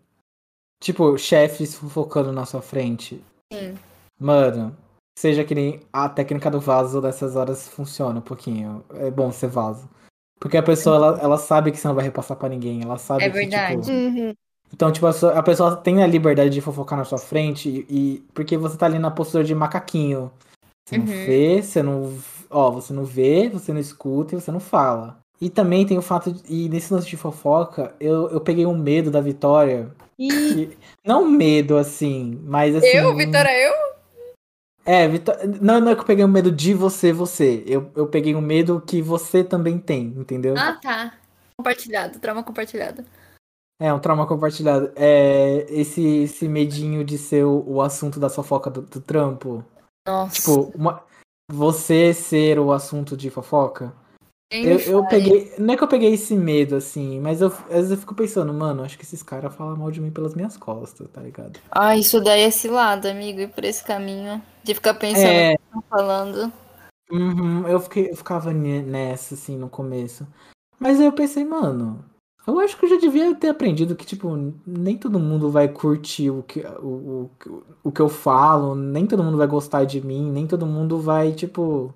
[0.81, 3.21] tipo, chefes fofocando na sua frente.
[3.51, 3.75] Sim.
[4.19, 4.75] Mano,
[5.17, 8.83] seja que nem a técnica do vaso dessas horas funciona um pouquinho.
[8.93, 9.89] É bom ser vaso.
[10.39, 12.81] Porque a pessoa, ela, ela sabe que você não vai repassar pra ninguém.
[12.83, 13.81] Ela sabe É que, verdade.
[13.81, 13.91] tipo.
[13.91, 14.33] Uhum.
[14.73, 17.85] Então, tipo, a, sua- a pessoa tem a liberdade de fofocar na sua frente e,
[18.15, 20.31] e- porque você tá ali na postura de macaquinho.
[20.87, 21.25] Você não Uhum.
[21.25, 22.17] vê, você não.
[22.49, 25.17] Ó, você não vê, você não escuta e você não fala.
[25.41, 26.41] E também tem o fato de.
[26.47, 29.91] E nesse lance de fofoca, eu, eu peguei um medo da Vitória.
[30.17, 32.87] Que- não medo, assim, mas assim.
[32.87, 33.73] Eu, Vitória, eu?
[34.85, 37.63] É, Vitó- não, não é que eu peguei um medo de você, você.
[37.65, 40.55] Eu, eu peguei um medo que você também tem, entendeu?
[40.57, 41.13] Ah, tá.
[41.57, 43.03] Compartilhado, trauma compartilhado.
[43.81, 44.91] É, um trauma compartilhado.
[44.95, 49.65] É esse, esse medinho de ser o, o assunto da fofoca do, do trampo.
[50.07, 50.35] Nossa.
[50.35, 51.03] Tipo, uma-
[51.51, 53.91] você ser o assunto de fofoca.
[54.63, 55.53] Nem Eu, eu peguei.
[55.57, 58.53] Não é que eu peguei esse medo, assim, mas eu, às vezes eu fico pensando,
[58.53, 61.59] mano, acho que esses caras falam mal de mim pelas minhas costas, tá ligado?
[61.71, 64.41] Ah, isso daí é cilada, amigo, ir por esse caminho.
[64.63, 65.53] De ficar pensando É.
[65.53, 66.53] o que estão falando.
[67.11, 70.25] Uhum, eu, fiquei, eu ficava ne- nessa, assim, no começo.
[70.79, 72.03] Mas aí eu pensei, mano,
[72.47, 74.29] eu acho que eu já devia ter aprendido que, tipo,
[74.65, 79.23] nem todo mundo vai curtir o que, o, o, o que eu falo, nem todo
[79.23, 81.93] mundo vai gostar de mim, nem todo mundo vai, tipo,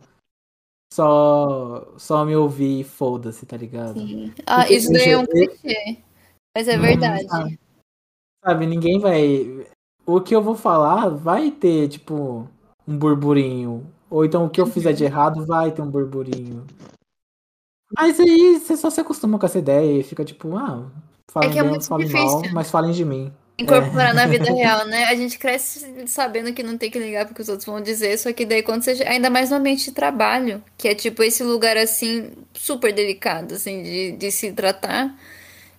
[0.93, 3.99] só, só me ouvir e foda-se, tá ligado?
[3.99, 4.33] Sim.
[4.45, 5.97] Ah, Porque, isso daí é um clichê.
[6.55, 7.27] Mas é verdade.
[7.27, 7.59] sabe?
[8.43, 9.65] Sabe, ninguém vai.
[10.05, 12.47] O que eu vou falar vai ter, tipo,
[12.87, 13.85] um burburinho.
[14.09, 16.65] Ou então o que eu fizer de errado vai ter um burburinho.
[17.95, 20.89] Mas aí você só se acostuma com essa ideia e fica tipo, ah,
[21.31, 22.27] falem que é bem, falem difícil.
[22.27, 23.31] mal, mas falem de mim.
[23.59, 25.05] Incorporar na vida real, né?
[25.05, 28.31] A gente cresce sabendo que não tem que ligar porque os outros vão dizer, só
[28.31, 29.03] que daí quando você.
[29.03, 33.83] Ainda mais no ambiente de trabalho, que é tipo esse lugar assim, super delicado, assim,
[33.83, 35.15] de, de se tratar.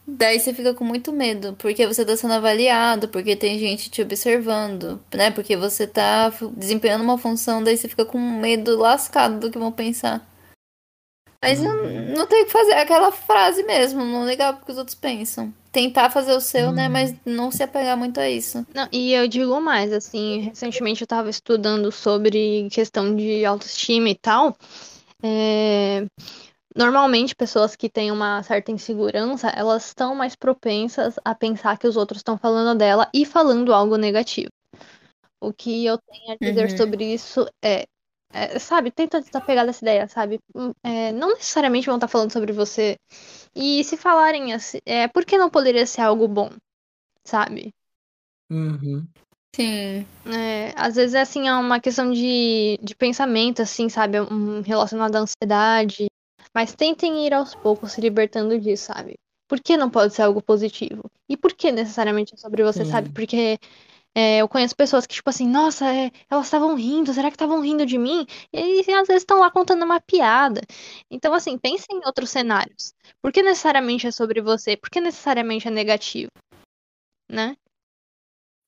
[0.06, 4.02] Daí você fica com muito medo, porque você tá sendo avaliado, porque tem gente te
[4.02, 5.30] observando, né?
[5.30, 9.70] Porque você tá desempenhando uma função, daí você fica com medo lascado do que vão
[9.70, 10.26] pensar.
[11.42, 11.74] Mas não,
[12.16, 15.54] não tem o que fazer, é aquela frase mesmo, não ligar porque os outros pensam.
[15.72, 16.88] Tentar fazer o seu, né?
[16.88, 16.92] Hum.
[16.92, 18.64] Mas não se apegar muito a isso.
[18.74, 24.14] Não, e eu digo mais, assim, recentemente eu tava estudando sobre questão de autoestima e
[24.14, 24.56] tal.
[25.22, 26.06] É,
[26.76, 31.96] Normalmente, pessoas que têm uma certa insegurança, elas estão mais propensas a pensar que os
[31.96, 34.50] outros estão falando dela e falando algo negativo.
[35.40, 36.76] O que eu tenho a dizer Uhum.
[36.78, 37.86] sobre isso é,
[38.32, 40.38] é, sabe, tenta desapegar dessa ideia, sabe?
[40.54, 42.96] Hum, é, não necessariamente vão estar falando sobre você.
[43.54, 46.50] E se falarem assim, é, por que não poderia ser algo bom?
[47.24, 47.74] Sabe?
[48.50, 49.06] Uhum.
[49.54, 50.06] Sim.
[50.26, 54.20] É, às vezes é assim, é uma questão de, de pensamento, assim, sabe?
[54.20, 56.06] Um, relacionado à ansiedade.
[56.54, 59.18] Mas tentem ir aos poucos se libertando disso, sabe?
[59.48, 61.10] Por que não pode ser algo positivo?
[61.28, 62.90] E por que necessariamente é sobre você, Sim.
[62.90, 63.10] sabe?
[63.10, 63.58] Porque
[64.14, 67.60] é, eu conheço pessoas que, tipo assim, nossa, é, elas estavam rindo, será que estavam
[67.60, 68.26] rindo de mim?
[68.52, 70.60] E aí, às vezes estão lá contando uma piada.
[71.10, 72.92] Então, assim, pense em outros cenários.
[73.22, 74.76] Por que necessariamente é sobre você?
[74.76, 76.30] Por que necessariamente é negativo?
[77.30, 77.56] Né?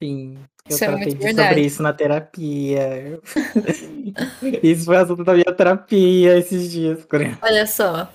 [0.02, 0.38] Sim.
[0.68, 1.48] Eu Isso é tratei verdade.
[1.48, 3.20] sobre isso na terapia.
[4.62, 7.04] Isso foi assunto da minha terapia esses dias.
[7.42, 8.12] Olha só.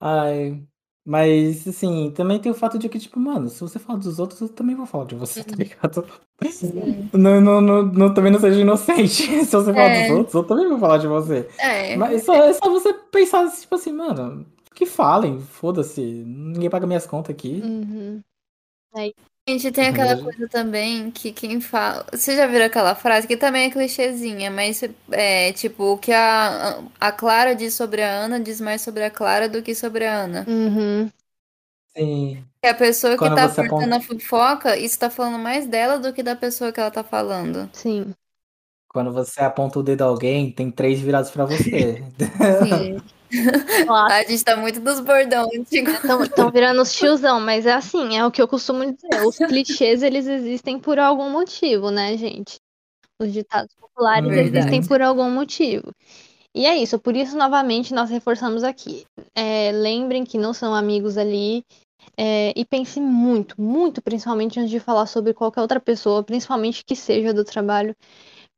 [0.00, 0.62] Ai.
[1.04, 4.40] Mas, assim, também tem o fato de que, tipo, mano, se você fala dos outros,
[4.40, 6.06] eu também vou falar de você, tá ligado?
[6.48, 7.10] Sim.
[7.12, 9.08] Não, não, não, não- também não seja inocente.
[9.44, 10.08] Se você falar É.
[10.08, 11.48] dos outros, eu também vou falar de você.
[11.58, 11.96] É.
[11.96, 16.00] Mas só, é só você pensar, tipo assim, mano, que falem, foda-se.
[16.02, 17.60] Ninguém paga minhas contas aqui.
[17.64, 18.22] Uhum.
[19.48, 20.22] Gente, tem aquela Entendeu?
[20.22, 22.06] coisa também que quem fala.
[22.12, 26.78] Você já viram aquela frase que também é clichêzinha, mas é tipo o que a,
[27.00, 30.14] a Clara diz sobre a Ana diz mais sobre a Clara do que sobre a
[30.16, 30.44] Ana.
[30.46, 31.10] Uhum.
[31.96, 32.44] Sim.
[32.60, 35.66] Que a pessoa que Quando tá você portando aponta- a fofoca, isso tá falando mais
[35.68, 37.70] dela do que da pessoa que ela tá falando.
[37.72, 38.14] Sim.
[38.88, 42.02] Quando você aponta o dedo a alguém, tem três virados pra você.
[42.42, 43.02] Sim.
[43.86, 44.12] Claro.
[44.12, 45.94] A gente tá muito dos bordão antigos.
[45.94, 49.26] Estão virando os tiozão, mas é assim, é o que eu costumo dizer.
[49.26, 52.56] Os clichês, eles existem por algum motivo, né, gente?
[53.20, 54.58] Os ditados populares Verdade.
[54.58, 55.92] existem por algum motivo.
[56.54, 59.06] E é isso, por isso, novamente, nós reforçamos aqui.
[59.34, 61.64] É, lembrem que não são amigos ali.
[62.16, 66.96] é, e pense muito, muito, principalmente antes de falar sobre qualquer outra pessoa, principalmente que
[66.96, 67.96] seja do trabalho,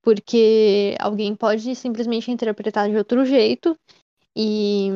[0.03, 3.77] porque alguém pode simplesmente interpretar de outro jeito
[4.37, 4.89] e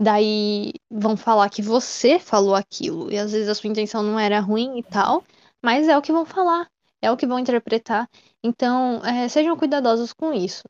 [0.00, 4.40] daí vão falar que você falou aquilo, e às vezes a sua intenção não era
[4.40, 5.24] ruim e tal,
[5.62, 6.68] mas é o que vão falar,
[7.02, 8.08] é o que vão interpretar.
[8.42, 10.62] Então, é, sejam cuidadosos com isso,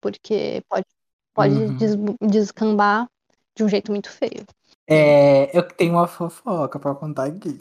[0.00, 0.86] porque pode,
[1.34, 1.76] pode Uhum.
[1.76, 1.96] des-
[2.30, 3.06] descambar
[3.56, 4.44] de um jeito muito feio.
[4.90, 7.60] É, eu tenho uma fofoca pra contar aqui.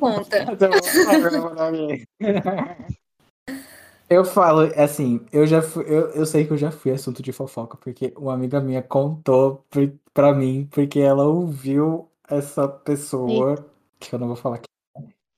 [0.00, 0.44] Conta.
[4.10, 7.30] Eu falo, assim, eu já fui, eu, eu sei que eu já fui assunto de
[7.32, 9.64] fofoca, porque uma amiga minha contou
[10.14, 13.54] pra- mim, porque ela ouviu essa pessoa,
[14.00, 14.66] que eu não vou falar aqui,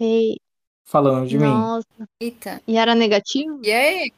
[0.01, 0.37] Ei,
[0.85, 1.69] falando de mim.
[1.69, 1.87] nossa,
[2.21, 2.63] Eita.
[2.67, 3.61] e era negativo?
[3.65, 4.13] E aí?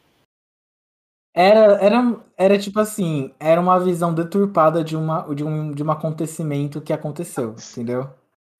[1.35, 5.91] Era, era, era tipo assim, era uma visão deturpada de, uma, de, um, de um
[5.91, 8.11] acontecimento que aconteceu, entendeu?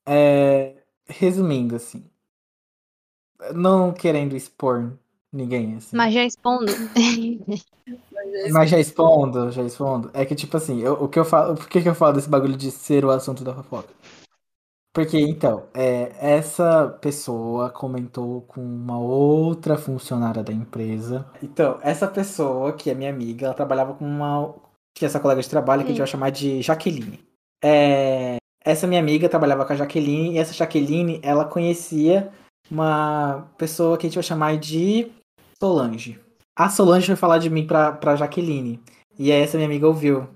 [0.07, 0.77] É,
[1.09, 2.11] resumindo, assim,
[3.55, 4.99] não querendo expor
[5.33, 5.97] ninguém, assim.
[5.97, 6.73] Mas já expondo.
[8.53, 10.11] Mas já expondo, já expondo.
[10.15, 11.55] É que, tipo assim, eu- o que eu falo.
[11.55, 13.89] Por que, que eu falo desse bagulho de ser o assunto da fofoca?
[14.95, 21.27] Porque, então, é, essa pessoa comentou com uma outra funcionária da empresa.
[21.43, 24.55] Então, essa pessoa, que é minha amiga, ela trabalhava com uma.
[24.95, 27.21] Que é essa colega de trabalho que a gente vai chamar de Jaqueline.
[27.65, 32.31] É, essa minha amiga trabalhava com a Jaqueline, e essa Jaqueline, ela conhecia
[32.71, 35.11] uma pessoa que a gente vai chamar de
[35.63, 36.19] Solange.
[36.57, 38.81] A Solange foi falar de mim pra, pra Jaqueline.
[39.17, 40.27] E aí essa minha amiga ouviu.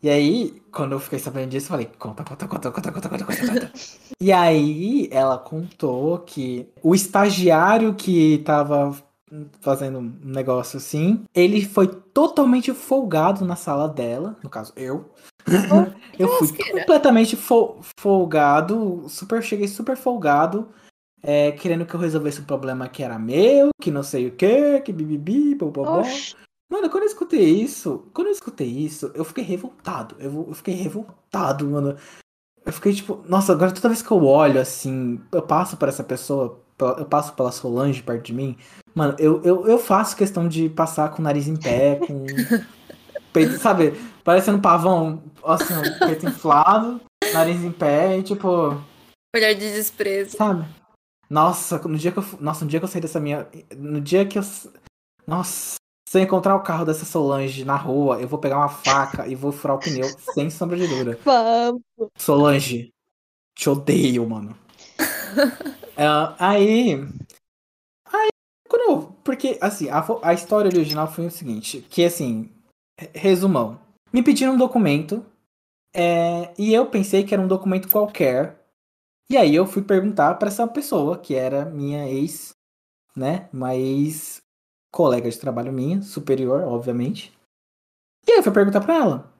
[0.00, 3.24] E aí, quando eu fiquei sabendo disso, eu falei, conta, conta, conta, conta, conta, conta,
[3.24, 3.72] conta, conta.
[4.20, 8.94] e aí ela contou que o estagiário que tava
[9.60, 15.10] fazendo um negócio assim, ele foi totalmente folgado na sala dela, no caso eu.
[16.16, 20.68] eu fui completamente fol- folgado, super, cheguei super folgado,
[21.22, 24.80] é, querendo que eu resolvesse um problema que era meu, que não sei o que,
[24.80, 26.02] que bibibi, bobobó.
[26.70, 30.16] Mano, quando eu escutei isso, quando eu escutei isso, eu fiquei revoltado.
[30.18, 31.96] Eu, eu fiquei revoltado, mano.
[32.64, 36.04] Eu fiquei tipo, nossa, agora toda vez que eu olho assim, eu passo por essa
[36.04, 36.60] pessoa,
[36.98, 38.58] eu passo pela Solange perto de mim,
[38.94, 42.26] mano, eu, eu, eu faço questão de passar com o nariz em pé, com.
[43.32, 47.00] peito, sabe, parecendo um pavão, assim, peito inflado,
[47.32, 48.78] nariz em pé e tipo.
[49.34, 50.36] Olhar de desprezo.
[50.36, 50.66] Sabe?
[51.28, 53.46] Nossa, no dia que eu, nossa, no dia que eu saí dessa minha,
[53.76, 54.42] no dia que eu,
[55.26, 55.74] nossa,
[56.08, 59.34] se eu encontrar o carro dessa Solange na rua, eu vou pegar uma faca e
[59.34, 61.18] vou furar o pneu, sem sombra de dúvida.
[61.24, 61.82] Vamos.
[62.16, 62.90] Solange,
[63.58, 64.56] Te odeio, mano.
[65.96, 66.06] É,
[66.38, 66.94] aí.
[68.06, 68.28] Aí,
[68.68, 72.52] quando eu, Porque, assim, a, a história original foi o seguinte: que, assim,
[73.12, 73.80] resumão.
[74.12, 75.26] Me pediram um documento.
[75.92, 78.64] É, e eu pensei que era um documento qualquer.
[79.30, 82.50] E aí eu fui perguntar para essa pessoa, que era minha ex,
[83.14, 83.48] né?
[83.52, 84.40] Uma ex
[84.90, 87.32] colega de trabalho minha, superior, obviamente.
[88.26, 89.32] E aí eu fui perguntar pra ela.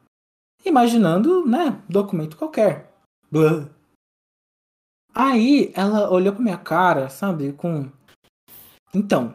[0.65, 2.93] Imaginando, né, documento qualquer.
[3.31, 3.69] Blah.
[5.15, 7.91] Aí ela olhou pra minha cara, sabe, com.
[8.95, 9.35] Então,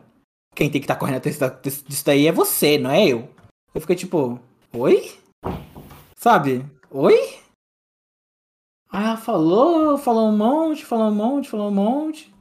[0.55, 3.29] quem tem que estar tá correndo atrás disso daí é você, não é eu.
[3.73, 4.39] Eu fiquei tipo,
[4.71, 5.17] oi?
[6.15, 6.65] Sabe?
[6.91, 7.42] Oi?
[8.93, 12.31] Aí ela falou, falou um monte, falou um monte, falou um monte.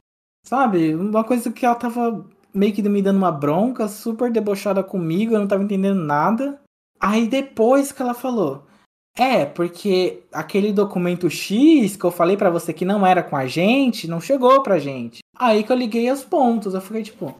[0.45, 0.93] Sabe?
[0.93, 2.23] Uma coisa que ela tava
[2.53, 6.61] meio que me dando uma bronca, super debochada comigo, eu não tava entendendo nada.
[6.99, 8.63] Aí depois que ela falou,
[9.17, 13.47] é, porque aquele documento X que eu falei para você que não era com a
[13.47, 15.21] gente, não chegou pra gente.
[15.35, 17.35] Aí que eu liguei os pontos, eu fiquei tipo,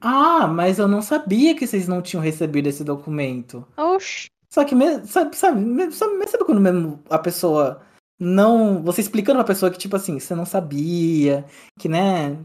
[0.00, 3.66] ah, mas eu não sabia que vocês não tinham recebido esse documento.
[3.76, 4.26] Oxi.
[4.48, 7.80] Só que, mesmo, sabe, sabe, sabe, sabe quando mesmo a pessoa
[8.22, 8.82] não.
[8.82, 11.44] Você explicando pra pessoa que, tipo assim, você não sabia,
[11.78, 12.38] que, né?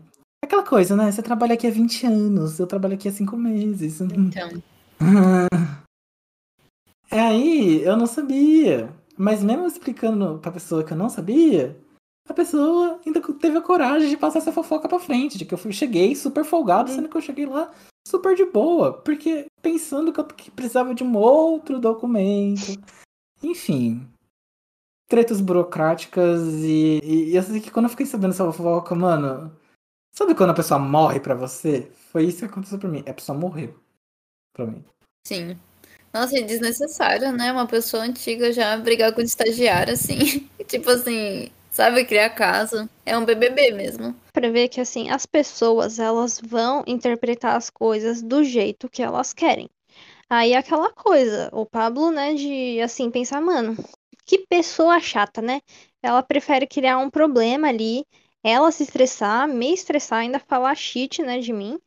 [0.44, 1.12] Aquela coisa, né?
[1.12, 4.02] Você trabalha aqui há 20 anos, eu trabalho aqui há 5 meses.
[4.02, 4.62] Então.
[7.10, 8.94] É aí, eu não sabia.
[9.18, 11.80] Mas mesmo explicando pra pessoa que eu não sabia,
[12.28, 15.58] a pessoa ainda teve a coragem de passar essa fofoca pra frente, de que eu
[15.58, 17.72] fui, cheguei super folgado, sendo que eu cheguei lá
[18.06, 22.78] super de boa, porque pensando que eu precisava de um outro documento.
[23.42, 24.06] Enfim.
[25.08, 29.56] Tretas burocráticas e, e, e assim que quando eu fiquei sabendo essa fofoca, mano.
[30.14, 31.92] Sabe quando a pessoa morre pra você?
[32.12, 33.04] Foi isso que aconteceu pra mim.
[33.08, 33.80] A pessoa morreu
[34.54, 34.84] pra mim.
[35.28, 35.58] Sim.
[36.14, 37.52] Nossa, é desnecessário, né?
[37.52, 40.50] Uma pessoa antiga já brigar com o estagiário, assim.
[40.68, 42.90] tipo assim, sabe, criar caso.
[43.06, 44.16] É um BBB mesmo.
[44.34, 49.34] Pra ver que, assim, as pessoas, elas vão interpretar as coisas do jeito que elas
[49.34, 49.70] querem.
[50.30, 53.78] Aí aquela coisa, o Pablo, né, de, assim, pensar, mano,
[54.28, 55.62] que pessoa chata, né?
[56.04, 58.06] Ela prefere criar um problema ali,
[58.44, 61.80] ela se estressar, me estressar, ainda falar shit, né, de mim.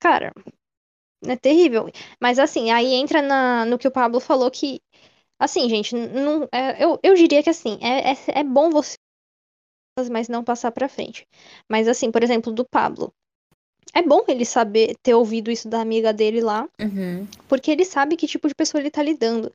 [0.00, 0.32] Cara,
[1.24, 1.88] é terrível.
[2.20, 4.80] Mas assim, aí entra na, no que o Pablo falou que,
[5.38, 8.96] assim, gente, não, é, eu, eu diria que assim, é, é, é bom você
[10.10, 11.26] mas não passar pra frente.
[11.68, 13.12] Mas assim, por exemplo, do Pablo.
[13.94, 17.28] É bom ele saber ter ouvido isso da amiga dele lá, Uhum.
[17.46, 19.52] porque ele sabe que tipo de pessoa ele tá lidando.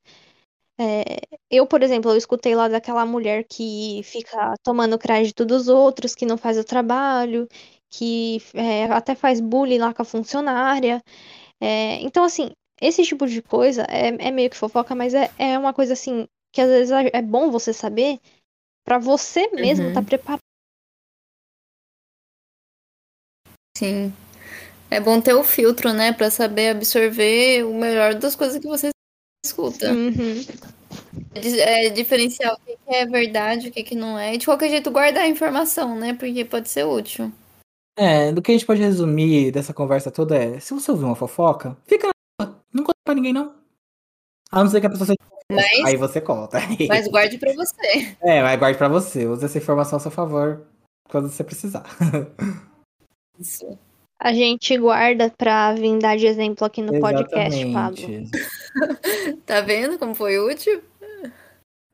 [0.79, 1.03] É,
[1.49, 6.25] eu, por exemplo, eu escutei lá daquela mulher que fica tomando crédito dos outros, que
[6.25, 7.47] não faz o trabalho,
[7.89, 11.01] que é, até faz bullying lá com a funcionária.
[11.59, 12.51] É, então, assim,
[12.81, 16.27] esse tipo de coisa é, é meio que fofoca, mas é, é uma coisa assim
[16.53, 18.19] que às vezes é bom você saber
[18.85, 19.89] pra você mesmo Uhum.
[19.89, 20.41] estar preparado.
[23.77, 24.13] Sim.
[24.89, 26.13] É bom ter o filtro, né?
[26.13, 28.89] Pra saber absorver o melhor das coisas que você
[29.45, 29.91] escuta.
[29.91, 30.43] Uhum.
[31.33, 34.33] Di- É, diferenciar o que é verdade, o que que não é.
[34.33, 36.13] E de qualquer jeito, guardar a informação, né?
[36.13, 37.31] Porque pode ser útil.
[37.97, 41.15] É, do que a gente pode resumir dessa conversa toda é: se você ouvir uma
[41.15, 42.59] fofoca, fica na sua.
[42.73, 43.55] Não conta pra ninguém, não.
[44.51, 45.17] A não ser que a pessoa seja.
[45.49, 46.59] Mas, Aí você conta.
[46.89, 48.15] mas guarde pra você.
[48.21, 49.25] É, mas guarde pra você.
[49.25, 50.65] Use essa informação a seu favor
[51.09, 51.83] quando você precisar.
[53.39, 53.77] Isso.
[54.19, 57.97] A gente guarda pra vir dar de exemplo aqui no podcast, Pablo.
[59.45, 60.81] Tá vendo como foi útil?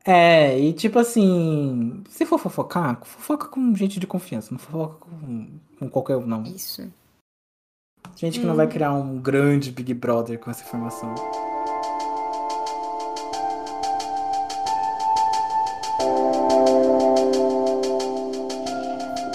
[0.06, 5.46] É, e tipo assim, se for fofocar, fofoca com gente de confiança, não fofoca com,
[5.78, 6.42] com qualquer um, não.
[6.42, 6.90] Isso.
[8.16, 11.14] Gente que não vai criar um grande Big Brother com essa informação.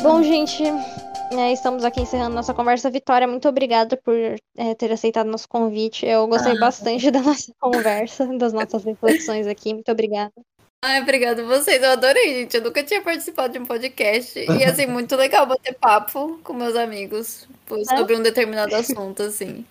[0.02, 0.64] Bom, gente,
[1.31, 2.89] é, estamos aqui encerrando nossa conversa.
[2.89, 4.15] Vitória, muito obrigada por
[4.57, 6.06] é, ter aceitado nosso convite.
[6.06, 6.60] Eu gostei Ah.
[6.60, 9.73] bastante da nossa conversa, das nossas reflexões aqui.
[9.73, 10.34] Muito obrigada.
[10.84, 11.84] Ai, obrigada a vocês.
[11.84, 12.56] Eu adorei, gente.
[12.57, 14.39] Eu nunca tinha participado de um podcast.
[14.39, 19.65] E, assim, muito legal bater papo com meus amigos por- sobre um determinado assunto, assim.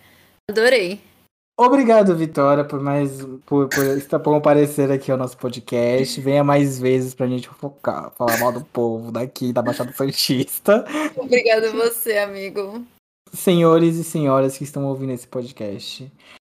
[0.49, 0.99] Adorei.
[1.61, 6.21] Obrigado, Vitória, por mais por, por estar comparecer aqui ao nosso podcast.
[6.21, 10.85] Venha mais vezes pra gente fofocar, falar mal do povo daqui da Baixada Santista.
[11.17, 12.81] Obrigada a você, amigo.
[13.33, 16.09] Senhores e senhoras que estão ouvindo esse podcast,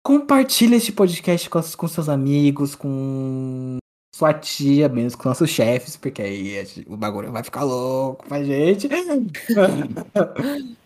[0.05, 3.77] compartilhe este podcast com, com seus amigos, com
[4.13, 8.89] sua tia, mesmo com nossos chefes, porque aí o bagulho vai ficar louco pra gente.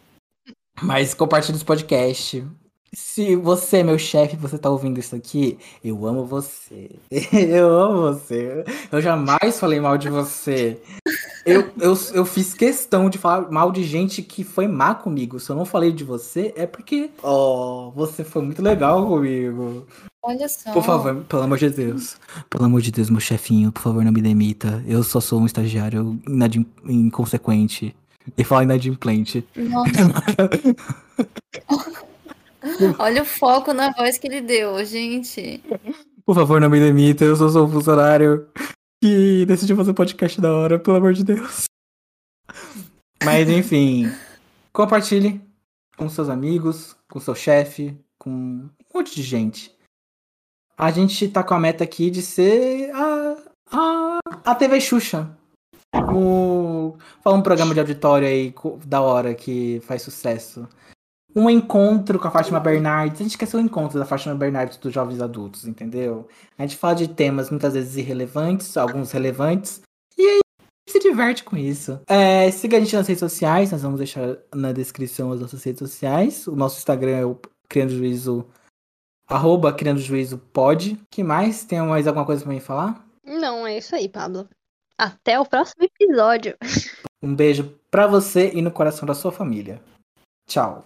[0.83, 2.45] Mas compartilhe esse podcast.
[2.95, 6.91] Se você, meu chefe, você tá ouvindo isso aqui, eu amo você.
[7.33, 8.63] Eu amo você.
[8.91, 10.79] Eu jamais falei mal de você.
[11.43, 15.39] Eu, eu, eu fiz questão de falar mal de gente que foi má comigo.
[15.39, 17.09] Se eu não falei de você, é porque.
[17.21, 19.85] Oh, você foi muito legal comigo.
[20.21, 20.71] Olha só.
[20.71, 22.15] Por favor, pelo amor de Deus.
[22.49, 24.83] Pelo amor de Deus, meu chefinho, por favor, não me demita.
[24.87, 26.65] Eu só sou um estagiário inadim...
[26.85, 27.95] inconsequente.
[28.37, 29.45] E fala inadimplente.
[29.55, 29.91] Nossa.
[32.99, 35.61] Olha o foco na voz que ele deu, gente.
[36.25, 37.25] Por favor, não me demita.
[37.25, 38.47] Eu só sou um funcionário
[39.01, 41.65] que decidiu fazer podcast da hora, pelo amor de Deus.
[43.23, 44.11] Mas enfim,
[44.71, 45.41] compartilhe
[45.97, 49.75] com seus amigos, com seu chefe, com um monte de gente.
[50.77, 53.37] A gente tá com a meta aqui de ser a,
[53.71, 55.37] a, a TV Xuxa.
[56.13, 58.53] O, fala um programa de auditório aí
[58.85, 60.67] da hora que faz sucesso.
[61.35, 63.21] Um encontro com a Fátima Bernardes.
[63.21, 66.27] A gente quer ser o encontro da Fátima Bernardes dos jovens adultos, entendeu?
[66.57, 69.81] A gente fala de temas muitas vezes irrelevantes, alguns relevantes.
[70.17, 70.39] E aí
[70.87, 71.99] se diverte com isso.
[72.07, 75.79] É, siga a gente nas redes sociais, nós vamos deixar na descrição as nossas redes
[75.79, 76.45] sociais.
[76.47, 78.45] O nosso Instagram é o Criando Juízo,
[79.27, 80.99] arroba Criando Juízo Pod.
[81.09, 81.63] que mais?
[81.63, 83.03] Tem mais alguma coisa pra me falar?
[83.25, 84.47] Não, é isso aí, Pablo.
[84.97, 86.55] Até o próximo episódio.
[87.21, 89.81] Um beijo pra você e no coração da sua família.
[90.47, 90.85] Tchau.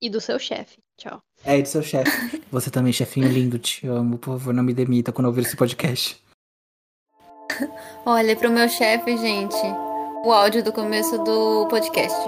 [0.00, 0.78] E do seu chefe.
[0.96, 1.22] Tchau.
[1.44, 2.42] É, e do seu chefe.
[2.50, 4.18] Você também, chefinho lindo, te amo.
[4.18, 6.22] Por favor, não me demita quando ouvir esse podcast.
[8.04, 9.56] Olha, pro meu chefe, gente,
[10.24, 12.18] o áudio do começo do podcast.